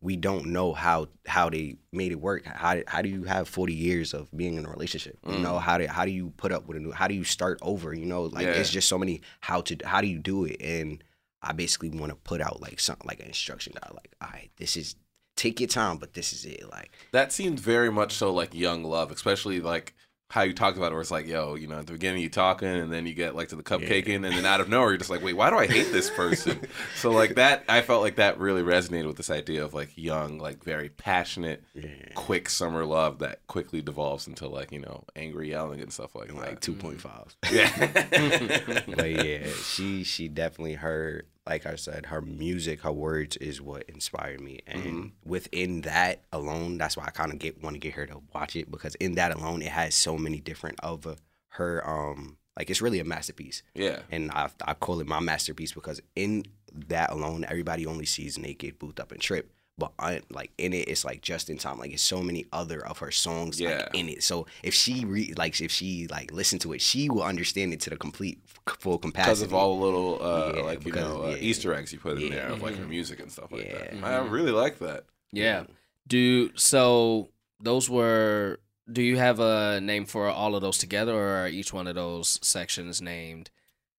we 0.00 0.16
don't 0.16 0.46
know 0.46 0.72
how 0.72 1.08
how 1.26 1.50
they 1.50 1.76
made 1.92 2.12
it 2.12 2.20
work. 2.20 2.44
How 2.44 2.80
how 2.86 3.02
do 3.02 3.08
you 3.08 3.24
have 3.24 3.48
40 3.48 3.74
years 3.74 4.14
of 4.14 4.30
being 4.36 4.56
in 4.56 4.64
a 4.64 4.70
relationship? 4.70 5.18
You 5.26 5.34
Mm. 5.36 5.42
know, 5.42 5.58
how 5.58 5.78
do 5.78 5.86
how 5.86 6.04
do 6.04 6.10
you 6.10 6.30
put 6.36 6.52
up 6.52 6.66
with 6.66 6.76
a 6.76 6.80
new? 6.80 6.92
How 6.92 7.08
do 7.08 7.14
you 7.14 7.24
start 7.24 7.58
over? 7.62 7.92
You 7.94 8.06
know, 8.06 8.22
like 8.24 8.46
Yeah. 8.46 8.52
it's 8.52 8.70
just 8.70 8.88
so 8.88 8.98
many 8.98 9.22
how 9.40 9.60
to 9.62 9.76
how 9.84 10.00
do 10.00 10.06
you 10.06 10.18
do 10.18 10.44
it? 10.44 10.56
And 10.60 11.02
I 11.42 11.52
basically 11.52 11.90
want 11.90 12.10
to 12.10 12.16
put 12.16 12.40
out 12.40 12.60
like 12.60 12.80
something 12.80 13.06
like 13.06 13.20
an 13.20 13.26
instruction 13.26 13.72
guide, 13.74 13.92
like, 13.94 14.14
all 14.20 14.28
right, 14.32 14.50
this 14.56 14.76
is 14.76 14.96
take 15.36 15.60
your 15.60 15.68
time, 15.68 15.98
but 15.98 16.14
this 16.14 16.32
is 16.32 16.44
it. 16.44 16.68
Like, 16.68 16.90
That 17.12 17.32
seems 17.32 17.60
very 17.60 17.90
much 17.92 18.12
so 18.12 18.32
like 18.32 18.54
young 18.54 18.82
love, 18.84 19.12
especially 19.12 19.60
like 19.60 19.94
how 20.30 20.42
you 20.42 20.52
talked 20.52 20.76
about 20.76 20.92
it, 20.92 20.94
where 20.94 21.00
it's 21.00 21.10
like, 21.10 21.26
yo, 21.26 21.54
you 21.54 21.66
know, 21.66 21.78
at 21.78 21.86
the 21.86 21.92
beginning 21.92 22.22
you 22.22 22.28
talking, 22.28 22.68
and 22.68 22.92
then 22.92 23.06
you 23.06 23.14
get 23.14 23.34
like 23.34 23.48
to 23.48 23.56
the 23.56 23.62
cupcaking, 23.62 24.16
and 24.16 24.24
then 24.24 24.44
out 24.44 24.60
of 24.60 24.68
nowhere 24.68 24.90
you're 24.90 24.98
just 24.98 25.08
like, 25.08 25.22
wait, 25.22 25.34
why 25.34 25.48
do 25.48 25.56
I 25.56 25.66
hate 25.66 25.90
this 25.90 26.10
person? 26.10 26.60
so 26.96 27.10
like 27.10 27.36
that, 27.36 27.64
I 27.68 27.80
felt 27.80 28.02
like 28.02 28.16
that 28.16 28.38
really 28.38 28.62
resonated 28.62 29.06
with 29.06 29.16
this 29.16 29.30
idea 29.30 29.64
of 29.64 29.72
like 29.72 29.96
young, 29.96 30.38
like 30.38 30.62
very 30.62 30.90
passionate, 30.90 31.64
yeah, 31.74 31.88
quick 32.14 32.50
summer 32.50 32.84
love 32.84 33.20
that 33.20 33.46
quickly 33.46 33.80
devolves 33.80 34.26
into 34.26 34.48
like 34.48 34.70
you 34.70 34.80
know 34.80 35.04
angry 35.16 35.50
yelling 35.50 35.80
and 35.80 35.92
stuff 35.92 36.14
like 36.14 36.32
like 36.32 36.60
that. 36.60 36.72
2.5. 36.72 37.34
Yeah. 37.50 38.82
but 38.96 39.10
yeah, 39.10 39.46
she 39.64 40.04
she 40.04 40.28
definitely 40.28 40.74
her 40.74 41.24
like 41.48 41.64
I 41.66 41.76
said, 41.76 42.06
her 42.06 42.20
music, 42.20 42.82
her 42.82 42.92
words 42.92 43.36
is 43.38 43.60
what 43.60 43.84
inspired 43.88 44.40
me, 44.40 44.60
and 44.66 44.82
Mhm. 44.84 45.12
within 45.24 45.80
that 45.82 46.24
alone, 46.32 46.78
that's 46.78 46.96
why 46.96 47.04
I 47.06 47.10
kind 47.10 47.32
of 47.32 47.38
get 47.38 47.62
want 47.62 47.74
to 47.74 47.80
get 47.80 47.94
her 47.94 48.06
to 48.06 48.20
watch 48.34 48.54
it 48.54 48.70
because 48.70 48.94
in 48.96 49.14
that 49.14 49.32
alone, 49.34 49.62
it 49.62 49.70
has 49.70 49.94
so 49.94 50.16
many 50.18 50.40
different 50.40 50.78
of 50.80 51.18
her 51.52 51.88
um 51.88 52.36
like 52.56 52.70
it's 52.70 52.82
really 52.82 52.98
a 53.00 53.04
masterpiece, 53.04 53.62
yeah. 53.74 54.00
and 54.10 54.30
I 54.32 54.50
I 54.64 54.74
call 54.74 55.00
it 55.00 55.06
my 55.06 55.20
masterpiece 55.20 55.72
because 55.72 56.00
in 56.14 56.44
that 56.88 57.10
alone, 57.10 57.44
everybody 57.48 57.86
only 57.86 58.04
sees 58.04 58.36
naked, 58.38 58.78
Boo'd 58.78 59.00
Up, 59.00 59.10
and 59.12 59.20
trip. 59.20 59.50
But 59.78 59.92
I, 59.98 60.22
like 60.28 60.50
in 60.58 60.72
it, 60.72 60.88
it's 60.88 61.04
like 61.04 61.22
just 61.22 61.48
in 61.48 61.56
time. 61.56 61.78
Like 61.78 61.92
it's 61.92 62.02
so 62.02 62.20
many 62.20 62.46
other 62.52 62.84
of 62.84 62.98
her 62.98 63.12
songs 63.12 63.60
Yeah. 63.60 63.76
like 63.84 63.94
in 63.94 64.08
it. 64.08 64.24
So 64.24 64.46
if 64.64 64.74
she 64.74 65.04
re 65.04 65.32
like 65.36 65.60
if 65.60 65.70
she 65.70 66.08
like 66.08 66.32
listen 66.32 66.58
to 66.60 66.72
it, 66.72 66.80
she 66.82 67.08
will 67.08 67.22
understand 67.22 67.72
it 67.72 67.80
to 67.82 67.90
the 67.90 67.96
complete 67.96 68.40
full 68.80 68.98
capacity. 68.98 69.30
Because 69.30 69.42
of 69.42 69.54
all 69.54 69.78
the 69.78 69.84
little 69.86 70.18
uh, 70.20 70.52
Yeah, 70.56 70.62
like 70.62 70.78
you 70.80 70.92
because- 70.92 71.04
know 71.08 71.24
uh, 71.26 71.28
yeah. 71.30 71.36
Easter 71.36 71.72
eggs 71.74 71.92
you 71.92 72.00
put 72.00 72.20
in 72.20 72.30
there 72.30 72.48
of 72.48 72.60
like 72.60 72.76
her 72.76 72.86
music 72.86 73.20
and 73.20 73.30
stuff 73.30 73.52
like 73.52 73.66
Yeah. 73.66 73.94
that. 73.94 74.04
I 74.04 74.16
really 74.26 74.50
like 74.52 74.80
that. 74.80 75.04
Yeah. 75.32 75.64
Do 76.08 76.50
so 76.56 77.28
those 77.60 77.88
were 77.88 78.58
do 78.90 79.00
you 79.02 79.16
have 79.18 79.38
a 79.38 79.80
name 79.80 80.06
for 80.06 80.28
all 80.28 80.56
of 80.56 80.62
those 80.62 80.78
together 80.78 81.14
or 81.14 81.44
are 81.44 81.48
each 81.48 81.72
one 81.72 81.86
of 81.86 81.94
those 81.94 82.38
sections 82.42 83.00
named 83.00 83.50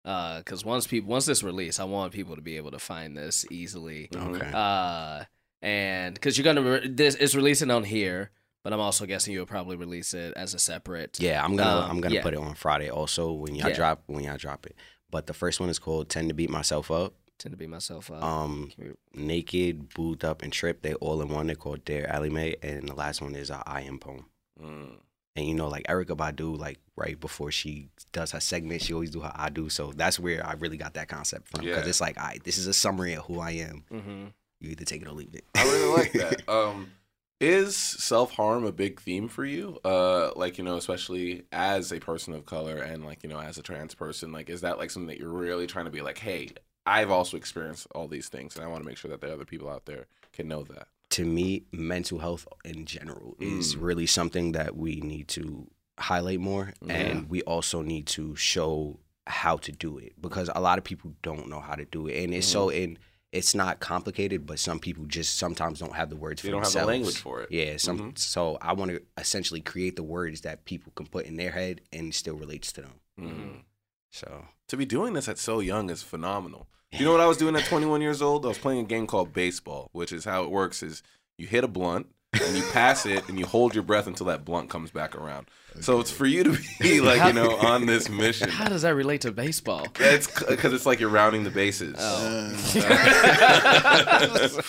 uh 0.05 0.41
cuz 0.43 0.65
once 0.65 0.87
people 0.87 1.11
once 1.11 1.27
this 1.27 1.43
release 1.43 1.79
I 1.79 1.85
want 1.85 2.13
people 2.13 2.35
to 2.35 2.41
be 2.43 2.57
able 2.57 2.71
to 2.73 2.79
find 2.79 3.17
this 3.17 3.45
easily. 3.51 4.09
Okay. 4.13 4.51
Uh 4.53 5.25
and 5.63 6.21
cuz 6.21 6.39
you're 6.39 6.55
to 6.55 6.61
re- 6.63 6.89
this 6.89 7.15
is 7.15 7.35
releasing 7.37 7.71
on 7.71 7.85
here, 7.85 8.31
but 8.65 8.73
I'm 8.73 8.81
also 8.81 9.07
guessing 9.07 9.33
you'll 9.35 9.47
probably 9.47 9.77
release 9.77 10.15
it 10.15 10.33
as 10.37 10.55
a 10.55 10.59
separate. 10.59 11.19
Yeah, 11.21 11.45
I'm 11.45 11.57
gonna 11.57 11.81
Um, 11.85 11.91
I'm 11.91 12.01
gonna 12.01 12.17
yeah. 12.17 12.23
put 12.23 12.35
it 12.35 12.41
on 12.41 12.55
Friday 12.55 12.91
also 12.91 13.33
when 13.33 13.55
y'all 13.55 13.69
Yeah. 13.69 13.75
drop 13.77 14.03
when 14.07 14.25
y'all 14.25 14.37
drop 14.37 14.67
it. 14.67 14.77
But 15.11 15.27
the 15.27 15.35
first 15.35 15.59
one 15.61 15.69
is 15.71 15.79
called 15.79 16.09
Tend 16.11 16.29
to 16.29 16.35
Beat 16.35 16.51
Myself 16.51 16.91
Up. 16.91 17.15
Tend 17.39 17.53
to 17.53 17.57
beat 17.57 17.69
myself 17.71 18.11
up. 18.11 18.23
Um 18.23 18.71
Can 18.75 18.97
Naked, 19.15 19.95
Boo'd 19.95 20.25
Up, 20.25 20.43
and 20.43 20.53
Trip, 20.53 20.83
they 20.83 20.95
all 20.95 21.21
in 21.23 21.29
one. 21.29 21.47
They're 21.47 21.57
called 21.57 21.85
Dare 21.85 22.09
Ella 22.09 22.29
Mai. 22.31 22.57
And 22.63 22.89
the 22.89 22.95
last 22.95 23.21
one 23.23 23.35
is 23.35 23.51
uh, 23.51 23.63
I 23.67 23.83
Am 23.83 23.99
Poem. 23.99 24.27
Mm. 24.61 24.97
And 25.37 25.47
you 25.47 25.55
know, 25.55 25.69
like 25.69 25.85
Erykah 25.87 26.17
Badu, 26.17 26.59
like 26.59 26.79
right 26.97 27.19
before 27.19 27.53
she 27.53 27.91
does 28.13 28.33
her 28.33 28.41
segment, 28.41 28.83
she 28.83 28.93
always 28.93 29.11
do 29.11 29.21
her 29.21 29.33
I 29.37 29.51
do. 29.51 29.69
So 29.69 29.93
that's 29.93 30.19
where 30.19 30.45
I 30.45 30.55
really 30.55 30.77
got 30.77 30.95
that 30.95 31.07
concept 31.07 31.49
from. 31.49 31.65
Because 31.65 31.85
Yeah. 31.85 31.89
it's 31.91 32.01
like, 32.01 32.19
all 32.19 32.25
right, 32.27 32.43
this 32.43 32.59
is 32.59 32.67
a 32.67 32.73
summary 32.75 33.15
of 33.15 33.25
who 33.27 33.39
I 33.39 33.53
am. 33.53 33.85
Mhm. 33.93 34.33
You 34.61 34.71
either 34.71 34.85
take 34.85 35.03
it 35.03 35.09
or 35.09 35.13
leave 35.13 35.35
it. 35.35 35.45
I 35.57 35.63
really 35.65 35.93
like 35.97 36.13
that. 36.13 36.43
Um, 36.49 36.93
is 37.41 37.77
self 37.77 38.33
harm 38.33 38.65
a 38.65 38.73
big 38.73 39.01
theme 39.01 39.29
for 39.29 39.45
you? 39.45 39.79
Uh, 39.85 40.33
like 40.35 40.59
you 40.59 40.65
know, 40.65 40.77
especially 40.77 41.45
as 41.53 41.93
a 41.93 42.01
person 42.01 42.35
of 42.35 42.45
color 42.47 42.79
and 42.79 43.05
like 43.05 43.23
you 43.23 43.29
know, 43.29 43.39
as 43.39 43.59
a 43.59 43.63
trans 43.63 43.95
person, 43.95 44.33
like 44.33 44.51
is 44.51 44.63
that 44.63 44.77
like 44.79 44.91
something 44.91 45.07
that 45.07 45.19
you're 45.19 45.29
really 45.29 45.69
trying 45.69 45.85
to 45.85 45.91
be 45.93 46.01
like, 46.01 46.19
hey, 46.19 46.49
I've 46.85 47.11
also 47.13 47.37
experienced 47.37 47.87
all 47.95 48.09
these 48.09 48.29
things, 48.29 48.57
and 48.57 48.65
I 48.65 48.69
want 48.69 48.83
to 48.83 48.89
make 48.89 48.97
sure 48.97 49.11
that 49.11 49.21
the 49.21 49.33
other 49.33 49.45
people 49.45 49.69
out 49.69 49.87
there 49.87 50.07
can 50.33 50.49
know 50.49 50.65
that. 50.65 50.89
to 51.11 51.25
me, 51.25 51.63
mental 51.73 52.19
health 52.19 52.47
in 52.65 52.85
general 52.87 53.37
is 53.41 53.77
Mm. 53.77 53.83
really 53.83 54.07
something 54.07 54.53
that 54.53 54.77
we 54.77 54.97
need 54.97 55.29
to 55.29 55.69
highlight 55.99 56.41
more. 56.41 56.73
Yeah. 56.85 56.93
And 56.95 57.31
we 57.31 57.43
also 57.43 57.83
need 57.83 58.07
to 58.09 58.35
show 58.37 58.99
how 59.29 59.59
to 59.59 59.71
do 59.73 59.99
it 59.99 60.21
because 60.21 60.51
a 60.55 60.61
lot 60.61 60.79
of 60.79 60.85
people 60.85 61.13
don't 61.23 61.49
know 61.49 61.61
how 61.61 61.75
to 61.77 61.85
do 61.85 62.09
it. 62.09 62.25
And 62.25 62.35
it's 62.35 62.47
so 62.49 62.67
Mm-hmm. 62.69 62.83
in 62.83 62.99
it's 63.33 63.55
not 63.55 63.79
complicated, 63.81 64.47
but 64.47 64.59
some 64.59 64.79
people 64.79 65.05
just 65.05 65.37
sometimes 65.37 65.81
don't 65.81 65.95
have 65.95 66.09
the 66.11 66.17
words 66.17 66.41
They 66.43 66.49
for 66.49 66.53
don't 66.53 66.63
have 66.65 66.73
the 66.73 66.87
language 66.87 67.19
for 67.19 67.43
it. 67.43 67.51
Yeah, 67.53 67.77
some 67.77 68.13
Mhm. 68.13 68.19
so 68.19 68.57
I 68.63 68.73
want 68.73 68.91
to 68.91 69.03
essentially 69.19 69.61
create 69.61 69.97
the 69.97 70.03
words 70.03 70.41
that 70.43 70.65
people 70.65 70.93
can 70.95 71.07
put 71.07 71.27
in 71.27 71.37
their 71.37 71.51
head 71.53 71.83
and 71.93 72.15
still 72.15 72.37
relates 72.37 72.73
to 72.73 72.81
them. 72.83 73.01
Mm. 73.21 73.65
So 74.11 74.47
To 74.69 74.77
be 74.77 74.87
doing 74.87 75.13
this 75.13 75.29
at 75.29 75.39
so 75.39 75.61
young 75.61 75.91
is 75.91 76.03
phenomenal. 76.03 76.69
You 76.93 77.01
know 77.05 77.13
what 77.13 77.21
I 77.21 77.27
was 77.27 77.37
doing 77.37 77.55
at 77.57 77.65
21 77.67 78.01
years 78.01 78.23
old? 78.23 78.45
I 78.47 78.49
was 78.49 78.59
playing 78.59 78.81
a 78.81 78.85
game 78.89 79.07
called 79.07 79.33
baseball, 79.35 79.91
which 79.93 80.13
is 80.13 80.25
how 80.25 80.45
it 80.45 80.51
works: 80.51 80.83
is 80.83 81.03
you 81.37 81.47
hit 81.47 81.65
a 81.65 81.69
blunt, 81.69 82.07
and 82.33 82.57
you 82.57 82.63
pass 82.73 83.07
it 83.07 83.29
and 83.29 83.39
you 83.39 83.47
hold 83.47 83.75
your 83.75 83.83
breath 83.83 84.07
until 84.07 84.27
that 84.27 84.45
blunt 84.45 84.69
comes 84.69 84.91
back 84.91 85.15
around. 85.17 85.49
So 85.81 86.01
it's 86.01 86.11
for 86.11 86.27
you 86.27 86.45
to 86.45 86.59
be 86.81 87.01
like 87.05 87.25
you 87.27 87.33
know 87.33 87.57
on 87.57 87.87
this 87.87 88.09
mission. 88.11 88.49
How 88.49 88.69
does 88.69 88.83
that 88.83 88.95
relate 88.95 89.23
to 89.23 89.33
baseball? 89.33 89.87
It's 89.99 90.27
because 90.45 90.73
it's 90.73 90.85
like 90.87 91.01
you're 91.01 91.09
rounding 91.09 91.45
the 91.45 91.51
bases. 91.51 91.97
Oh, 91.99 92.53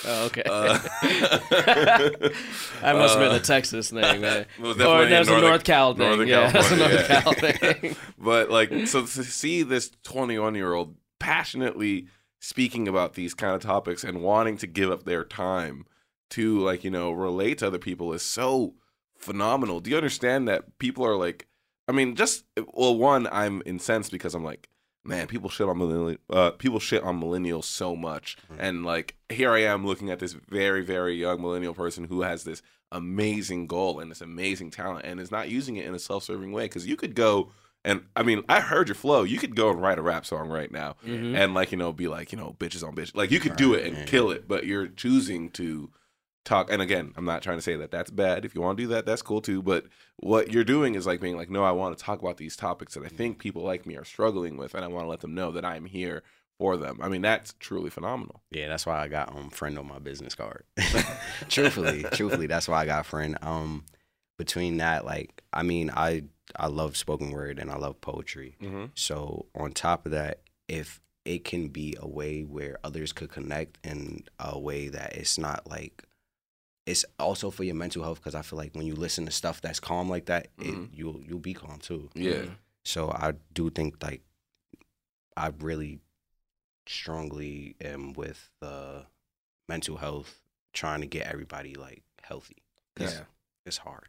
okay. 0.28 0.43
Uh, 0.45 0.78
that 2.82 2.95
must 2.95 3.18
have 3.18 3.30
been 3.30 3.36
a 3.36 3.39
Texas 3.39 3.89
thing, 3.89 4.22
man. 4.22 4.45
It 4.57 4.62
was 4.62 4.76
or 4.78 5.07
definitely 5.07 5.10
that's 5.10 5.30
a 5.30 5.38
a 5.38 5.41
North 5.41 5.64
Cal 5.64 5.93
thing. 5.93 6.05
Northern 6.07 6.28
yeah, 6.28 6.51
that's 6.51 6.72
a 6.72 6.76
North 6.78 7.07
California, 7.07 7.53
Cal 7.53 7.74
thing. 7.74 7.95
but 8.18 8.49
like 8.49 8.88
so 8.88 9.01
to 9.01 9.24
see 9.24 9.64
this 9.64 9.91
21 10.03 10.55
year 10.55 10.74
old 10.74 10.95
passionately 11.20 12.07
speaking 12.39 12.88
about 12.88 13.16
these 13.16 13.34
kind 13.34 13.53
of 13.55 13.62
topics 13.62 14.03
and 14.03 14.22
wanting 14.22 14.57
to 14.57 14.68
give 14.68 14.91
up 14.91 15.03
their 15.03 15.24
time 15.26 15.86
to 16.32 16.60
like 16.60 16.84
you 16.84 16.92
know 16.92 17.12
relate 17.12 17.58
to 17.60 17.68
other 17.68 17.80
people 17.80 18.14
is 18.14 18.22
so 18.22 18.74
phenomenal 19.18 19.80
do 19.80 19.90
you 19.90 19.98
understand 19.98 20.48
that 20.48 20.78
people 20.80 21.06
are 21.06 21.16
like 21.16 21.48
i 21.88 21.92
mean 21.92 22.16
just 22.16 22.46
well 22.74 22.96
one 22.96 23.28
i'm 23.32 23.62
incensed 23.66 24.12
because 24.12 24.34
i'm 24.34 24.44
like 24.44 24.70
man 25.04 25.28
people 25.28 25.50
shit 25.50 25.68
on 25.68 25.78
millennial 25.78 26.18
uh, 26.30 26.52
people 26.52 26.80
shit 26.80 27.04
on 27.04 27.20
millennials 27.20 27.64
so 27.66 27.96
much 27.96 28.38
and 28.58 28.86
like 28.86 29.16
here 29.30 29.52
i 29.52 29.60
am 29.62 29.86
looking 29.86 30.10
at 30.10 30.20
this 30.20 30.34
very 30.34 30.82
very 30.84 31.16
young 31.16 31.42
millennial 31.42 31.74
person 31.74 32.06
who 32.06 32.22
has 32.22 32.44
this 32.44 32.62
amazing 32.92 33.68
goal 33.68 34.00
and 34.00 34.10
this 34.10 34.22
amazing 34.22 34.72
talent 34.72 35.06
and 35.06 35.20
is 35.20 35.32
not 35.32 35.50
using 35.50 35.76
it 35.76 35.86
in 35.86 35.94
a 35.94 36.00
self-serving 36.00 36.52
way 36.52 36.66
because 36.66 36.88
you 36.88 36.96
could 36.96 37.16
go 37.16 37.52
and 37.86 38.02
I 38.14 38.24
mean, 38.24 38.44
I 38.50 38.60
heard 38.60 38.90
your 38.90 38.96
flow. 38.96 39.24
You 39.24 39.38
could 39.38 39.56
go 39.56 39.70
and 39.70 39.82
write 39.82 39.98
a 39.98 40.02
rap 40.02 40.26
song 40.26 40.50
right 40.50 40.70
now, 40.70 40.98
Mhm. 41.08 41.34
and 41.34 41.54
like 41.54 41.72
you 41.72 41.78
know, 41.78 41.94
be 41.94 42.10
like 42.10 42.34
you 42.34 42.38
know, 42.38 42.58
bitches 42.60 42.86
on 42.86 42.94
bitches. 42.94 43.16
Like 43.16 43.32
you 43.32 43.40
could 43.40 43.56
do 43.56 43.74
it 43.74 43.86
and 43.86 44.06
kill 44.06 44.32
it, 44.32 44.50
but 44.50 44.66
you're 44.66 44.88
choosing 44.90 45.50
to 45.52 45.90
talk. 46.50 46.72
And 46.72 46.82
again, 46.82 47.14
I'm 47.16 47.26
not 47.26 47.41
trying 47.41 47.58
to 47.58 47.62
say 47.62 47.76
that 47.78 47.91
that's 47.91 48.12
bad. 48.12 48.43
If 48.43 48.56
you 48.56 48.62
want 48.62 48.78
to 48.78 48.84
do 48.84 48.89
that, 48.89 49.06
that's 49.06 49.22
cool 49.22 49.41
too. 49.41 49.62
But 49.62 49.86
what 50.18 50.52
you're 50.52 50.64
doing 50.64 50.95
is 50.95 51.06
like 51.06 51.22
being 51.22 51.38
like, 51.38 51.50
no, 51.50 51.64
I 51.64 51.72
want 51.72 51.97
to 51.97 52.04
talk 52.04 52.22
about 52.22 52.38
these 52.38 52.56
topics 52.56 52.95
that 52.95 53.06
I 53.06 53.08
think 53.08 53.39
people 53.39 53.64
like 53.64 53.86
me 53.86 53.95
are 53.95 54.06
struggling 54.06 54.58
with, 54.58 54.74
and 54.74 54.84
I 54.84 54.88
want 54.88 55.06
to 55.06 55.10
let 55.10 55.22
them 55.22 55.36
know 55.36 55.52
that 55.52 55.64
I'm 55.64 55.86
here 55.86 56.24
for 56.58 56.76
them. 56.76 57.00
I 57.02 57.08
mean, 57.08 57.22
that's 57.22 57.54
truly 57.60 57.89
phenomenal. 57.89 58.41
Yeah, 58.52 58.68
that's 58.68 58.86
why 58.86 59.00
I 59.00 59.08
got 59.08 59.34
um 59.36 59.50
friend 59.50 59.78
on 59.80 59.88
my 59.88 60.00
business 60.00 60.36
card. 60.36 60.66
truthfully, 61.50 62.04
truthfully, 62.12 62.47
that's 62.47 62.68
why 62.68 62.82
I 62.82 62.86
got 62.86 63.06
friend. 63.06 63.38
Um, 63.41 63.86
between 64.38 64.78
that, 64.78 65.06
like, 65.06 65.43
I 65.54 65.64
mean, 65.64 65.91
I 65.93 66.24
I 66.56 66.68
love 66.68 66.97
spoken 66.97 67.32
word 67.32 67.60
and 67.60 67.70
I 67.70 67.78
love 67.78 68.02
poetry. 68.02 68.58
Mm-hmm. 68.62 68.86
So 68.95 69.45
on 69.56 69.72
top 69.72 70.06
of 70.06 70.12
that, 70.14 70.41
if 70.68 71.00
it 71.26 71.43
can 71.43 71.68
be 71.68 71.95
a 72.00 72.08
way 72.08 72.41
where 72.41 72.80
others 72.84 73.12
could 73.12 73.30
connect 73.30 73.78
in 73.86 74.24
a 74.39 74.58
way 74.58 74.88
that 74.88 75.16
it's 75.16 75.38
not 75.38 75.70
like 75.70 76.04
it's 76.90 77.06
also 77.20 77.52
for 77.52 77.64
your 77.64 77.76
mental 77.76 78.04
health 78.04 78.20
because 78.20 78.36
I 78.36 78.42
feel 78.42 78.58
like 78.58 78.74
when 78.76 78.86
you 78.88 78.96
listen 78.96 79.26
to 79.26 79.32
stuff 79.32 79.62
that's 79.62 79.80
calm 79.80 80.10
like 80.10 80.26
that, 80.26 80.48
Mhm. 80.58 80.86
it, 80.86 80.90
you'll 80.98 81.22
you'll 81.28 81.40
be 81.52 81.54
calm 81.54 81.80
too. 81.80 82.10
Yeah. 82.16 82.46
So 82.84 83.12
I 83.12 83.34
do 83.54 83.70
think 83.70 84.02
like 84.04 84.22
I 85.38 85.52
really 85.60 86.00
strongly 86.88 87.76
am 87.82 88.14
with 88.14 88.50
the 88.60 89.06
mental 89.68 89.98
health, 89.98 90.42
trying 90.74 91.02
to 91.02 91.08
get 91.08 91.28
everybody 91.28 91.76
like 91.76 92.04
healthy. 92.22 92.58
Yeah. 93.00 93.22
it's 93.66 93.78
hard. 93.78 94.08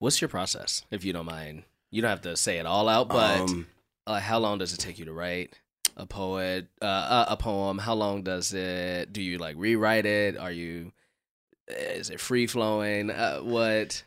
What's 0.00 0.20
your 0.20 0.28
process, 0.28 0.84
if 0.90 1.04
you 1.04 1.12
don't 1.12 1.24
mind? 1.26 1.62
You 1.90 2.02
don't 2.02 2.10
have 2.10 2.22
to 2.22 2.36
say 2.36 2.58
it 2.58 2.66
all 2.66 2.88
out, 2.88 3.08
but 3.08 3.40
um, 3.40 3.66
uh, 4.06 4.18
how 4.20 4.38
long 4.40 4.58
does 4.58 4.72
it 4.74 4.78
take 4.78 4.98
you 4.98 5.04
to 5.04 5.12
write 5.12 5.54
a 5.96 6.04
poet, 6.04 6.66
uh, 6.82 7.24
a, 7.28 7.32
a 7.34 7.36
poem? 7.36 7.78
How 7.78 7.94
long 7.94 8.22
does 8.22 8.52
it? 8.52 9.12
Do 9.12 9.22
you 9.22 9.38
like 9.38 9.54
rewrite 9.56 10.04
it? 10.06 10.36
Are 10.36 10.50
you? 10.50 10.92
Is 11.72 12.10
it 12.10 12.20
free 12.20 12.46
flowing? 12.46 13.10
Uh, 13.10 13.40
what? 13.40 14.04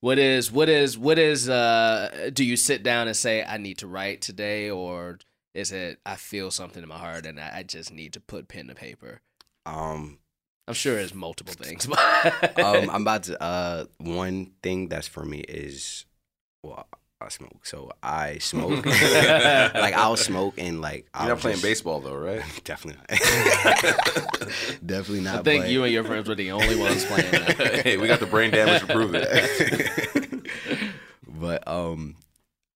What 0.00 0.18
is? 0.18 0.52
What 0.52 0.68
is? 0.68 0.96
What 0.98 1.18
is? 1.18 1.48
Uh, 1.48 2.30
do 2.32 2.44
you 2.44 2.56
sit 2.56 2.82
down 2.82 3.08
and 3.08 3.16
say, 3.16 3.42
"I 3.44 3.56
need 3.56 3.78
to 3.78 3.86
write 3.86 4.20
today," 4.20 4.70
or 4.70 5.18
is 5.54 5.72
it, 5.72 5.98
"I 6.04 6.16
feel 6.16 6.50
something 6.50 6.82
in 6.82 6.88
my 6.88 6.98
heart 6.98 7.26
and 7.26 7.40
I, 7.40 7.58
I 7.58 7.62
just 7.62 7.92
need 7.92 8.12
to 8.12 8.20
put 8.20 8.48
pen 8.48 8.68
to 8.68 8.74
paper"? 8.74 9.20
um, 9.64 10.18
I'm 10.68 10.74
sure 10.74 10.98
it's 10.98 11.14
multiple 11.14 11.54
things. 11.54 11.86
But 12.22 12.58
um, 12.58 12.90
I'm 12.90 13.02
about 13.02 13.24
to. 13.24 13.40
Uh, 13.42 13.84
one 13.98 14.52
thing 14.62 14.88
that's 14.88 15.08
for 15.08 15.24
me 15.24 15.38
is, 15.38 16.04
well, 16.62 16.86
I 17.20 17.28
smoke. 17.30 17.64
So 17.64 17.92
I 18.02 18.38
smoke. 18.38 18.84
like 18.86 19.94
I'll 19.94 20.16
smoke 20.18 20.54
and 20.58 20.82
like 20.82 21.06
You're 21.14 21.22
I'll 21.22 21.28
not 21.30 21.38
playing 21.38 21.54
just- 21.56 21.64
baseball 21.64 22.00
though, 22.00 22.14
right? 22.16 22.42
Definitely 22.64 23.00
not. 23.08 23.18
Definitely 24.84 25.20
not. 25.22 25.38
I 25.38 25.42
think 25.42 25.64
but- 25.64 25.70
you 25.70 25.84
and 25.84 25.92
your 25.92 26.04
friends 26.04 26.28
were 26.28 26.34
the 26.34 26.52
only 26.52 26.76
ones 26.76 27.04
playing 27.06 27.30
that. 27.30 27.80
hey, 27.84 27.96
we 27.96 28.06
got 28.06 28.20
the 28.20 28.26
brain 28.26 28.50
damage 28.50 28.82
to 28.82 28.86
prove 28.86 29.12
it. 29.14 30.46
but 31.26 31.66
um 31.66 32.16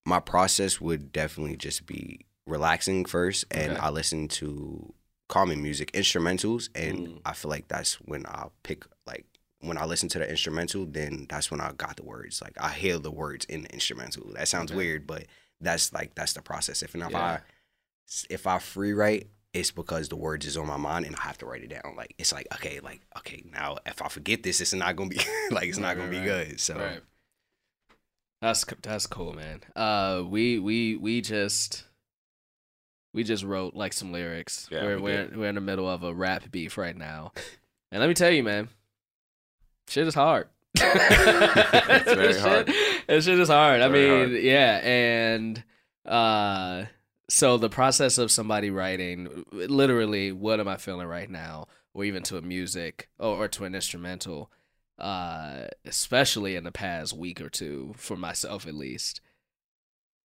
my 0.06 0.20
process 0.20 0.80
would 0.80 1.12
definitely 1.12 1.56
just 1.56 1.84
be 1.86 2.20
relaxing 2.46 3.04
first 3.04 3.44
and 3.50 3.72
Okay. 3.72 3.80
I 3.80 3.90
listen 3.90 4.26
to 4.28 4.92
calming 5.28 5.62
music, 5.62 5.92
instrumentals, 5.92 6.68
and 6.74 7.06
Mm. 7.08 7.20
I 7.24 7.34
feel 7.34 7.50
like 7.50 7.68
that's 7.68 7.94
when 8.00 8.24
I'll 8.26 8.52
pick 8.64 8.84
like 9.06 9.26
when 9.60 9.78
I 9.78 9.84
listen 9.84 10.08
to 10.10 10.18
the 10.18 10.28
instrumental, 10.28 10.86
then 10.86 11.26
that's 11.28 11.50
when 11.50 11.60
I 11.60 11.72
got 11.72 11.96
the 11.96 12.02
words. 12.04 12.40
Like 12.42 12.56
I 12.60 12.70
hear 12.70 12.98
the 12.98 13.10
words 13.10 13.44
in 13.46 13.62
the 13.62 13.72
instrumental. 13.72 14.32
That 14.34 14.48
sounds 14.48 14.70
Okay. 14.70 14.76
weird, 14.76 15.06
but 15.06 15.26
that's 15.60 15.92
like 15.92 16.14
that's 16.14 16.32
the 16.32 16.42
process. 16.42 16.82
If 16.82 16.94
and 16.94 17.02
if 17.04 17.10
Yeah. 17.12 17.18
I 17.18 17.40
if 18.28 18.46
I 18.46 18.58
free 18.58 18.92
write, 18.92 19.28
it's 19.52 19.70
because 19.70 20.08
the 20.08 20.16
words 20.16 20.46
is 20.46 20.56
on 20.56 20.66
my 20.66 20.76
mind 20.76 21.06
and 21.06 21.16
I 21.16 21.22
have 21.22 21.38
to 21.38 21.46
write 21.46 21.62
it 21.62 21.70
down. 21.70 21.94
Like 21.96 22.14
it's 22.18 22.32
like 22.32 22.46
okay, 22.54 22.80
like 22.80 23.00
okay, 23.18 23.44
now 23.52 23.78
if 23.86 24.02
I 24.02 24.08
forget 24.08 24.42
this, 24.42 24.60
it's 24.60 24.72
not 24.74 24.96
gonna 24.96 25.10
be 25.10 25.20
like 25.50 25.68
it's 25.68 25.78
not 25.78 25.96
Right, 25.96 25.96
gonna 25.96 26.10
right, 26.10 26.10
be 26.10 26.18
right. 26.18 26.48
good. 26.48 26.60
So 26.60 26.76
Right. 26.78 27.00
That's 28.40 28.64
that's 28.82 29.06
cool, 29.06 29.34
man. 29.34 29.60
Uh, 29.76 30.22
we 30.26 30.58
we 30.58 30.96
we 30.96 31.20
just 31.20 31.84
we 33.12 33.22
just 33.24 33.44
wrote 33.44 33.74
like 33.74 33.92
some 33.92 34.12
lyrics. 34.12 34.68
Yeah, 34.70 34.82
we're 34.84 34.96
we 34.96 35.02
we're, 35.02 35.28
we're 35.34 35.48
in 35.48 35.56
the 35.56 35.60
middle 35.60 35.88
of 35.88 36.02
a 36.02 36.14
rap 36.14 36.50
beef 36.50 36.78
right 36.78 36.96
now, 36.96 37.32
and 37.92 38.00
let 38.00 38.08
me 38.08 38.14
tell 38.14 38.30
you, 38.30 38.42
man, 38.42 38.68
shit 39.90 40.06
is 40.06 40.14
hard. 40.14 40.48
it's 40.76 42.12
very 42.12 42.38
hard. 42.38 42.68
It 43.08 43.22
shit 43.22 43.38
is 43.38 43.48
hard. 43.48 43.80
I 43.80 43.88
Very 43.88 44.28
mean, 44.28 44.44
yeah, 44.44 44.80
and 44.84 45.62
uh, 46.06 46.84
so 47.28 47.58
the 47.58 47.68
process 47.68 48.18
of 48.18 48.30
somebody 48.30 48.70
writing, 48.70 49.44
literally, 49.52 50.32
what 50.32 50.60
am 50.60 50.68
I 50.68 50.76
feeling 50.76 51.06
right 51.06 51.28
now, 51.28 51.66
or 51.92 52.04
even 52.04 52.22
to 52.24 52.36
a 52.36 52.42
music 52.42 53.08
or, 53.18 53.44
or 53.44 53.48
to 53.48 53.64
an 53.64 53.74
instrumental, 53.74 54.50
uh, 54.98 55.64
especially 55.84 56.56
in 56.56 56.64
the 56.64 56.72
past 56.72 57.16
week 57.16 57.40
or 57.40 57.48
two, 57.48 57.94
for 57.96 58.16
myself 58.16 58.66
at 58.66 58.74
least. 58.74 59.20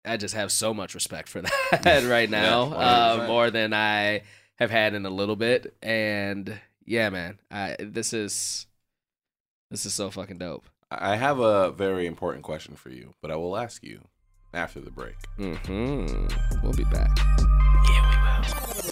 I 0.05 0.17
just 0.17 0.35
have 0.35 0.51
so 0.51 0.71
much 0.71 0.93
respect 0.93 1.27
for 1.27 1.41
that 1.71 2.03
right 2.03 2.29
now, 2.29 2.71
uh, 2.71 3.25
more 3.27 3.49
than 3.49 3.73
I 3.73 4.21
have 4.57 4.69
had 4.69 4.93
in 4.93 5.05
a 5.05 5.09
little 5.09 5.35
bit. 5.35 5.75
And 5.81 6.59
yeah, 6.85 7.09
man, 7.09 7.39
I 7.49 7.75
this 7.79 8.13
is 8.13 8.67
this 9.69 9.85
is 9.85 9.93
so 9.93 10.09
fucking 10.11 10.37
dope. 10.37 10.65
I 10.91 11.15
have 11.15 11.39
a 11.39 11.71
very 11.71 12.05
important 12.05 12.43
question 12.43 12.75
for 12.75 12.89
you, 12.89 13.13
but 13.21 13.31
I 13.31 13.35
will 13.35 13.57
ask 13.57 13.83
you 13.83 14.01
after 14.53 14.79
the 14.79 14.91
break. 14.91 15.15
Mm-hmm. 15.39 16.61
We'll 16.63 16.73
be 16.73 16.83
back. 16.85 17.09
Yeah, 17.89 18.09
we 18.09 18.17
will. 18.23 18.85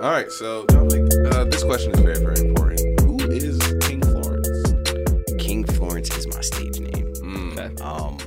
All 0.00 0.10
right, 0.10 0.30
so 0.30 0.66
uh, 0.68 1.44
this 1.44 1.64
question 1.64 1.92
is 1.92 2.00
very, 2.00 2.18
very 2.18 2.36
important. 2.36 2.53
Um, 7.80 8.18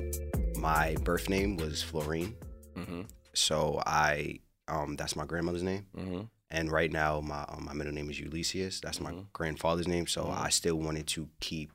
my 0.56 0.96
birth 1.04 1.30
name 1.30 1.58
was 1.58 1.82
Florine, 1.82 2.36
Mm-hmm. 2.76 3.02
so 3.34 3.82
I 3.86 4.40
um 4.68 4.96
that's 4.96 5.16
my 5.16 5.26
grandmother's 5.26 5.64
name, 5.64 5.88
Mm-hmm. 5.98 6.22
and 6.52 6.72
right 6.72 6.92
now 6.92 7.22
my 7.22 7.44
um, 7.50 7.66
my 7.66 7.74
middle 7.74 7.94
name 7.94 8.10
is 8.10 8.20
Ulysses. 8.20 8.82
That's 8.82 9.00
my 9.02 9.12
Mhm. 9.12 9.28
grandfather's 9.34 9.88
name. 9.88 10.06
So 10.08 10.26
Mhm. 10.26 10.38
I 10.38 10.50
still 10.50 10.76
wanted 10.78 11.08
to 11.08 11.30
keep 11.40 11.72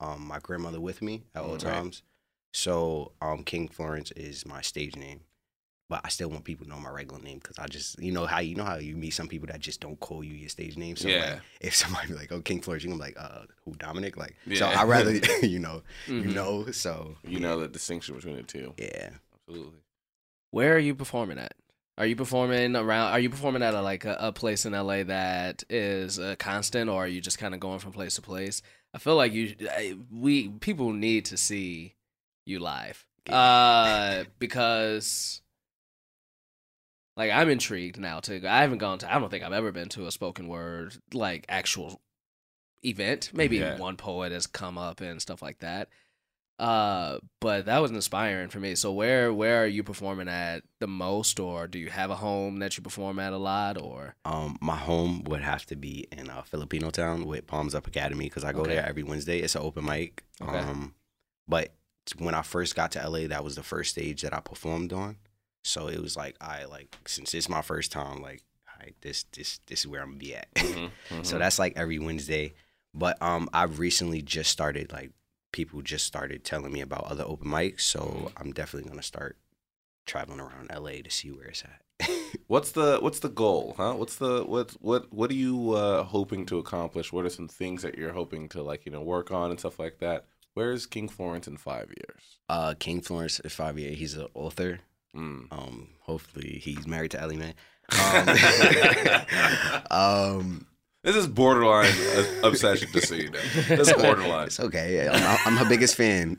um 0.00 0.26
my 0.26 0.38
grandmother 0.40 0.80
with 0.80 1.00
me 1.02 1.24
at 1.34 1.42
all 1.42 1.50
Mm, 1.50 1.64
right. 1.64 1.74
times. 1.74 2.02
So 2.52 3.12
um 3.20 3.44
King 3.44 3.68
Florence 3.68 4.10
is 4.12 4.44
my 4.46 4.60
stage 4.62 4.96
name. 4.96 5.20
But 5.92 6.00
I 6.04 6.08
still 6.08 6.30
want 6.30 6.44
people 6.44 6.64
to 6.64 6.70
know 6.70 6.80
my 6.80 6.88
regular 6.88 7.20
name 7.22 7.38
because 7.38 7.58
I 7.58 7.66
just, 7.66 7.98
you 7.98 8.12
know 8.12 8.24
how 8.24 8.38
you 8.40 8.54
know 8.54 8.64
how 8.64 8.76
you 8.76 8.96
meet 8.96 9.10
some 9.10 9.28
people 9.28 9.46
that 9.48 9.60
just 9.60 9.78
don't 9.82 10.00
call 10.00 10.24
you 10.24 10.32
your 10.32 10.48
stage 10.48 10.78
name. 10.78 10.96
So 10.96 11.08
Yeah. 11.10 11.20
like, 11.34 11.40
if 11.60 11.76
somebody 11.76 12.08
be 12.08 12.14
like, 12.14 12.32
"Oh, 12.32 12.40
King 12.40 12.62
Florence," 12.62 12.84
I'm 12.86 12.96
like, 12.96 13.14
"Uh, 13.18 13.42
who 13.66 13.72
Dominic?" 13.74 14.16
Like, 14.16 14.34
so 14.54 14.68
I 14.68 14.84
rather, 14.84 15.12
you 15.42 15.58
know, 15.58 15.82
Mhm. 16.06 16.22
you 16.24 16.32
know. 16.32 16.70
So 16.70 17.16
You 17.28 17.40
know 17.40 17.60
the 17.60 17.68
distinction 17.68 18.14
between 18.14 18.36
the 18.36 18.42
two. 18.42 18.72
yeah. 18.78 19.10
Absolutely. 19.46 19.80
Where 20.50 20.74
are 20.74 20.78
you 20.78 20.94
performing 20.94 21.36
at? 21.38 21.52
Are 21.98 22.06
you 22.06 22.16
performing 22.16 22.74
around? 22.74 23.12
Are 23.12 23.20
you 23.20 23.28
performing 23.28 23.62
at 23.62 23.74
a, 23.74 23.82
like 23.82 24.06
a, 24.06 24.16
a 24.18 24.32
place 24.32 24.64
in 24.64 24.72
LA 24.72 25.02
that 25.04 25.62
is 25.68 26.18
a 26.18 26.36
constant, 26.36 26.88
or 26.88 27.04
are 27.04 27.06
you 27.06 27.20
just 27.20 27.36
kind 27.38 27.52
of 27.52 27.60
going 27.60 27.80
from 27.80 27.92
place 27.92 28.14
to 28.14 28.22
place? 28.22 28.62
I 28.94 28.98
feel 28.98 29.16
like 29.16 29.34
you 29.34 29.54
I- 29.70 29.98
we 30.10 30.48
people 30.48 30.94
need 30.94 31.26
to 31.26 31.36
see 31.36 31.96
you 32.46 32.60
live. 32.60 33.06
Uh 33.28 34.24
because 34.38 35.41
like 37.16 37.30
I'm 37.30 37.48
intrigued 37.50 37.98
now 37.98 38.20
to 38.20 38.46
I 38.48 38.62
haven't 38.62 38.78
gone 38.78 38.98
to 38.98 39.12
I 39.14 39.18
don't 39.18 39.30
think 39.30 39.44
I've 39.44 39.52
ever 39.52 39.72
been 39.72 39.88
to 39.90 40.06
a 40.06 40.12
spoken 40.12 40.48
word 40.48 40.96
like 41.12 41.44
actual 41.48 42.00
event. 42.84 43.30
Maybe 43.32 43.58
Yeah. 43.58 43.78
one 43.78 43.96
poet 43.96 44.32
has 44.32 44.46
come 44.46 44.78
up 44.78 45.00
and 45.00 45.20
stuff 45.20 45.42
like 45.42 45.58
that. 45.60 45.88
Uh 46.58 47.18
but 47.40 47.64
that 47.66 47.80
was 47.80 47.90
inspiring 47.90 48.48
for 48.48 48.60
me. 48.60 48.74
So 48.74 48.92
where 48.92 49.32
where 49.32 49.62
are 49.62 49.66
you 49.66 49.82
performing 49.82 50.28
at 50.28 50.62
the 50.78 50.86
most 50.86 51.40
or 51.40 51.66
do 51.66 51.78
you 51.78 51.90
have 51.90 52.10
a 52.10 52.16
home 52.16 52.58
that 52.58 52.76
you 52.76 52.82
perform 52.82 53.18
at 53.18 53.32
a 53.32 53.38
lot 53.38 53.78
or 53.80 54.14
Um, 54.24 54.58
my 54.60 54.76
home 54.76 55.24
would 55.24 55.40
have 55.42 55.66
to 55.66 55.76
be 55.76 56.06
in 56.12 56.28
a 56.28 56.44
Filipinotown 56.50 57.24
with 57.24 57.46
Palms 57.46 57.74
Up 57.74 57.86
Academy 57.86 58.26
because 58.26 58.44
I 58.44 58.52
go 58.52 58.60
Okay. 58.60 58.74
there 58.76 58.86
every 58.86 59.02
Wednesday. 59.02 59.40
It's 59.40 59.54
an 59.54 59.62
open 59.62 59.84
mic. 59.84 60.24
Okay. 60.40 60.58
Um, 60.58 60.94
but 61.48 61.74
when 62.18 62.34
I 62.34 62.42
first 62.42 62.74
got 62.76 62.92
to 62.92 63.08
LA, 63.08 63.26
that 63.28 63.42
was 63.44 63.56
the 63.56 63.62
first 63.62 63.90
stage 63.92 64.22
that 64.22 64.34
I 64.34 64.40
performed 64.40 64.92
on. 64.92 65.16
So 65.62 65.88
it 65.88 66.00
was 66.00 66.16
like 66.16 66.36
I 66.40 66.64
like 66.64 66.94
since 67.06 67.34
it's 67.34 67.48
my 67.48 67.62
first 67.62 67.92
time, 67.92 68.20
like 68.20 68.42
right, 68.80 68.94
this 69.00 69.24
this 69.32 69.60
this 69.66 69.80
is 69.80 69.86
where 69.86 70.02
I'm 70.02 70.10
gonna 70.10 70.18
be 70.18 70.34
at. 70.34 70.52
Mm-hmm. 70.54 71.22
so 71.22 71.38
that's 71.38 71.58
like 71.58 71.74
every 71.76 71.98
Wednesday. 71.98 72.54
But 72.94 73.20
um, 73.22 73.48
I've 73.54 73.78
recently 73.78 74.20
just 74.20 74.50
started 74.50 74.92
like 74.92 75.10
people 75.52 75.82
just 75.82 76.06
started 76.06 76.44
telling 76.44 76.72
me 76.72 76.80
about 76.80 77.04
other 77.04 77.24
open 77.26 77.48
mics. 77.48 77.82
So 77.82 78.32
I'm 78.36 78.52
definitely 78.52 78.90
gonna 78.90 79.02
start 79.02 79.36
traveling 80.06 80.40
around 80.40 80.70
LA 80.74 81.02
to 81.02 81.10
see 81.10 81.30
where 81.30 81.46
it's 81.46 81.64
at. 81.64 82.08
What's 82.48 82.72
the 82.72 82.98
what's 83.00 83.20
the 83.20 83.28
goal, 83.28 83.74
huh? 83.76 83.94
What's 83.94 84.16
the 84.16 84.42
what 84.44 84.72
what 84.80 85.12
what 85.12 85.30
are 85.30 85.34
you 85.34 85.72
uh, 85.72 86.02
hoping 86.02 86.44
to 86.46 86.58
accomplish? 86.58 87.12
What 87.12 87.24
are 87.24 87.30
some 87.30 87.48
things 87.48 87.82
that 87.82 87.96
you're 87.96 88.12
hoping 88.12 88.48
to 88.50 88.62
like 88.62 88.84
you 88.84 88.92
know 88.92 89.02
work 89.02 89.30
on 89.30 89.50
and 89.50 89.60
stuff 89.60 89.78
like 89.78 89.98
that? 90.00 90.26
Where 90.54 90.72
is 90.72 90.84
King 90.84 91.08
Florence 91.08 91.46
in 91.46 91.56
five 91.56 91.88
years? 91.88 92.38
Uh, 92.48 92.74
King 92.78 93.00
Florence 93.00 93.40
Favier, 93.44 93.94
he's 93.94 94.14
an 94.14 94.26
author. 94.34 94.80
Mm. 95.16 95.46
Um, 95.52 95.88
hopefully 96.00 96.60
he's 96.62 96.86
married 96.86 97.10
to 97.12 97.20
Ella 97.20 97.34
Mai. 97.34 97.54
Um, 99.90 99.90
um, 99.90 100.66
This 101.04 101.16
is 101.16 101.26
borderline 101.26 101.92
obsession, 102.44 102.90
to 102.92 103.00
see. 103.02 103.22
you 103.24 103.30
know. 103.30 103.38
This 103.68 103.88
is 103.88 103.92
borderline. 103.94 104.46
it's 104.46 104.60
okay. 104.60 105.08
I'm, 105.08 105.38
I'm 105.44 105.56
her 105.56 105.68
biggest 105.68 105.96
fan. 105.96 106.36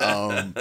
um, 0.00 0.54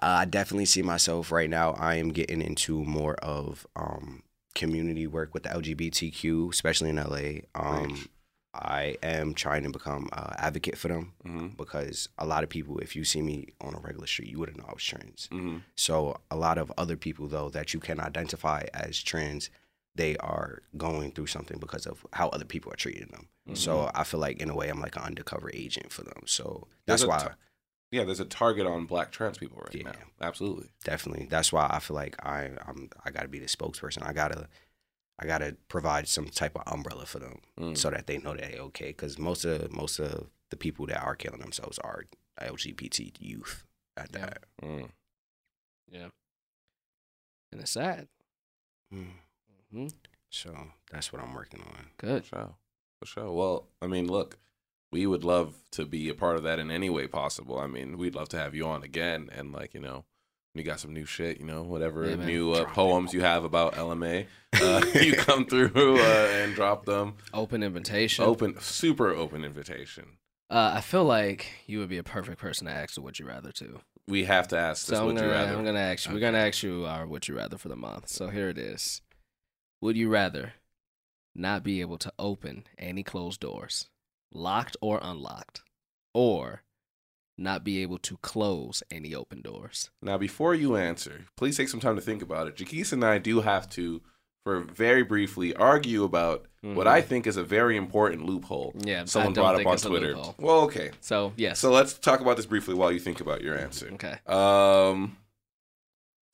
I 0.00 0.24
definitely 0.26 0.66
see 0.66 0.82
myself 0.82 1.32
right 1.32 1.50
now. 1.50 1.72
I 1.72 1.96
am 1.96 2.10
getting 2.10 2.40
into 2.40 2.84
more 2.84 3.14
of 3.16 3.66
um, 3.76 4.22
community 4.54 5.06
work 5.06 5.34
with 5.34 5.42
the 5.42 5.48
LGBTQ, 5.50 6.50
especially 6.52 6.90
in 6.90 6.96
LA. 6.96 7.40
Um. 7.54 8.08
I 8.56 8.96
am 9.02 9.34
trying 9.34 9.62
to 9.64 9.70
become 9.70 10.08
an 10.12 10.34
advocate 10.38 10.78
for 10.78 10.88
them 10.88 11.12
hmm 11.24 11.46
because 11.56 12.08
a 12.18 12.26
lot 12.26 12.42
of 12.44 12.50
people, 12.50 12.78
if 12.78 12.94
you 12.96 13.04
see 13.04 13.22
me 13.22 13.48
on 13.60 13.74
a 13.74 13.78
regular 13.78 14.06
street, 14.06 14.28
you 14.30 14.38
wouldn't 14.38 14.58
know 14.58 14.66
I 14.68 14.72
was 14.74 14.82
trans. 14.84 15.28
hmm 15.30 15.58
So 15.74 16.18
a 16.30 16.36
lot 16.36 16.58
of 16.58 16.72
other 16.76 16.96
people 16.96 17.28
though 17.28 17.48
that 17.50 17.72
you 17.74 17.80
can 17.80 18.00
identify 18.00 18.64
as 18.74 19.02
trans, 19.02 19.50
they 19.94 20.16
are 20.18 20.62
going 20.76 21.12
through 21.12 21.28
something 21.28 21.58
because 21.58 21.86
of 21.86 22.04
how 22.12 22.28
other 22.28 22.44
people 22.44 22.72
are 22.72 22.76
treating 22.76 23.08
them. 23.08 23.28
So 23.54 23.90
I 23.94 24.02
feel 24.04 24.18
like 24.20 24.42
in 24.42 24.50
a 24.50 24.54
way 24.56 24.68
I'm 24.68 24.80
like 24.80 24.96
an 24.96 25.02
undercover 25.02 25.50
agent 25.54 25.92
for 25.92 26.02
them. 26.02 26.22
So 26.26 26.66
that's 26.84 27.06
why 27.06 27.18
t- 27.18 27.96
Yeah, 27.96 28.04
there's 28.04 28.20
a 28.20 28.24
target 28.24 28.66
on 28.66 28.84
black 28.86 29.12
trans 29.12 29.38
people 29.38 29.58
right 29.58 29.74
Yeah. 29.74 29.92
now. 29.92 29.92
Absolutely. 30.20 30.68
definitely 30.84 31.26
that's 31.30 31.52
why 31.52 31.66
I 31.70 31.78
feel 31.78 31.94
like 31.94 32.16
I 32.26 32.50
I'm 32.66 32.90
I 33.04 33.10
gotta 33.10 33.28
be 33.28 33.38
the 33.38 33.46
spokesperson. 33.46 34.02
I 34.06 34.12
gotta 34.12 34.48
I 35.18 35.26
gotta 35.26 35.56
provide 35.68 36.08
some 36.08 36.26
type 36.28 36.56
of 36.56 36.62
umbrella 36.72 37.06
for 37.06 37.18
them 37.18 37.40
Mm. 37.58 37.76
so 37.78 37.90
that 37.90 38.06
they 38.06 38.18
know 38.18 38.34
that 38.34 38.52
they 38.52 38.58
okay. 38.58 38.88
Because 38.88 39.18
most 39.18 39.44
of 39.44 39.72
most 39.72 39.98
of 39.98 40.28
the 40.50 40.56
people 40.56 40.86
that 40.86 41.02
are 41.02 41.16
killing 41.16 41.40
themselves 41.40 41.78
are 41.78 42.04
LGBT 42.40 43.12
youth 43.18 43.64
at 43.96 44.10
Yeah. 44.12 44.18
that. 44.20 44.44
Mm. 44.62 44.90
yeah. 45.90 46.08
And 47.52 47.60
it's 47.60 47.70
sad. 47.72 48.08
Mm. 48.92 49.12
hmm 49.70 49.86
So 50.30 50.54
that's 50.90 51.12
what 51.12 51.22
I'm 51.22 51.34
working 51.34 51.62
on. 51.62 51.86
Good. 51.96 52.24
For 52.24 52.36
sure. 52.36 52.54
For 53.00 53.06
sure. 53.06 53.32
Well, 53.32 53.68
I 53.80 53.86
mean, 53.86 54.06
look, 54.08 54.38
we 54.92 55.06
would 55.06 55.24
love 55.24 55.54
to 55.72 55.84
be 55.84 56.08
a 56.08 56.14
part 56.14 56.36
of 56.36 56.42
that 56.44 56.58
in 56.58 56.70
any 56.70 56.90
way 56.90 57.06
possible. 57.06 57.58
I 57.58 57.66
mean, 57.66 57.96
we'd 57.98 58.14
love 58.14 58.28
to 58.30 58.38
have 58.38 58.54
you 58.54 58.66
on 58.66 58.82
again 58.82 59.28
and 59.32 59.52
like, 59.52 59.74
you 59.74 59.80
know, 59.80 60.04
you 60.58 60.64
got 60.64 60.80
some 60.80 60.92
new 60.92 61.04
shit, 61.04 61.38
you 61.38 61.46
know, 61.46 61.62
whatever 61.62 62.08
Yeah, 62.08 62.16
new 62.16 62.52
uh, 62.52 62.64
poems 62.66 63.12
you 63.12 63.20
have 63.22 63.44
about 63.44 63.76
Ella 63.76 63.96
Mai, 63.96 64.26
uh, 64.60 64.84
you 64.94 65.14
come 65.14 65.46
through 65.46 65.98
uh, 66.00 66.28
and 66.32 66.54
drop 66.54 66.84
them. 66.84 67.14
Open 67.34 67.62
invitation. 67.62 68.24
Open, 68.24 68.58
super 68.60 69.10
open 69.10 69.44
invitation. 69.44 70.18
Uh, 70.48 70.72
I 70.74 70.80
feel 70.80 71.04
like 71.04 71.46
you 71.66 71.80
would 71.80 71.88
be 71.88 71.98
a 71.98 72.04
perfect 72.04 72.38
person 72.38 72.66
to 72.66 72.72
ask 72.72 72.94
the 72.94 73.02
would 73.02 73.18
you 73.18 73.26
rather 73.26 73.50
to. 73.52 73.80
We 74.06 74.24
have 74.24 74.46
to 74.48 74.58
ask 74.58 74.86
this. 74.86 74.96
So 74.96 75.06
would 75.06 75.16
gonna, 75.16 75.26
you 75.26 75.32
rather? 75.32 75.56
I'm 75.56 75.64
gonna 75.64 75.80
ask 75.80 76.06
you. 76.06 76.14
We're 76.14 76.20
gonna 76.20 76.38
ask 76.38 76.62
you 76.62 76.86
our 76.86 77.06
would 77.06 77.26
you 77.26 77.36
rather 77.36 77.58
for 77.58 77.68
the 77.68 77.76
month. 77.76 78.08
So 78.08 78.28
here 78.28 78.48
it 78.48 78.58
is. 78.58 79.02
Would 79.80 79.96
you 79.96 80.08
rather 80.08 80.54
not 81.34 81.62
be 81.62 81.80
able 81.80 81.98
to 81.98 82.12
open 82.18 82.64
any 82.78 83.02
closed 83.02 83.40
doors, 83.40 83.88
locked 84.32 84.76
or 84.80 85.00
unlocked, 85.02 85.62
or 86.14 86.62
not 87.38 87.64
be 87.64 87.82
able 87.82 87.98
to 87.98 88.16
close 88.18 88.82
any 88.90 89.14
open 89.14 89.42
doors? 89.42 89.90
Now, 90.02 90.16
before 90.18 90.54
you 90.54 90.76
answer, 90.76 91.26
please 91.36 91.56
take 91.56 91.68
some 91.68 91.80
time 91.80 91.96
to 91.96 92.02
think 92.02 92.22
about 92.22 92.46
it. 92.46 92.56
Jaquise 92.56 92.92
and 92.92 93.04
I 93.04 93.18
do 93.18 93.40
have 93.42 93.68
to, 93.70 94.00
for 94.44 94.60
very 94.60 95.02
briefly, 95.02 95.54
argue 95.54 96.04
about 96.04 96.46
what 96.62 96.88
I 96.88 97.00
think 97.00 97.26
is 97.28 97.36
a 97.36 97.44
very 97.44 97.76
important 97.76 98.24
loophole. 98.26 98.72
Mm-hmm. 98.76 98.88
Yeah, 98.88 99.04
someone 99.04 99.32
brought 99.34 99.60
up 99.60 99.66
on 99.66 99.76
Twitter. 99.76 100.16
Well, 100.38 100.60
okay. 100.62 100.90
So 101.00 101.32
yes. 101.36 101.58
So 101.60 101.70
let's 101.70 101.94
talk 101.94 102.20
about 102.20 102.36
this 102.36 102.46
briefly 102.46 102.74
while 102.74 102.90
you 102.90 102.98
think 102.98 103.20
about 103.20 103.40
your 103.42 103.56
answer. 103.56 103.88
okay. 103.92 104.18
Um, 104.26 105.16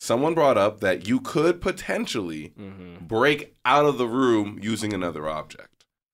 someone 0.01 0.35
brought 0.35 0.57
up 0.59 0.81
that 0.81 1.07
you 1.07 1.21
could 1.21 1.61
potentially 1.61 2.53
Mm-hmm. 2.59 3.05
break 3.07 3.55
out 3.65 3.85
of 3.85 3.99
the 3.99 4.07
room 4.07 4.59
using 4.63 4.93
another 4.93 5.29
object. 5.29 5.69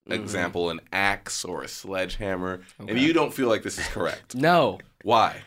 Mhm. 0.08 0.14
Example, 0.22 0.70
an 0.70 0.80
axe 0.92 1.44
or 1.44 1.62
a 1.62 1.68
sledgehammer, 1.68 2.60
and 2.78 2.98
you 2.98 3.12
don't 3.12 3.32
feel 3.34 3.48
like 3.48 3.62
this 3.62 3.78
is 3.78 3.86
correct. 3.88 4.34
No, 4.34 4.78
Why? 5.02 5.42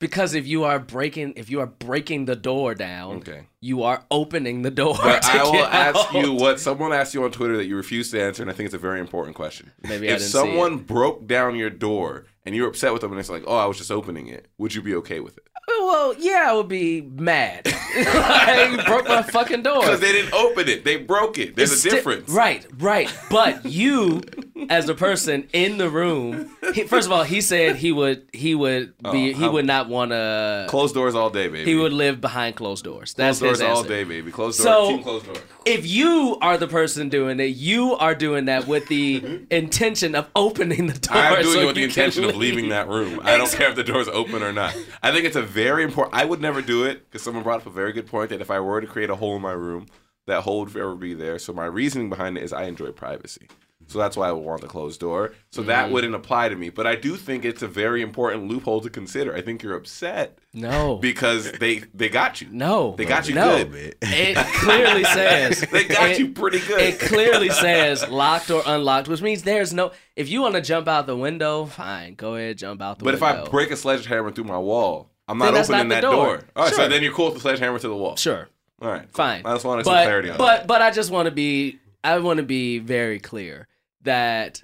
because 0.00 0.34
if 0.34 0.46
you 0.46 0.64
are 0.64 0.78
breaking, 0.78 1.32
if 1.36 1.48
you 1.50 1.60
are 1.60 1.66
breaking 1.66 2.26
the 2.26 2.36
door 2.36 2.74
down, 2.74 3.16
Okay. 3.16 3.46
you 3.60 3.82
are 3.82 4.04
opening 4.10 4.62
the 4.62 4.70
door. 4.70 4.96
But 5.02 5.24
I 5.34 5.42
will 5.44 5.64
ask 5.64 6.12
you 6.12 6.32
what 6.32 6.60
someone 6.60 6.92
asked 6.92 7.14
you 7.14 7.24
on 7.24 7.30
Twitter 7.32 7.56
that 7.56 7.64
you 7.66 7.76
refused 7.76 8.10
to 8.12 8.22
answer, 8.22 8.42
and 8.42 8.50
I 8.50 8.54
think 8.54 8.66
it's 8.66 8.74
a 8.74 8.78
very 8.78 9.00
important 9.00 9.34
question. 9.36 9.72
Maybe 9.82 10.08
I 10.10 10.12
if 10.14 10.18
didn't 10.18 10.30
someone 10.32 10.78
broke 10.78 11.26
down 11.26 11.56
your 11.56 11.70
door 11.70 12.26
and 12.44 12.54
you're 12.54 12.68
upset 12.68 12.92
with 12.92 13.02
them, 13.02 13.10
and 13.12 13.20
it's 13.20 13.30
like, 13.30 13.44
oh, 13.46 13.56
I 13.56 13.66
was 13.66 13.78
just 13.78 13.90
opening 13.90 14.26
it, 14.28 14.48
would 14.58 14.74
you 14.74 14.82
be 14.82 14.94
okay 14.96 15.20
with 15.20 15.36
it? 15.38 15.44
Well, 15.66 16.14
yeah, 16.18 16.46
I 16.48 16.52
would 16.54 16.68
be 16.68 17.00
mad. 17.02 17.66
like, 17.96 18.70
you 18.70 18.82
broke 18.84 19.06
my 19.08 19.22
fucking 19.22 19.62
door. 19.62 19.80
Because 19.80 20.00
they 20.00 20.12
didn't 20.12 20.32
open 20.34 20.68
it; 20.68 20.84
they 20.84 20.96
broke 20.96 21.38
it. 21.38 21.56
There's 21.56 21.72
It's 21.72 21.84
a 21.84 21.88
sti- 21.88 21.96
difference, 21.96 22.30
right, 22.30 22.66
right. 22.78 23.12
But 23.30 23.64
you, 23.66 24.22
as 24.68 24.88
a 24.88 24.94
person 24.94 25.48
in 25.52 25.78
the 25.78 25.90
room, 25.90 26.50
he, 26.74 26.84
first 26.84 27.06
of 27.06 27.12
all, 27.12 27.24
he 27.24 27.40
said 27.40 27.76
he 27.76 27.92
would 27.92 28.28
he 28.32 28.54
would 28.54 28.94
oh, 29.04 29.12
be 29.12 29.34
Oh, 29.34 29.38
he 29.38 29.48
would 29.48 29.66
not 29.66 29.88
want 29.88 30.12
to. 30.12 30.66
Closed 30.68 30.94
doors 30.94 31.14
all 31.14 31.30
day, 31.30 31.48
baby. 31.48 31.64
He 31.64 31.74
would 31.76 31.92
live 31.92 32.20
behind 32.20 32.56
closed 32.56 32.84
doors. 32.84 33.14
That's 33.14 33.38
closed 33.38 33.60
doors 33.60 33.76
all 33.76 33.82
day, 33.82 34.04
baby. 34.04 34.30
Closed 34.30 34.62
doors. 34.62 34.64
So- 34.64 34.88
team 34.88 35.02
closed 35.02 35.26
door. 35.26 35.36
If 35.66 35.86
you 35.86 36.36
are 36.42 36.58
the 36.58 36.68
person 36.68 37.08
doing 37.08 37.40
it, 37.40 37.56
you 37.56 37.94
are 37.94 38.14
doing 38.14 38.44
that 38.46 38.66
with 38.66 38.86
the 38.88 39.46
intention 39.50 40.14
of 40.14 40.28
opening 40.36 40.88
the 40.88 40.98
door. 40.98 41.16
I'm 41.16 41.42
doing 41.42 41.54
so 41.54 41.60
it 41.62 41.66
with 41.66 41.76
the 41.76 41.84
intention 41.84 42.24
of 42.24 42.36
leaving 42.36 42.68
that 42.68 42.86
room. 42.86 43.20
I 43.22 43.38
don't 43.38 43.50
care 43.50 43.70
if 43.70 43.74
the 43.74 43.82
door's 43.82 44.08
open 44.08 44.42
or 44.42 44.52
not. 44.52 44.76
I 45.02 45.10
think 45.10 45.24
it's 45.24 45.36
a 45.36 45.42
very 45.42 45.82
important. 45.82 46.14
I 46.14 46.26
would 46.26 46.42
never 46.42 46.60
do 46.60 46.84
it 46.84 47.06
because 47.06 47.22
someone 47.22 47.42
brought 47.42 47.62
up 47.62 47.66
a 47.66 47.70
very 47.70 47.92
good 47.92 48.06
point 48.06 48.28
that 48.28 48.42
if 48.42 48.50
I 48.50 48.60
were 48.60 48.80
to 48.80 48.86
create 48.86 49.08
a 49.08 49.16
hole 49.16 49.36
in 49.36 49.42
my 49.42 49.52
room, 49.52 49.86
that 50.26 50.42
hole 50.42 50.60
would 50.60 50.70
forever 50.70 50.94
be 50.94 51.14
there. 51.14 51.38
So 51.38 51.52
my 51.52 51.66
reasoning 51.66 52.10
behind 52.10 52.36
it 52.36 52.42
is 52.42 52.52
I 52.52 52.64
enjoy 52.64 52.92
privacy. 52.92 53.48
So 53.86 53.98
that's 53.98 54.16
why 54.16 54.28
I 54.28 54.32
would 54.32 54.44
want 54.44 54.60
the 54.60 54.66
closed 54.66 55.00
door. 55.00 55.34
So 55.50 55.62
that 55.64 55.84
Mm-hmm. 55.84 55.92
wouldn't 55.94 56.14
apply 56.14 56.48
to 56.48 56.56
me. 56.56 56.70
But 56.70 56.86
I 56.86 56.94
do 56.96 57.16
think 57.16 57.44
it's 57.44 57.62
a 57.62 57.68
very 57.68 58.00
important 58.02 58.48
loophole 58.48 58.80
to 58.80 58.90
consider. 58.90 59.34
I 59.34 59.40
think 59.42 59.62
you're 59.62 59.76
upset 59.76 60.38
No, 60.54 60.96
because 60.96 61.52
they 61.52 61.84
they 61.92 62.08
got 62.08 62.40
you. 62.40 62.48
no, 62.50 62.94
They 62.96 63.04
got 63.04 63.28
you 63.28 63.34
no. 63.34 63.64
good. 63.64 63.96
It 64.02 64.36
clearly 64.36 65.04
says 65.18 65.60
They 65.70 65.84
got 65.84 66.10
it- 66.10 66.18
you 66.18 66.28
pretty 66.30 66.60
good. 66.60 66.80
It 66.80 67.00
clearly 67.00 67.50
says 67.50 68.08
locked 68.08 68.50
or 68.50 68.62
unlocked, 68.66 69.08
which 69.08 69.22
means 69.22 69.42
there's 69.42 69.72
no. 69.72 69.92
If 70.16 70.28
you 70.28 70.40
want 70.40 70.54
to 70.54 70.60
jump 70.60 70.88
out 70.88 71.06
the 71.06 71.16
window, 71.16 71.66
fine, 71.66 72.14
go 72.14 72.34
ahead, 72.36 72.58
jump 72.58 72.80
out 72.82 72.98
the 72.98 73.04
window. 73.04 73.20
but 73.20 73.36
if. 73.40 73.46
I 73.46 73.50
break 73.50 73.70
a 73.70 73.76
sledgehammer 73.76 74.30
through 74.30 74.44
my 74.44 74.58
wall, 74.58 75.10
I'm 75.28 75.38
not 75.38 75.54
opening 75.54 75.88
not 75.88 75.94
that 75.94 76.00
door. 76.02 76.12
door. 76.38 76.40
All 76.56 76.64
right, 76.64 76.74
so 76.74 76.88
then 76.88 77.02
you're 77.02 77.12
cool 77.12 77.26
with 77.26 77.34
the 77.34 77.40
sledgehammer 77.40 77.78
to 77.78 77.88
the 77.88 77.96
wall. 77.96 78.16
sure, 78.16 78.48
All 78.80 78.88
right, 78.90 79.02
cool. 79.02 79.10
fine. 79.12 79.42
I 79.44 79.52
just 79.54 79.64
wanted 79.64 79.84
but, 79.84 79.96
some 79.98 80.04
clarity 80.06 80.30
on 80.30 80.38
but, 80.38 80.56
that. 80.60 80.66
But 80.66 80.82
I 80.82 80.90
just 80.90 81.10
want 81.10 81.26
to 81.26 81.32
be. 81.32 81.78
I 82.02 82.18
want 82.18 82.36
to 82.36 82.42
be 82.42 82.80
very 82.80 83.18
clear 83.18 83.66
that 84.04 84.62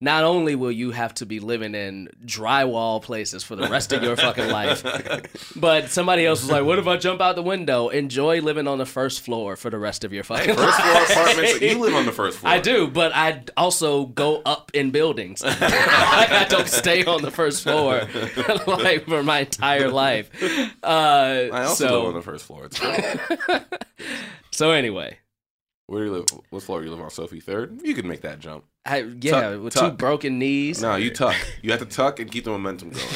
not 0.00 0.22
only 0.22 0.54
will 0.54 0.70
you 0.70 0.92
have 0.92 1.12
to 1.12 1.26
be 1.26 1.40
living 1.40 1.74
in 1.74 2.08
drywall 2.24 3.02
places 3.02 3.42
for 3.42 3.56
the 3.56 3.66
rest 3.68 3.92
of 3.92 4.00
your 4.00 4.14
fucking 4.16 4.48
life, 4.48 4.84
but 5.56 5.88
somebody 5.88 6.24
else 6.24 6.40
was 6.42 6.50
like, 6.52 6.64
"What 6.64 6.78
if 6.78 6.86
I 6.86 6.96
jump 6.98 7.20
out 7.20 7.34
the 7.34 7.42
window? 7.42 7.88
Enjoy 7.88 8.40
living 8.40 8.68
on 8.68 8.78
the 8.78 8.86
first 8.86 9.22
floor 9.22 9.56
for 9.56 9.70
the 9.70 9.78
rest 9.78 10.04
of 10.04 10.12
your 10.12 10.22
fucking 10.22 10.50
Hey, 10.50 10.54
first 10.54 10.80
floor 10.80 10.94
life." 10.94 11.10
apartments. 11.10 11.60
You 11.60 11.78
live 11.80 11.94
on 11.94 12.06
the 12.06 12.12
first 12.12 12.38
floor. 12.40 12.52
I 12.52 12.60
do, 12.60 12.86
but 12.86 13.10
I 13.14 13.42
also 13.56 14.06
go 14.06 14.40
up 14.46 14.70
in 14.72 14.92
buildings. 14.92 15.42
like, 15.42 15.60
I 15.60 16.46
don't 16.48 16.68
stay 16.68 17.04
on 17.04 17.22
the 17.22 17.32
first 17.32 17.64
floor 17.64 18.02
like 18.68 19.04
for 19.06 19.24
my 19.24 19.40
entire 19.40 19.90
life. 19.90 20.30
Uh, 20.80 20.86
I 21.52 21.64
also 21.64 21.88
so, 21.88 21.98
live 21.98 22.08
on 22.08 22.14
the 22.14 22.22
first 22.22 22.44
floor. 22.44 22.66
It's 22.66 22.80
so 24.52 24.70
anyway, 24.70 25.18
Where 25.88 26.04
do 26.04 26.10
you 26.10 26.12
live? 26.16 26.26
What 26.50 26.62
floor 26.62 26.84
you 26.84 26.90
live 26.90 27.00
on? 27.00 27.08
Sophie 27.08 27.40
third. 27.40 27.80
You 27.82 27.94
can 27.94 28.06
make 28.06 28.20
that 28.20 28.40
jump. 28.40 28.64
I, 28.84 28.98
yeah, 29.20 29.30
Tuck, 29.52 29.62
with 29.62 29.72
tuck. 29.72 29.92
two 29.92 29.96
broken 29.96 30.38
knees. 30.38 30.82
No, 30.82 30.96
you 30.96 31.10
tuck. 31.10 31.34
You 31.62 31.70
have 31.70 31.80
to 31.80 31.86
tuck 31.86 32.20
and 32.20 32.30
keep 32.30 32.44
the 32.44 32.50
momentum 32.50 32.90
going. 32.90 33.06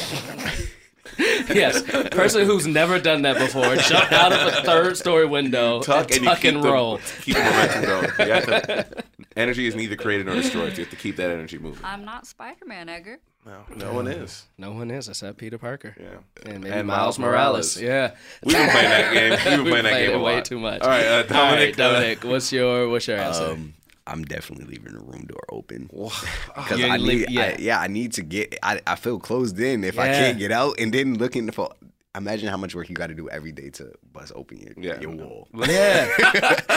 yes, 1.53 1.83
person 2.09 2.47
who's 2.47 2.65
never 2.65 2.97
done 2.99 3.21
that 3.21 3.37
before, 3.37 3.75
jump 3.75 4.11
out 4.11 4.31
of 4.33 4.47
a 4.53 4.61
third 4.63 4.97
story 4.97 5.27
window, 5.27 5.81
Tuck 5.83 6.09
and 6.09 6.17
and, 6.17 6.25
tuck 6.25 6.43
you 6.43 6.49
keep 6.49 6.55
and 6.55 6.63
the, 6.63 6.71
roll. 6.71 6.99
Keep 7.21 7.35
the 7.35 7.43
momentum 7.43 7.83
going. 7.83 8.03
You 8.27 8.33
have 8.33 8.45
to, 8.45 9.03
energy 9.37 9.67
is 9.67 9.75
neither 9.75 9.95
created 9.95 10.25
nor 10.25 10.35
destroyed. 10.35 10.71
So 10.71 10.77
you 10.77 10.83
have 10.85 10.89
to 10.89 10.95
keep 10.95 11.17
that 11.17 11.29
energy 11.29 11.59
moving. 11.59 11.85
I'm 11.85 12.03
not 12.05 12.25
Spider 12.25 12.65
Man, 12.65 12.89
Edgar. 12.89 13.19
No, 13.45 13.63
no 13.75 13.93
one 13.93 14.07
is. 14.07 14.45
No 14.57 14.71
one 14.71 14.89
is 14.91 15.09
except 15.09 15.37
Peter 15.37 15.57
Parker. 15.57 15.95
Yeah. 15.99 16.49
And 16.51 16.63
maybe 16.63 16.73
And 16.75 16.87
Miles 16.87 17.19
Miles 17.19 17.19
Morales. 17.19 17.77
Morales. 17.77 17.81
Yeah. 17.81 18.15
We've 18.43 18.55
been 18.55 18.69
playing 18.69 18.89
that 18.89 19.13
game. 19.13 19.31
We've 19.31 19.43
been 19.43 19.63
We 19.65 19.69
playing 19.71 19.83
that 19.85 19.93
game 19.99 20.09
it 20.11 20.15
a 20.15 20.19
way 20.19 20.41
too 20.41 20.59
much. 20.59 20.81
All 20.81 20.89
right, 20.89 21.05
uh, 21.05 21.09
All 21.11 21.17
right, 21.17 21.27
Dominic. 21.29 21.79
uh, 21.79 21.91
Dominic, 21.91 22.23
what's 22.23 22.51
your 22.53 22.89
what's 22.89 23.07
your 23.07 23.17
answer? 23.17 23.43
Um, 23.51 23.73
I'm 24.05 24.23
definitely 24.25 24.65
leaving 24.65 24.93
the 24.93 24.99
room 24.99 25.25
door 25.27 25.43
open. 25.49 25.89
Because 26.55 26.79
You 26.79 26.87
I 26.87 26.97
leave- 26.97 27.27
need, 27.27 27.29
yeah. 27.31 27.41
I, 27.43 27.55
yeah, 27.59 27.79
I 27.79 27.87
need 27.87 28.13
to 28.13 28.21
get. 28.21 28.57
I, 28.63 28.81
I 28.85 28.95
feel 28.95 29.17
closed 29.19 29.57
in 29.59 29.83
if 29.83 29.97
I 29.99 30.07
can't 30.07 30.37
get 30.37 30.51
out, 30.51 30.75
and 30.79 30.93
then 30.93 31.17
looking 31.17 31.49
for. 31.51 31.69
Imagine 32.15 32.49
how 32.49 32.57
much 32.57 32.75
work 32.75 32.89
you 32.89 32.95
got 32.95 33.07
to 33.07 33.15
do 33.15 33.27
every 33.29 33.51
day 33.51 33.71
to 33.71 33.91
bust 34.11 34.31
open 34.35 34.59
your, 34.59 34.73
Yeah. 34.77 35.01
your 35.01 35.09
wall. 35.11 35.47
Yeah, 35.67 36.07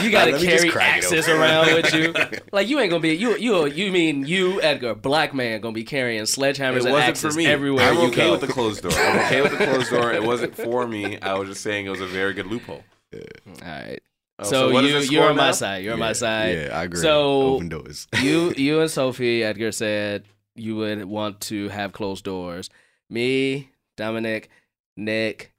you 0.02 0.10
gotta 0.10 0.32
Let 0.32 0.40
me 0.40 0.46
just 0.46 0.62
carry 0.62 0.70
crack 0.70 0.96
axes 0.96 1.28
around 1.28 1.74
with 1.74 1.92
you. 1.92 2.14
Like 2.52 2.68
you 2.68 2.80
ain't 2.80 2.88
gonna 2.90 3.00
be 3.02 3.12
you 3.14 3.36
you 3.36 3.66
you 3.66 3.92
mean 3.92 4.24
you 4.26 4.62
Edgar 4.62 4.94
black 4.94 5.34
man 5.34 5.60
gonna 5.60 5.74
be 5.74 5.84
carrying 5.84 6.22
sledgehammers 6.22 6.76
It 6.78 6.84
and 6.84 6.92
wasn't 6.92 7.10
axes 7.10 7.34
for 7.34 7.38
me. 7.38 7.46
everywhere 7.46 7.86
I'm 7.90 7.96
you 7.96 8.02
okay 8.06 8.24
go. 8.26 8.32
with 8.32 8.40
the 8.40 8.46
closed 8.46 8.82
door. 8.82 8.92
I'm 8.94 9.18
okay 9.26 9.42
with 9.42 9.58
the 9.58 9.64
closed 9.66 9.90
door. 9.90 10.10
It 10.12 10.22
wasn't 10.22 10.54
for 10.64 10.86
me. 10.88 11.18
I 11.20 11.34
was 11.34 11.48
just 11.50 11.60
saying 11.62 11.84
it 11.84 11.90
was 11.90 12.00
a 12.00 12.06
very 12.06 12.32
good 12.32 12.46
loophole. 12.46 12.82
All 13.14 13.20
right. 13.62 14.00
Oh, 14.38 14.44
so 14.44 14.70
what 14.72 14.84
is 14.84 14.90
you 15.10 15.18
you're 15.18 15.22
score 15.24 15.30
on 15.30 15.36
my 15.36 15.50
side. 15.50 15.84
You're 15.84 15.94
on 15.94 15.98
my 15.98 16.12
side. 16.14 16.56
Yeah, 16.56 16.78
I 16.78 16.84
agree. 16.84 17.00
So 17.00 17.54
open 17.56 17.68
doors. 17.68 18.06
you 18.22 18.54
you 18.56 18.80
and 18.80 18.90
Sophie 18.90 19.42
Edgar 19.44 19.72
said 19.72 20.24
you 20.54 20.76
would 20.76 21.04
want 21.04 21.40
to 21.42 21.68
have 21.68 21.92
closed 21.92 22.24
doors. 22.24 22.70
Me, 23.10 23.70
Dominic, 23.96 24.48
Nick, 24.96 25.52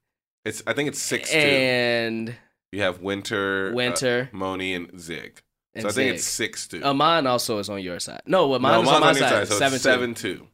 It's. 0.45 0.63
I 0.67 0.73
think 0.73 0.89
it's 0.89 0.99
six 1.01 1.31
two. 1.31 1.37
and 1.37 2.35
You 2.71 2.81
have 2.81 3.01
Winter, 3.01 3.71
Winter. 3.73 4.29
uh, 4.33 4.35
Moni, 4.37 4.73
and 4.73 4.99
Zig. 4.99 5.41
and 5.75 5.83
so 5.83 5.89
I 5.89 5.91
think 5.91 6.15
it's 6.15 6.23
six 6.25 6.67
two. 6.67 6.83
Uh, 6.83 6.93
mine 6.93 7.27
also 7.27 7.59
is 7.59 7.69
on 7.69 7.81
your 7.81 7.99
side. 7.99 8.21
No, 8.25 8.47
well, 8.47 8.59
mine 8.59 8.71
no, 8.73 8.81
is 8.83 8.87
on 8.89 9.01
my 9.01 9.07
your 9.11 9.15
side. 9.19 9.47
So 9.47 9.55
seven, 9.59 9.75
it's 9.75 9.83
two. 9.83 9.89
seven 9.89 10.13
two. 10.15 10.47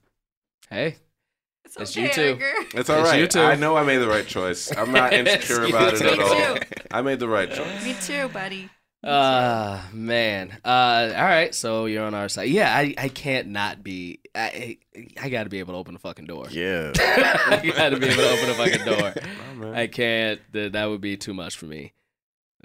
Hey, 0.70 0.96
It's, 1.66 1.78
It's 1.78 1.92
okay, 1.98 2.08
you 2.08 2.14
too. 2.14 2.22
Edgar. 2.44 2.54
It's 2.80 2.90
all 2.90 3.00
It's 3.02 3.10
right. 3.10 3.20
you 3.20 3.28
too. 3.28 3.42
I 3.42 3.56
know 3.56 3.76
I 3.78 3.84
made 3.84 3.98
the 3.98 4.08
right 4.08 4.26
choice. 4.28 4.76
I'm 4.76 4.92
not 4.92 5.14
insecure 5.14 5.64
about 5.66 5.94
it 5.94 6.02
at 6.02 6.20
all. 6.20 6.58
I 6.92 7.02
made 7.02 7.20
the 7.20 7.28
right 7.28 7.52
choice. 7.54 7.84
Me 7.86 7.96
too, 8.02 8.28
buddy. 8.30 8.70
Uh 9.04 9.82
man. 9.92 10.58
Uh 10.64 11.14
all 11.16 11.24
right, 11.24 11.54
so 11.54 11.86
you're 11.86 12.06
on 12.06 12.14
our 12.14 12.30
side. 12.30 12.50
Yeah, 12.50 12.74
I, 12.74 12.94
I 12.98 13.10
can't 13.10 13.50
not 13.50 13.84
be 13.84 14.20
I 14.34 14.78
I 15.22 15.30
gotta 15.30 15.50
be 15.50 15.60
able 15.60 15.74
to 15.74 15.78
open 15.78 15.94
the 15.94 16.00
fucking 16.00 16.26
door. 16.26 16.48
yeah. 16.50 16.92
I 16.96 17.62
gotta 17.76 18.00
be 18.00 18.08
able 18.08 18.24
to 18.24 18.30
open 18.30 18.48
the 18.48 18.54
fucking 18.56 18.86
door. 18.86 19.14
Oh, 19.16 19.56
man. 19.56 19.76
I 19.76 19.88
can't 19.88 20.40
that 20.54 20.74
that 20.74 20.86
would 20.86 21.02
be 21.02 21.18
too 21.18 21.34
much 21.34 21.58
for 21.58 21.66
me. 21.66 21.94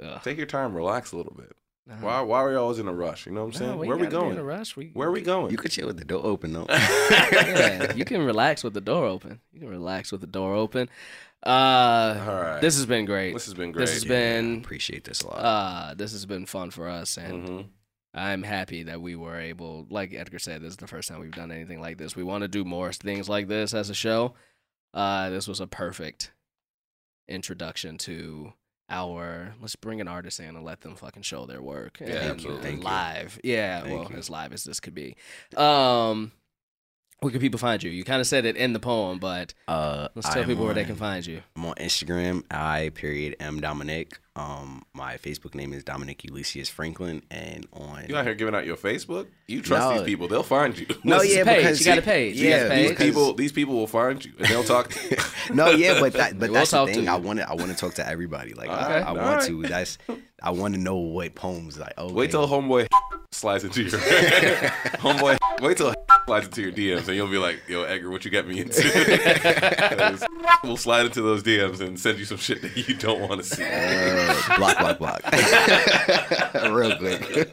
Ugh. 0.03 0.21
Take 0.23 0.37
your 0.37 0.47
time, 0.47 0.75
relax 0.75 1.13
a 1.13 1.17
little 1.17 1.35
bit. 1.35 1.53
No. 1.89 1.95
Why? 2.03 2.21
Why 2.21 2.41
are 2.41 2.51
we 2.51 2.55
always 2.55 2.79
in 2.79 2.87
a 2.87 2.93
rush? 2.93 3.25
You 3.25 3.33
know 3.33 3.41
what 3.41 3.47
I'm 3.47 3.53
saying? 3.55 3.79
we 3.79 3.89
Where 3.89 3.97
are 3.97 4.01
we 4.01 4.07
gotta 4.07 4.29
In 4.29 4.39
a 4.39 4.45
rush. 4.45 4.77
We, 4.77 4.91
Where 4.93 5.09
are 5.09 5.11
we 5.11 5.23
going? 5.23 5.51
You 5.51 5.57
could 5.57 5.71
chill 5.71 5.87
with 5.87 5.97
the 5.97 6.05
door 6.05 6.21
open 6.23 6.53
though. 6.53 6.67
yeah, 6.71 7.95
you 7.95 8.05
can 8.05 8.23
relax 8.25 8.63
with 8.63 8.75
the 8.75 8.81
door 8.83 9.07
open. 9.07 9.41
You 9.55 9.61
can 9.61 9.71
relax 9.71 10.13
with 10.13 10.21
the 10.21 10.27
door 10.27 10.55
open. 10.55 10.91
Uh, 11.45 12.25
All 12.29 12.35
right. 12.43 12.61
this 12.61 12.77
has 12.77 12.87
been 12.87 13.05
great. 13.05 13.33
This 13.33 13.45
has 13.47 13.55
been 13.55 13.71
great. 13.73 13.83
This 13.87 13.95
has 13.95 14.05
Yeah, 14.05 14.09
been 14.09 14.57
appreciate 14.59 15.05
this 15.05 15.21
a 15.23 15.29
lot. 15.29 15.39
uh, 15.39 15.95
this 15.95 16.13
has 16.13 16.27
been 16.27 16.47
fun 16.47 16.71
for 16.71 16.89
us, 16.89 17.17
and 17.17 17.49
hmm 17.49 17.61
I'm 18.15 18.43
happy 18.43 18.83
that 18.85 19.01
we 19.01 19.15
were 19.15 19.39
able, 19.39 19.87
like 19.91 20.13
Edgar 20.15 20.39
said, 20.41 20.63
this 20.63 20.71
is 20.71 20.77
the 20.79 20.87
first 20.89 21.09
time 21.09 21.21
we've 21.21 21.31
done 21.31 21.53
anything 21.53 21.81
like 21.81 21.99
this. 21.99 22.17
We 22.17 22.25
want 22.25 22.43
to 22.43 22.49
do 22.49 22.65
more 22.65 22.93
things 22.93 23.29
like 23.29 23.47
this 23.49 23.75
as 23.75 23.91
a 23.91 23.95
show. 23.95 24.35
Uh, 24.95 25.29
this 25.31 25.47
was 25.47 25.61
a 25.61 25.67
perfect 25.69 26.33
introduction 27.29 27.99
to 27.99 28.55
our. 28.89 29.55
Let's 29.61 29.77
bring 29.77 30.01
an 30.01 30.09
artist 30.09 30.41
in 30.41 30.57
and 30.57 30.65
let 30.65 30.81
them 30.81 30.97
fucking 30.97 31.23
show 31.23 31.45
their 31.47 31.63
work. 31.63 31.99
Yeah, 32.01 32.07
and, 32.07 32.31
absolutely. 32.31 32.63
Thank 32.63 32.79
you. 32.79 32.85
live. 32.85 33.41
Yeah, 33.45 33.83
Thank 33.83 34.01
well, 34.01 34.11
you. 34.11 34.17
as 34.17 34.31
live 34.31 34.53
as 34.53 34.65
this 34.65 34.81
could 34.81 34.95
be. 34.95 35.15
Um, 35.57 36.33
where 37.21 37.33
can 37.33 37.41
people 37.41 37.59
find 37.59 37.83
you? 37.83 37.91
You 37.91 38.05
kind 38.05 38.21
of 38.21 38.27
said 38.27 38.45
it 38.45 38.57
in 38.57 38.73
the 38.73 38.79
poem, 38.79 39.19
but 39.19 39.53
uh, 39.67 40.09
let's 40.15 40.29
tell 40.29 40.43
I'm 40.43 40.49
people 40.49 40.65
where 40.65 40.75
they 40.75 40.85
can 40.85 40.97
find 40.97 41.27
you. 41.27 41.43
I'm 41.57 41.67
on 41.67 41.75
Instagram. 41.75 42.45
I 42.51 42.91
period 42.95 43.37
M 43.41 43.61
Dominic. 43.61 44.21
Um, 44.37 44.85
my 44.95 45.17
Facebook 45.17 45.55
name 45.55 45.73
is 45.73 45.83
Dominic 45.83 46.25
Ulysses 46.25 46.69
Franklin, 46.69 47.23
and 47.31 47.67
on 47.73 48.05
You 48.09 48.17
out 48.17 48.25
here 48.25 48.35
giving 48.35 48.55
out 48.55 48.67
your 48.67 48.77
Facebook? 48.77 49.27
You 49.49 49.63
trust 49.63 49.89
No. 49.89 49.95
these 49.95 50.03
people? 50.05 50.29
They'll 50.29 50.43
find 50.43 50.79
you. 50.79 50.85
no, 51.05 51.17
What's 51.17 51.35
yeah, 51.35 51.43
page? 51.43 51.57
because 51.57 51.81
You 51.81 51.87
got 51.87 51.99
a 51.99 52.03
page. 52.03 52.37
You 52.37 52.51
got 52.51 52.57
a 52.57 52.69
Yeah. 52.69 52.75
These 52.77 52.89
because- 52.91 53.07
people, 53.07 53.33
these 53.33 53.53
people 53.53 53.75
will 53.75 53.87
find 53.87 54.23
you 54.23 54.33
and 54.39 54.47
they'll 54.47 54.63
talk. 54.63 54.91
to 54.91 55.09
you. 55.09 55.17
no, 55.55 55.71
yeah, 55.71 55.99
but 55.99 56.13
that, 56.13 56.39
but 56.39 56.49
will 56.51 56.55
that's 56.55 56.71
the 56.73 56.87
thing. 56.87 57.09
I 57.09 57.17
want 57.17 57.39
to, 57.39 57.49
I 57.49 57.55
want 57.55 57.71
to 57.71 57.77
talk 57.77 57.95
to 57.95 58.07
everybody. 58.07 58.53
Like, 58.53 58.69
Okay. 58.69 58.77
I, 58.77 59.01
I 59.01 59.13
want 59.13 59.19
Alright. 59.21 59.47
to. 59.47 59.63
That's, 59.63 59.97
I 60.43 60.51
want 60.51 60.75
to 60.75 60.81
know 60.81 60.97
what 60.97 61.35
poems 61.35 61.79
like. 61.79 61.95
Okay. 61.97 62.13
Wait 62.13 62.31
till 62.31 62.47
homeboy 62.47 62.89
slides 63.33 63.65
into 63.65 63.83
your 63.85 63.91
homeboy. 65.01 65.39
Wait 65.63 65.77
till 65.79 65.95
slides 66.27 66.45
into 66.47 66.63
your 66.63 66.73
DMs 66.73 67.09
and 67.09 67.17
you'll 67.17 67.27
be 67.29 67.39
like, 67.39 67.61
"Yo, 67.69 67.83
Edgar, 67.85 68.11
what 68.11 68.25
you 68.25 68.31
got 68.31 68.47
me 68.47 68.61
into?" 68.61 68.83
'Cause 68.83 70.25
we'll 70.63 70.77
slide 70.77 71.07
into 71.07 71.23
those 71.23 71.43
DMs 71.43 71.81
and 71.81 71.99
send 71.99 72.19
you 72.19 72.25
some 72.27 72.37
shit 72.37 72.63
that 72.63 72.77
you 72.77 72.95
don't 72.95 73.21
want 73.29 73.43
to 73.43 73.49
see. 73.49 73.65
Uh, 73.65 74.57
block, 74.57 74.79
block, 74.79 74.99
block. 74.99 75.23
Real 76.71 76.97
quick. 76.99 77.53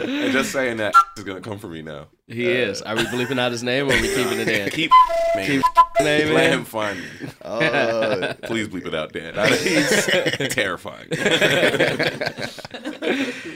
and 0.00 0.32
just 0.32 0.52
saying 0.52 0.78
that 0.78 0.94
is 1.16 1.24
gonna 1.24 1.40
come 1.40 1.58
for 1.58 1.68
me 1.68 1.82
now. 1.82 2.06
He 2.26 2.44
is. 2.46 2.82
Are 2.82 2.94
we 2.96 3.02
bleeping 3.04 3.38
out 3.38 3.52
his 3.52 3.62
name 3.62 3.88
or 3.88 3.92
are 3.92 4.00
we 4.00 4.08
keeping 4.08 4.38
it 4.40 4.48
in? 4.48 4.70
Keep 4.72 4.90
man. 5.34 5.46
Keep 5.46 5.62
name 6.00 6.34
Let 6.34 6.46
in. 6.52 6.58
him 6.60 6.64
find 6.64 6.98
me. 6.98 7.06
Uh, 7.42 8.34
Please 8.44 8.68
bleep 8.68 8.86
it 8.86 8.94
out, 8.94 9.12
Dan. 9.12 9.34
He's 9.58 10.06
terrifying. 10.54 11.08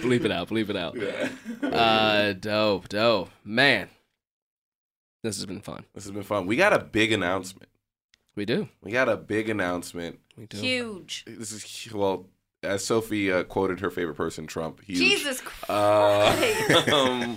bleep 0.03 0.25
it 0.25 0.31
out. 0.31 0.49
Bleep 0.49 0.69
it 0.71 0.77
out. 0.77 0.97
Uh, 1.73 2.33
dope, 2.35 2.89
dope, 2.89 3.31
man. 3.45 3.89
This 5.23 5.37
has 5.37 5.47
been 5.47 5.61
fun. 5.63 5.85
This 5.95 6.05
has 6.05 6.11
been 6.11 6.23
fun. 6.23 6.47
We 6.47 6.57
got 6.57 6.73
a 6.75 6.79
big 6.79 7.13
announcement. 7.13 7.71
We 8.37 8.45
do. 8.45 8.69
We 8.83 8.91
got 8.91 9.09
a 9.09 9.17
big 9.17 9.49
announcement. 9.49 10.19
We 10.37 10.47
do. 10.47 10.59
Huge. 10.59 11.25
This 11.27 11.53
is 11.53 11.93
well, 11.95 12.27
as 12.65 12.85
Sophie 12.85 13.31
uh, 13.31 13.45
quoted 13.45 13.81
her 13.81 13.91
favorite 13.91 14.17
person, 14.17 14.47
Trump. 14.47 14.83
Huge. 14.83 14.99
Jesus 14.99 15.41
Christ. 15.41 15.71
Uh, 15.71 17.37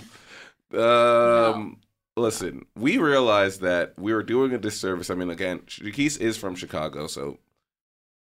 um, 0.72 0.80
um, 0.80 1.80
Listen, 2.18 2.66
we 2.76 2.98
realized 2.98 3.60
that 3.60 3.94
we 3.96 4.12
were 4.12 4.22
doing 4.22 4.52
a 4.52 4.58
disservice. 4.58 5.08
I 5.08 5.14
mean, 5.14 5.30
again, 5.30 5.60
Jaquise 5.60 6.20
is 6.20 6.36
from 6.36 6.56
Chicago, 6.56 7.06
so 7.06 7.38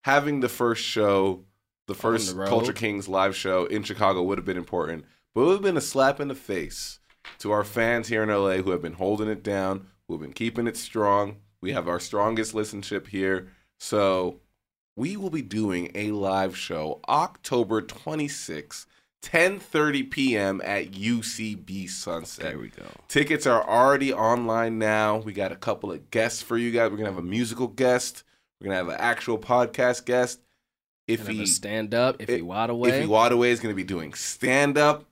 having 0.04 0.42
the 0.42 0.50
first 0.50 0.84
show, 0.84 1.46
the 1.88 1.96
first 1.96 2.36
the. 2.36 2.46
Culture 2.46 2.74
Kings 2.74 3.08
live 3.08 3.36
show 3.36 3.66
in 3.66 3.84
Chicago 3.84 4.22
would 4.24 4.38
have 4.38 4.46
been 4.46 4.58
important, 4.58 5.06
but 5.34 5.42
it 5.42 5.46
would 5.46 5.54
have 5.54 5.62
been 5.62 5.78
a 5.78 5.82
slap 5.82 6.20
in 6.20 6.28
the 6.28 6.36
face 6.36 7.00
to 7.40 7.52
our 7.52 7.64
fans 7.64 8.08
here 8.10 8.22
in 8.24 8.30
LA 8.30 8.58
who 8.58 8.72
have 8.72 8.82
been 8.82 8.94
holding 8.94 9.30
it 9.30 9.44
down, 9.44 9.88
who 10.08 10.14
have 10.14 10.22
been 10.22 10.34
keeping 10.34 10.68
it 10.68 10.78
strong. 10.78 11.38
We 11.62 11.72
have 11.72 11.88
our 11.88 12.00
strongest 12.00 12.54
listenership 12.54 13.08
here. 13.08 13.48
So 13.80 14.42
we 14.96 15.18
will 15.18 15.30
be 15.30 15.42
doing 15.42 15.92
a 15.96 16.12
live 16.12 16.56
show 16.58 17.00
October 17.08 17.82
26th, 17.82 18.86
10:30 19.24 20.10
p.m. 20.12 20.62
at 20.64 20.92
UCB 20.92 21.90
Sunset. 21.90 22.46
there 22.46 22.60
we 22.60 22.70
go. 22.70 22.86
Tickets 23.08 23.46
are 23.46 23.68
already 23.68 24.14
online 24.14 24.78
now. 24.80 25.18
We 25.18 25.34
got 25.34 25.52
a 25.52 25.56
couple 25.56 25.92
of 25.92 26.10
guests 26.12 26.42
for 26.42 26.58
you 26.58 26.72
guys. 26.72 26.92
We're 26.92 26.98
gonna 26.98 27.10
have 27.10 27.18
a 27.18 27.24
musical 27.24 27.68
guest. 27.68 28.24
We're 28.60 28.66
gonna 28.66 28.78
have 28.78 28.90
an 28.90 28.98
actual 29.00 29.38
podcast 29.38 30.06
guest. 30.06 30.40
If 31.08 31.28
he 31.28 31.46
stand 31.46 31.94
up 31.94 32.22
if 32.22 32.30
he 32.30 32.36
if- 32.36 32.42
wad 32.42 32.70
away. 32.70 32.90
if 32.90 33.02
he 33.04 33.08
Wadaway 33.08 33.50
is 33.50 33.60
gonna 33.60 33.76
be 33.76 33.84
doing 33.84 34.14
stand 34.14 34.78
up, 34.78 35.06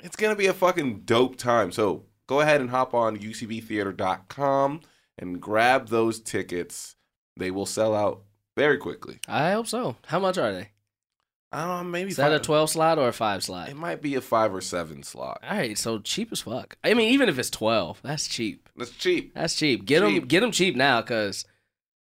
it's 0.00 0.16
gonna 0.16 0.36
be 0.36 0.46
a 0.46 0.54
fucking 0.54 1.00
dope 1.00 1.36
time. 1.36 1.72
So 1.72 2.04
go 2.26 2.40
ahead 2.40 2.60
and 2.60 2.70
hop 2.70 2.94
on 2.94 3.18
UCBtheater.com 3.18 4.80
and 5.18 5.40
grab 5.40 5.88
those 5.88 6.20
tickets. 6.20 6.96
They 7.36 7.50
will 7.50 7.66
sell 7.66 7.94
out 7.94 8.22
very 8.56 8.78
quickly. 8.78 9.18
I 9.28 9.52
hope 9.52 9.66
so. 9.66 9.96
How 10.06 10.18
much 10.18 10.38
are 10.38 10.52
they? 10.52 10.70
I 11.52 11.60
don't 11.66 11.68
know, 11.68 11.84
maybe 11.84 12.10
Is 12.10 12.16
that 12.16 12.32
a 12.32 12.40
12 12.40 12.70
slot 12.70 12.98
or 12.98 13.08
a 13.08 13.12
5 13.12 13.44
slot? 13.44 13.68
It 13.68 13.76
might 13.76 14.02
be 14.02 14.14
a 14.16 14.20
five 14.20 14.52
or 14.54 14.60
seven 14.60 15.02
slot. 15.04 15.40
All 15.48 15.56
right, 15.56 15.78
so 15.78 16.00
cheap 16.00 16.32
as 16.32 16.40
fuck. 16.40 16.76
I 16.82 16.92
mean, 16.94 17.12
even 17.12 17.28
if 17.28 17.38
it's 17.38 17.50
12, 17.50 18.00
that's 18.02 18.26
cheap. 18.26 18.68
That's 18.76 18.90
cheap. 18.90 19.32
That's 19.34 19.54
cheap. 19.54 19.84
Get 19.86 20.00
them 20.00 20.20
get 20.26 20.40
them 20.40 20.50
cheap 20.50 20.74
now 20.76 21.00
cuz 21.02 21.44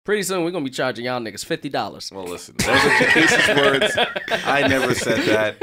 pretty 0.06 0.24
soon 0.24 0.44
we're 0.44 0.52
going 0.52 0.64
to 0.66 0.70
be 0.70 0.76
charging 0.76 1.06
y'all 1.06 1.20
niggas 1.22 1.46
$50. 1.46 2.12
Well, 2.12 2.26
listen, 2.26 2.56
those 2.58 2.68
are 2.68 2.98
Jaquise's 3.00 3.48
words. 3.56 3.98
I 4.46 4.68
never 4.68 4.94
said 4.96 5.20
that. 5.28 5.56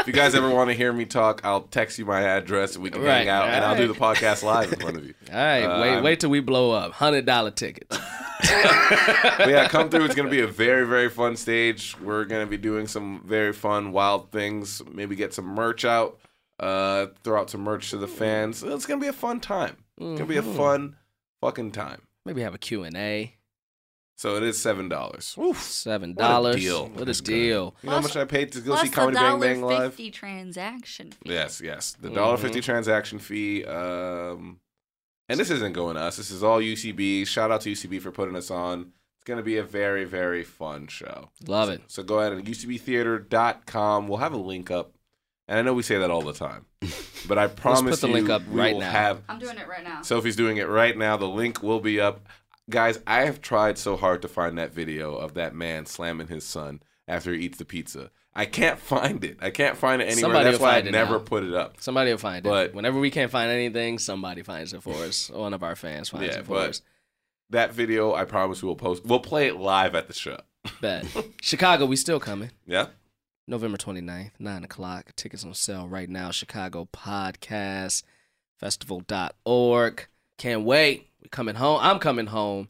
If 0.00 0.06
you 0.06 0.12
guys 0.12 0.34
ever 0.34 0.48
want 0.50 0.68
to 0.70 0.74
hear 0.74 0.92
me 0.92 1.04
talk, 1.04 1.42
I'll 1.44 1.62
text 1.62 1.98
you 1.98 2.06
my 2.06 2.22
address 2.22 2.74
and 2.74 2.82
we 2.82 2.90
can 2.90 3.02
Right, 3.02 3.18
hang 3.18 3.28
out, 3.28 3.48
and 3.48 3.64
I'll 3.64 3.76
do 3.76 3.86
the 3.88 3.94
podcast 3.98 4.42
live 4.42 4.72
in 4.72 4.80
front 4.80 4.96
of 4.96 5.04
you. 5.06 5.14
All 5.30 5.36
right, 5.36 5.62
Uh, 5.64 5.80
wait 5.82 5.90
I'm- 5.92 6.02
wait 6.02 6.20
till 6.20 6.30
we 6.30 6.40
blow 6.40 6.72
up. 6.72 6.92
$100 6.94 7.54
tickets. 7.54 7.96
But 8.40 9.48
yeah, 9.48 9.68
come 9.68 9.88
through. 9.90 10.04
It's 10.04 10.14
gonna 10.14 10.30
be 10.30 10.40
a 10.40 10.46
very, 10.46 10.86
very 10.86 11.08
fun 11.08 11.36
stage. 11.36 11.96
We're 12.00 12.24
gonna 12.24 12.46
be 12.46 12.56
doing 12.56 12.86
some 12.86 13.22
very 13.26 13.52
fun, 13.52 13.92
wild 13.92 14.30
things. 14.32 14.82
Maybe 14.90 15.16
get 15.16 15.32
some 15.34 15.46
merch 15.46 15.84
out. 15.84 16.18
Uh, 16.58 17.06
throw 17.24 17.40
out 17.40 17.50
some 17.50 17.62
merch 17.62 17.90
to 17.90 17.96
the 17.96 18.08
fans. 18.08 18.62
It's 18.62 18.86
gonna 18.86 19.00
be 19.00 19.06
a 19.08 19.12
fun 19.12 19.40
time. 19.40 19.76
It's 19.98 20.18
gonna 20.18 20.26
be 20.26 20.36
a 20.36 20.42
Mhm. 20.42 20.56
fun, 20.56 20.96
fucking 21.40 21.72
time. 21.72 22.02
Maybe 22.26 22.42
have 22.42 22.54
a 22.54 22.58
Q&A. 22.58 23.36
So 24.16 24.36
it 24.36 24.42
is 24.42 24.60
seven 24.60 24.90
dollars. 24.90 25.34
$7. 25.34 26.14
What 26.14 26.54
a 26.54 26.58
deal. 26.58 26.88
What 26.88 27.08
a 27.08 27.22
deal. 27.22 27.74
You 27.82 27.88
know 27.88 27.96
how 27.96 28.02
much 28.02 28.16
I 28.16 28.26
paid 28.26 28.52
to 28.52 28.60
go 28.60 28.72
Plus 28.72 28.82
see 28.82 28.88
Comedy 28.90 29.16
a 29.16 29.20
Bang 29.20 29.30
dollar 29.30 29.40
Bang 29.46 29.62
live? 29.62 29.92
fifty 29.94 30.10
transaction 30.10 31.12
fee. 31.12 31.32
Yes, 31.32 31.62
yes. 31.62 31.96
The 31.98 32.10
dollar 32.10 32.36
Mhm. 32.36 32.40
fifty 32.40 32.60
transaction 32.60 33.18
fee. 33.18 33.64
Um, 33.64 34.60
and 35.30 35.38
this 35.38 35.48
isn't 35.50 35.74
going 35.74 35.94
to 35.94 36.02
us. 36.02 36.16
This 36.16 36.32
is 36.32 36.42
all 36.42 36.58
UCB. 36.58 37.24
Shout 37.24 37.52
out 37.52 37.60
to 37.60 37.70
UCB 37.70 38.02
for 38.02 38.10
putting 38.10 38.34
us 38.34 38.50
on. 38.50 38.92
It's 39.16 39.24
going 39.24 39.36
to 39.38 39.44
be 39.44 39.58
a 39.58 39.62
very, 39.62 40.04
very 40.04 40.42
fun 40.42 40.88
show. 40.88 41.30
Love 41.46 41.68
it. 41.68 41.82
So 41.86 42.02
go 42.02 42.18
ahead 42.18 42.32
and 42.32 42.44
UCBtheater.com. 42.44 44.08
We'll 44.08 44.18
have 44.18 44.32
a 44.32 44.38
link 44.38 44.72
up. 44.72 44.94
And 45.46 45.56
I 45.56 45.62
know 45.62 45.72
we 45.72 45.84
say 45.84 45.98
that 45.98 46.10
all 46.10 46.22
the 46.22 46.32
time, 46.32 46.66
but 47.28 47.38
I 47.38 47.46
promise 47.46 48.00
the 48.00 48.08
you, 48.08 48.14
link 48.14 48.28
up 48.28 48.46
we 48.48 48.60
right 48.60 48.74
will 48.74 48.80
now. 48.80 48.90
have. 48.90 49.22
I'm 49.28 49.38
doing 49.38 49.56
it 49.56 49.68
right 49.68 49.84
now. 49.84 50.02
Sophie's 50.02 50.36
doing 50.36 50.56
it 50.56 50.68
right 50.68 50.96
now. 50.98 51.16
The 51.16 51.28
link 51.28 51.62
will 51.62 51.80
be 51.80 52.00
up. 52.00 52.26
Guys, 52.68 53.00
I 53.06 53.24
have 53.24 53.40
tried 53.40 53.78
so 53.78 53.96
hard 53.96 54.22
to 54.22 54.28
find 54.28 54.58
that 54.58 54.72
video 54.72 55.14
of 55.14 55.34
that 55.34 55.54
man 55.54 55.86
slamming 55.86 56.28
his 56.28 56.44
son 56.44 56.82
after 57.06 57.32
he 57.32 57.44
eats 57.44 57.58
the 57.58 57.64
pizza. 57.64 58.10
I 58.34 58.44
can't 58.46 58.78
find 58.78 59.24
it. 59.24 59.38
I 59.40 59.50
can't 59.50 59.76
find 59.76 60.00
it 60.00 60.04
anywhere. 60.06 60.20
Somebody 60.20 60.44
That's 60.44 60.58
will 60.58 60.66
why 60.66 60.70
I 60.70 60.74
find 60.76 60.88
it 60.88 60.92
never 60.92 61.12
now. 61.14 61.18
put 61.18 61.42
it 61.44 61.52
up. 61.54 61.76
Somebody 61.80 62.10
will 62.12 62.18
find 62.18 62.46
it. 62.46 62.48
But- 62.48 62.74
Whenever 62.74 62.98
we 63.00 63.10
can't 63.10 63.30
find 63.30 63.50
anything, 63.50 63.98
somebody 63.98 64.42
finds 64.42 64.72
it 64.72 64.82
for 64.82 64.94
us. 64.94 65.30
One 65.30 65.52
of 65.52 65.62
our 65.62 65.74
fans 65.76 66.10
finds 66.10 66.28
Yeah, 66.34 66.40
it 66.40 66.46
for 66.46 66.54
but- 66.54 66.68
us. 66.70 66.82
That 67.50 67.72
video, 67.74 68.14
I 68.14 68.24
promise 68.24 68.62
we 68.62 68.68
will 68.68 68.76
post. 68.76 69.04
We'll 69.04 69.18
play 69.18 69.48
it 69.48 69.56
live 69.56 69.96
at 69.96 70.06
the 70.06 70.14
show. 70.14 70.38
Bet. 70.80 71.04
Chicago, 71.42 71.84
we 71.86 71.96
still 71.96 72.20
coming. 72.20 72.50
Yeah? 72.64 72.86
November 73.48 73.76
29th, 73.76 74.30
9 74.38 74.62
o'clock. 74.64 75.10
Tickets 75.16 75.44
on 75.44 75.52
sale 75.54 75.88
right 75.88 76.08
now. 76.08 76.30
Chicago 76.30 76.88
Podcast 76.92 78.04
Festival.org. 78.60 80.06
Can't 80.38 80.64
wait. 80.64 81.08
We 81.22 81.28
coming 81.28 81.56
home. 81.56 81.80
I'm 81.82 81.98
coming 81.98 82.26
home. 82.26 82.68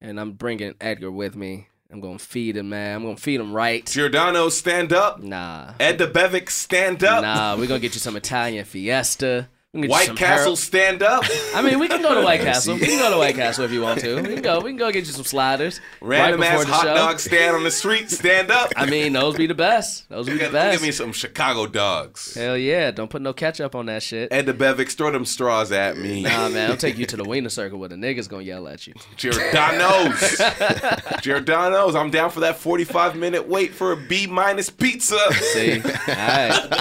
And 0.00 0.18
I'm 0.20 0.32
bringing 0.32 0.74
Edgar 0.80 1.10
with 1.10 1.36
me. 1.36 1.68
I'm 1.90 2.00
going 2.00 2.18
to 2.18 2.24
feed 2.24 2.56
him, 2.56 2.70
man. 2.70 2.96
I'm 2.96 3.02
going 3.02 3.16
to 3.16 3.22
feed 3.22 3.40
him 3.40 3.52
right. 3.52 3.86
Giordano, 3.86 4.48
stand 4.48 4.92
up. 4.92 5.22
Nah. 5.22 5.74
Ed 5.78 5.98
DeBevic, 5.98 6.50
stand 6.50 7.04
up. 7.04 7.22
Nah, 7.22 7.52
we're 7.56 7.68
going 7.68 7.80
to 7.80 7.86
get 7.86 7.94
you 7.94 8.00
some 8.00 8.16
Italian 8.16 8.64
Fiesta. 8.64 9.48
White 9.76 10.16
Castle, 10.16 10.56
stand 10.56 11.02
up. 11.02 11.24
I 11.54 11.62
mean, 11.62 11.78
we 11.78 11.88
can 11.88 12.02
go 12.02 12.14
to 12.14 12.22
White 12.22 12.40
Castle. 12.48 12.74
We 12.74 12.80
can 12.86 12.98
go 12.98 13.10
to 13.10 13.18
White 13.18 13.34
Castle 13.34 13.64
if 13.64 13.72
you 13.72 13.82
want 13.82 14.00
to. 14.00 14.16
We 14.16 14.34
can 14.34 14.42
go. 14.42 14.60
We 14.60 14.70
can 14.70 14.76
go 14.78 14.90
get 14.90 15.06
you 15.06 15.12
some 15.12 15.24
sliders. 15.24 15.80
Random 16.00 16.40
right 16.40 16.50
ass 16.50 16.64
hot 16.64 16.84
show. 16.84 16.94
dog 16.94 17.20
stand 17.20 17.56
on 17.56 17.62
the 17.64 17.70
street, 17.70 18.10
stand 18.10 18.50
up. 18.50 18.72
I 18.76 18.86
mean, 18.86 19.12
those 19.12 19.36
be 19.36 19.46
the 19.46 19.54
best. 19.54 20.08
Those 20.08 20.26
be 20.26 20.38
the 20.38 20.50
best. 20.50 20.78
give 20.78 20.82
me 20.82 20.92
some 20.92 21.12
Chicago 21.12 21.66
dogs. 21.66 22.34
Hell 22.34 22.56
yeah! 22.56 22.90
Don't 22.90 23.10
put 23.10 23.22
no 23.22 23.32
ketchup 23.32 23.74
on 23.74 23.86
that 23.86 24.02
shit. 24.02 24.32
Ed 24.32 24.46
DeBevic, 24.46 24.92
throw 24.92 25.10
them 25.10 25.24
straws 25.24 25.72
at 25.72 25.98
me. 25.98 26.22
Nah, 26.22 26.48
man, 26.48 26.70
I'll 26.70 26.76
take 26.76 26.98
you 26.98 27.06
to 27.06 27.16
the 27.16 27.24
Wiener 27.24 27.48
Circle 27.48 27.78
where 27.78 27.88
the 27.88 27.96
niggas 27.96 28.28
gonna 28.28 28.42
yell 28.42 28.66
at 28.68 28.86
you. 28.86 28.94
Giordano's. 29.16 30.40
Giordano's. 31.22 31.94
I'm 31.94 32.10
down 32.10 32.30
for 32.30 32.40
that 32.40 32.56
45 32.58 33.16
minute 33.16 33.46
wait 33.48 33.72
for 33.72 33.92
a 33.92 33.96
B 33.96 34.26
minus 34.26 34.70
pizza. 34.70 35.18
See, 35.32 35.80
all 35.80 35.82
right, 36.08 36.72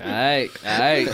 all 0.00 0.10
right, 0.10 0.50
all 0.64 0.78
right. 0.78 1.08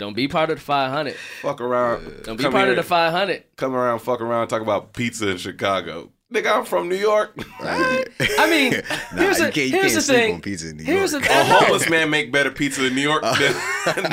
Don't 0.00 0.14
be 0.16 0.26
part 0.28 0.48
of 0.50 0.56
the 0.56 0.62
500. 0.64 1.14
Fuck 1.42 1.60
around. 1.60 2.22
Don't 2.24 2.36
be 2.38 2.42
Come 2.44 2.52
part 2.52 2.64
here, 2.64 2.70
of 2.72 2.76
the 2.76 2.82
500. 2.82 3.44
Come 3.56 3.74
around, 3.76 3.98
fuck 4.00 4.20
around, 4.22 4.48
talk 4.48 4.62
about 4.62 4.94
pizza 4.94 5.28
in 5.28 5.36
Chicago. 5.36 6.10
Nigga, 6.32 6.56
I'm 6.58 6.64
from 6.64 6.88
New 6.88 6.94
York. 6.96 7.36
I 7.60 8.04
mean, 8.48 8.72
Nah, 9.12 9.20
here's 9.20 9.38
you 9.40 9.46
the 9.46 9.52
can't, 9.52 9.66
you 9.68 9.72
here's 9.80 9.94
the 9.94 10.00
thing. 10.02 10.40
pizza 10.40 10.70
in 10.70 10.76
New 10.78 10.84
Here's 10.84 11.12
York. 11.12 11.24
A 11.26 11.28
know. 11.28 11.44
homeless 11.44 11.90
man 11.90 12.08
make 12.08 12.32
better 12.32 12.50
pizza 12.50 12.86
in 12.86 12.94
New 12.94 13.00
York 13.02 13.22
than, 13.38 13.52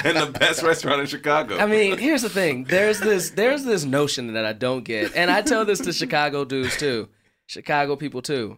than 0.04 0.16
the 0.16 0.36
best 0.38 0.62
restaurant 0.64 1.00
in 1.00 1.06
Chicago. 1.08 1.58
I 1.58 1.68
mean, 1.68 1.98
here's 2.00 2.24
the 2.24 2.30
thing. 2.30 2.66
There's 2.66 3.00
this 3.00 3.30
there's 3.30 3.64
this 3.64 3.86
notion 3.86 4.34
that 4.34 4.46
I 4.46 4.54
don't 4.54 4.84
get, 4.84 5.16
and 5.16 5.30
I 5.32 5.42
tell 5.44 5.64
this 5.64 5.80
to 5.82 5.94
Chicago 5.94 6.44
dudes 6.44 6.76
too, 6.76 7.08
Chicago 7.46 7.96
people 7.96 8.22
too, 8.24 8.58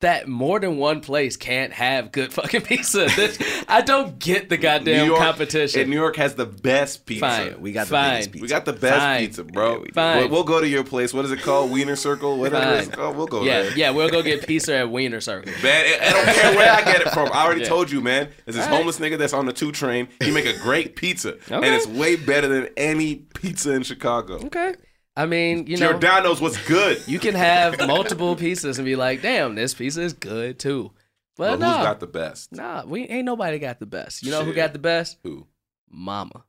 that 0.00 0.28
more 0.28 0.60
than 0.60 0.76
one 0.76 1.00
place 1.00 1.36
can't 1.36 1.72
have 1.72 2.12
good 2.12 2.32
fucking 2.32 2.60
pizza. 2.62 3.08
This- 3.16 3.38
I 3.70 3.80
don't 3.82 4.18
get 4.18 4.48
the 4.48 4.56
New 4.56 4.62
goddamn 4.62 5.06
York, 5.06 5.18
competition. 5.20 5.80
And 5.82 5.90
New 5.90 5.96
York 5.96 6.16
has 6.16 6.34
the 6.36 6.46
best 6.46 7.04
pizza. 7.04 7.20
Fine, 7.26 7.60
we 7.60 7.72
got 7.72 7.88
the 7.88 7.90
fine. 7.90 8.10
biggest 8.12 8.32
pizza. 8.32 8.42
We 8.42 8.48
got 8.48 8.64
the 8.64 8.72
best 8.72 8.98
Fine. 8.98 9.20
pizza, 9.20 9.44
bro. 9.44 9.80
We 9.80 9.86
do. 9.88 9.92
Fine. 9.92 10.18
We'll, 10.18 10.28
we'll 10.30 10.44
go 10.44 10.60
to 10.60 10.68
your 10.68 10.84
place. 10.84 11.12
What 11.12 11.24
is 11.24 11.32
it 11.32 11.40
called? 11.42 11.70
Wiener 11.70 11.96
Circle? 11.96 12.38
Whatever 12.38 12.76
it's 12.78 12.88
called. 12.88 13.16
We'll 13.16 13.26
go 13.26 13.42
yeah, 13.42 13.62
there. 13.62 13.76
yeah, 13.78 13.90
we'll 13.90 14.08
go 14.08 14.22
get 14.22 14.46
pizza 14.46 14.76
at 14.78 14.90
Wiener 14.90 15.20
Circle. 15.20 15.52
Man, 15.62 16.00
I 16.02 16.06
I 16.08 16.10
don't 16.12 16.34
care 16.34 16.56
where 16.56 16.72
I 16.72 16.82
get 16.84 17.00
it 17.02 17.08
from. 17.10 17.28
I 17.32 17.44
already 17.44 17.62
Yeah. 17.62 17.68
told 17.68 17.90
you, 17.90 18.00
man. 18.00 18.28
There's 18.44 18.56
this 18.56 18.64
All 18.64 18.70
right. 18.70 18.76
homeless 18.78 18.98
nigga 19.00 19.18
that's 19.18 19.32
on 19.34 19.46
the 19.46 19.52
two 19.52 19.72
train. 19.72 20.08
He 20.22 20.30
make 20.30 20.46
a 20.46 20.56
great 20.60 20.94
pizza, 20.96 21.36
and 21.50 21.64
it's 21.64 21.86
way 21.86 22.16
better 22.16 22.46
than 22.48 22.68
any 22.76 23.16
pizza 23.16 23.72
in 23.72 23.82
Chicago. 23.82 24.36
Okay. 24.46 24.74
I 25.18 25.26
mean, 25.26 25.66
you 25.66 25.76
know, 25.76 25.90
Giordano's 25.90 26.40
was 26.40 26.56
good. 26.58 27.02
you 27.08 27.18
can 27.18 27.34
have 27.34 27.76
multiple 27.88 28.36
pieces 28.36 28.78
and 28.78 28.86
be 28.86 28.94
like, 28.94 29.20
damn, 29.20 29.56
this 29.56 29.74
pizza 29.74 30.00
is 30.00 30.12
good 30.12 30.60
too. 30.60 30.92
But 31.36 31.52
who's 31.52 31.60
no, 31.60 31.66
got 31.66 31.98
the 31.98 32.06
best? 32.06 32.52
nah, 32.52 32.84
we 32.86 33.08
ain't 33.08 33.24
nobody 33.24 33.58
got 33.58 33.80
the 33.80 33.86
best. 33.86 34.22
You 34.22 34.30
know 34.30 34.44
who 34.44 34.52
got 34.52 34.72
the 34.72 34.78
best? 34.78 35.18
Who? 35.24 35.48
Mama. 35.90 36.44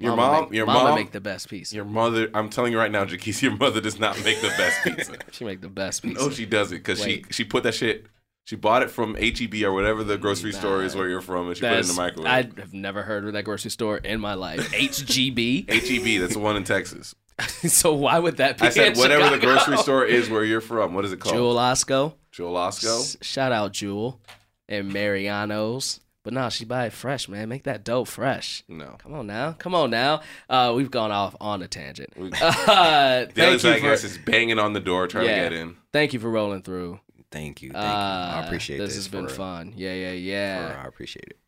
Your 0.00 0.16
Mama 0.16 0.32
mom? 0.32 0.44
Make, 0.44 0.52
your 0.54 0.66
mama 0.66 0.88
mom? 0.88 0.94
make 0.96 1.12
the 1.12 1.20
best 1.20 1.48
pizza. 1.48 1.76
Your 1.76 1.84
mother? 1.84 2.28
I'm 2.34 2.50
telling 2.50 2.72
you 2.72 2.78
right 2.78 2.90
now, 2.90 3.04
Jaquise, 3.04 3.40
your 3.40 3.56
mother 3.56 3.80
does 3.80 4.00
not 4.00 4.16
make 4.24 4.40
the 4.40 4.48
best 4.48 4.82
pizza. 4.82 5.14
She 5.30 5.44
make 5.44 5.60
the 5.60 5.68
best 5.68 6.02
pizza. 6.02 6.24
no, 6.24 6.30
she 6.30 6.46
doesn't, 6.46 6.78
because 6.78 7.00
she 7.00 7.24
she 7.30 7.44
put 7.44 7.62
that 7.62 7.74
shit. 7.74 8.06
She 8.46 8.56
bought 8.56 8.82
it 8.82 8.90
from 8.90 9.14
HEB 9.14 9.62
or 9.62 9.72
whatever 9.72 10.02
the 10.02 10.18
grocery 10.18 10.50
store 10.52 10.82
is 10.82 10.96
where 10.96 11.08
you're 11.08 11.20
from, 11.20 11.46
and 11.46 11.56
she 11.56 11.60
put 11.60 11.72
it 11.72 11.80
in 11.82 11.86
the 11.86 11.94
microwave. 11.94 12.26
I 12.26 12.60
have 12.60 12.74
never 12.74 13.02
heard 13.02 13.24
of 13.26 13.34
that 13.34 13.44
grocery 13.44 13.70
store 13.70 13.98
in 13.98 14.20
my 14.20 14.34
life. 14.34 14.72
HGB. 14.72 15.70
HEB, 15.70 16.06
E 16.06 16.18
that's 16.18 16.32
the 16.32 16.40
one 16.40 16.56
in 16.56 16.64
Texas. 16.64 17.14
so 17.68 17.92
why 17.94 18.18
would 18.18 18.36
that 18.38 18.58
be? 18.58 18.66
I 18.66 18.70
said 18.70 18.92
in 18.94 18.98
whatever 18.98 19.28
the 19.34 19.38
grocery 19.44 19.76
store 19.78 20.04
is 20.04 20.28
where 20.30 20.44
you're 20.44 20.60
from. 20.60 20.94
What 20.94 21.04
is 21.04 21.12
it 21.12 21.20
called? 21.20 21.34
Jewel 21.34 21.56
Osco. 21.56 22.14
Jewel 22.32 22.54
Osco. 22.54 22.98
S- 23.00 23.16
Shout 23.22 23.52
out 23.52 23.72
Jewel 23.72 24.20
and 24.68 24.92
Mariano's. 24.92 26.00
But 26.22 26.34
no, 26.34 26.50
she 26.50 26.66
buy 26.66 26.84
it 26.86 26.92
fresh, 26.92 27.28
man. 27.30 27.48
Make 27.48 27.64
that 27.64 27.82
dough 27.82 28.04
fresh. 28.04 28.62
No. 28.68 28.96
Come 28.98 29.14
on 29.14 29.26
now. 29.26 29.52
Come 29.52 29.74
on 29.74 29.88
now. 29.90 30.20
Uh, 30.50 30.74
we've 30.76 30.90
gone 30.90 31.10
off 31.10 31.34
on 31.40 31.62
a 31.62 31.68
tangent. 31.68 32.10
We- 32.16 32.30
Uh, 32.42 33.24
The 33.24 33.24
other 33.24 33.32
thank 33.32 33.60
side, 33.60 33.68
you 33.68 33.74
I 33.74 33.80
guess, 33.80 34.00
for, 34.02 34.06
is 34.08 34.18
banging 34.18 34.58
on 34.58 34.74
the 34.74 34.80
door 34.80 35.06
trying 35.06 35.26
Yeah. 35.26 35.44
to 35.44 35.50
get 35.50 35.58
in. 35.58 35.76
thank 35.94 36.12
you 36.12 36.20
for 36.20 36.28
rolling 36.30 36.62
through. 36.62 37.00
Thank 37.32 37.62
you. 37.62 37.70
Thank 37.70 37.82
Uh, 37.84 37.88
you. 37.88 38.42
I 38.42 38.44
appreciate 38.44 38.76
this. 38.78 38.88
this. 38.90 38.96
has 38.96 39.08
been 39.08 39.28
fun. 39.28 39.72
Yeah, 39.76 39.94
yeah, 39.94 40.10
for- 40.10 40.16
yeah. 40.16 40.82
I 40.84 40.86
appreciate 40.88 41.24
it. 41.28 41.38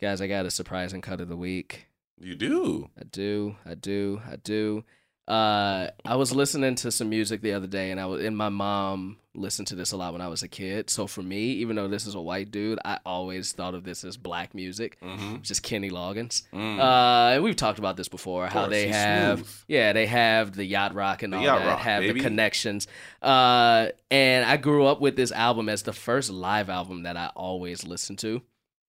Guys, 0.00 0.20
I 0.20 0.26
got 0.26 0.44
a 0.46 0.50
surprising 0.50 1.00
cut 1.00 1.20
of 1.22 1.28
the 1.28 1.36
week. 1.36 1.86
You 2.20 2.34
do. 2.34 2.90
I 3.00 3.04
do, 3.04 3.56
I 3.64 3.74
do, 3.74 4.20
I 4.30 4.36
do. 4.36 4.84
Uh, 5.28 5.90
I 6.06 6.16
was 6.16 6.34
listening 6.34 6.74
to 6.76 6.90
some 6.90 7.10
music 7.10 7.42
the 7.42 7.52
other 7.52 7.66
day, 7.66 7.90
and 7.90 8.00
I 8.00 8.06
was 8.06 8.24
and 8.24 8.34
my 8.36 8.48
mom 8.48 9.18
listened 9.34 9.68
to 9.68 9.74
this 9.74 9.92
a 9.92 9.96
lot 9.96 10.12
when 10.14 10.22
I 10.22 10.28
was 10.28 10.42
a 10.42 10.48
kid. 10.48 10.88
So 10.90 11.06
for 11.06 11.22
me, 11.22 11.50
even 11.52 11.76
though 11.76 11.86
this 11.86 12.06
is 12.06 12.14
a 12.14 12.20
white 12.20 12.50
dude, 12.50 12.78
I 12.84 12.98
always 13.04 13.52
thought 13.52 13.74
of 13.74 13.84
this 13.84 14.02
as 14.04 14.16
black 14.16 14.54
music, 14.54 14.98
Mm-hmm. 15.02 15.42
just 15.42 15.62
Kenny 15.62 15.90
Loggins. 15.90 16.42
Mm. 16.52 16.78
Uh, 16.80 17.34
and 17.34 17.42
we've 17.44 17.54
talked 17.56 17.78
about 17.78 17.96
this 17.98 18.08
before. 18.08 18.46
How 18.48 18.66
they 18.66 18.88
have, 18.88 19.40
smooth. 19.40 19.50
yeah, 19.68 19.92
they 19.92 20.06
have 20.06 20.56
the 20.56 20.64
yacht 20.64 20.94
rock 20.94 21.22
and 21.22 21.32
The 21.32 21.36
all 21.36 21.44
that, 21.44 21.66
rock, 21.66 21.78
have 21.80 22.00
baby. 22.00 22.20
the 22.20 22.24
connections. 22.26 22.86
Uh, 23.22 23.88
and 24.10 24.44
I 24.46 24.56
grew 24.56 24.86
up 24.86 25.00
with 25.00 25.14
this 25.14 25.30
album 25.30 25.68
as 25.68 25.82
the 25.82 25.92
first 25.92 26.30
live 26.30 26.70
album 26.70 27.02
that 27.02 27.16
I 27.18 27.30
always 27.36 27.84
listened 27.84 28.18
to. 28.20 28.40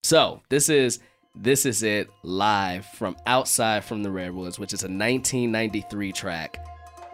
So 0.02 0.40
this 0.48 0.70
is 0.70 0.98
this 1.34 1.64
is 1.66 1.82
it 1.82 2.10
live 2.22 2.84
from 2.86 3.16
outside 3.26 3.84
from 3.84 4.02
the 4.02 4.10
redwoods, 4.10 4.58
which 4.58 4.72
is 4.72 4.82
a 4.82 4.86
1993 4.86 6.12
track. 6.12 6.58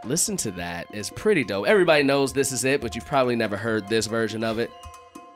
Listen 0.05 0.37
to 0.39 0.51
that; 0.53 0.87
it's 0.93 1.11
pretty 1.11 1.45
dope. 1.45 1.67
Everybody 1.67 2.03
knows 2.03 2.33
this 2.33 2.53
is 2.53 2.65
it, 2.65 2.81
but 2.81 2.95
you've 2.95 3.07
probably 3.07 3.37
never 3.37 3.57
heard 3.57 3.89
this 3.89 4.07
version 4.07 4.43
of 4.45 4.59
it. 4.59 4.71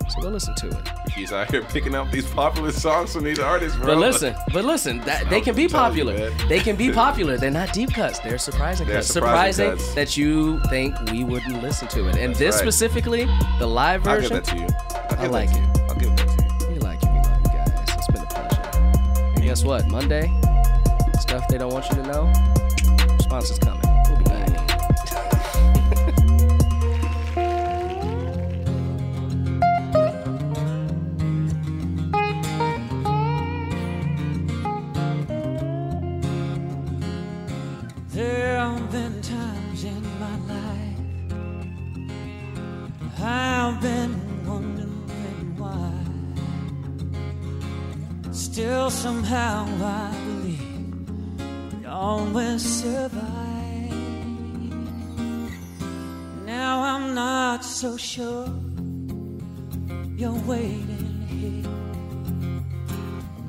So 0.09 0.23
go 0.23 0.29
listen 0.31 0.55
to 0.57 0.69
it. 0.69 0.89
He's 1.15 1.31
out 1.33 1.51
here 1.53 1.63
picking 1.63 1.95
up 1.95 2.11
these 2.11 2.29
popular 2.33 2.73
songs 2.73 3.13
from 3.13 3.23
these 3.23 3.39
artists, 3.39 3.77
bro. 3.79 3.87
But 3.87 3.99
listen, 3.99 4.35
but 4.53 4.65
listen, 4.65 4.99
that 5.03 5.29
they 5.31 5.41
can 5.41 5.55
be 5.55 5.65
I'm 5.65 5.69
you, 5.69 5.75
popular. 6.05 6.31
they 6.49 6.59
can 6.59 6.75
be 6.75 6.91
popular. 7.05 7.37
They're 7.37 7.51
not 7.51 7.73
deep 7.73 7.93
cuts. 7.93 8.19
They're 8.21 8.39
surprising 8.39 8.87
They're 8.89 8.97
cuts. 8.97 9.09
surprising 9.09 9.67
Surprising 9.67 9.87
cuts. 9.87 9.95
that 9.95 10.17
you 10.17 10.59
think 10.69 10.99
we 11.13 11.23
wouldn't 11.23 11.63
listen 11.63 11.87
to 11.89 12.09
it. 12.09 12.17
And 12.17 12.31
That's 12.35 12.39
this 12.39 12.55
right. 12.57 12.63
specifically, 12.63 13.27
the 13.61 13.67
live 13.67 14.03
version. 14.03 14.33
I'll 14.33 14.41
give 14.41 14.47
that 14.47 14.57
to 14.57 15.15
you. 15.15 15.19
I'll 15.19 15.25
I 15.27 15.27
like 15.29 15.51
it. 15.51 15.81
I'll 15.89 15.95
give 15.95 16.09
you. 16.19 16.30
guess 19.51 19.65
what? 19.65 19.85
Monday, 19.89 20.33
stuff 21.19 21.49
they 21.49 21.59
don't 21.59 21.73
want 21.73 21.85
you 21.89 21.97
to 21.97 22.03
know, 22.05 22.33
response 23.17 23.51
is 23.51 23.59
coming. 23.59 23.83
We'll 24.09 24.19
be 24.19 24.25
back. 24.25 24.47
there 38.13 38.57
have 38.57 38.93
been 38.93 39.21
times 39.21 39.83
in 39.83 40.01
my 40.21 40.39
life 40.47 40.97
I've 43.21 43.81
been 43.83 44.00
Still, 48.61 48.91
somehow, 48.91 49.65
I 49.83 50.13
believe 50.27 51.81
we 51.81 51.87
always 51.87 52.61
survive. 52.61 53.95
Now 56.45 56.83
I'm 56.83 57.15
not 57.15 57.65
so 57.65 57.97
sure 57.97 58.49
you're 60.15 60.43
waiting 60.45 61.25
here. 61.27 61.71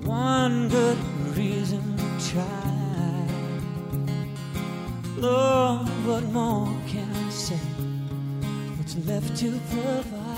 One 0.10 0.70
good 0.70 0.98
reason 1.36 1.84
to 1.98 2.32
try. 2.32 3.28
Lord, 5.18 5.90
what 6.08 6.24
more 6.32 6.74
can 6.88 7.12
I 7.14 7.30
say? 7.32 7.66
What's 8.78 8.96
left 9.06 9.36
to 9.42 9.60
provide? 9.72 10.31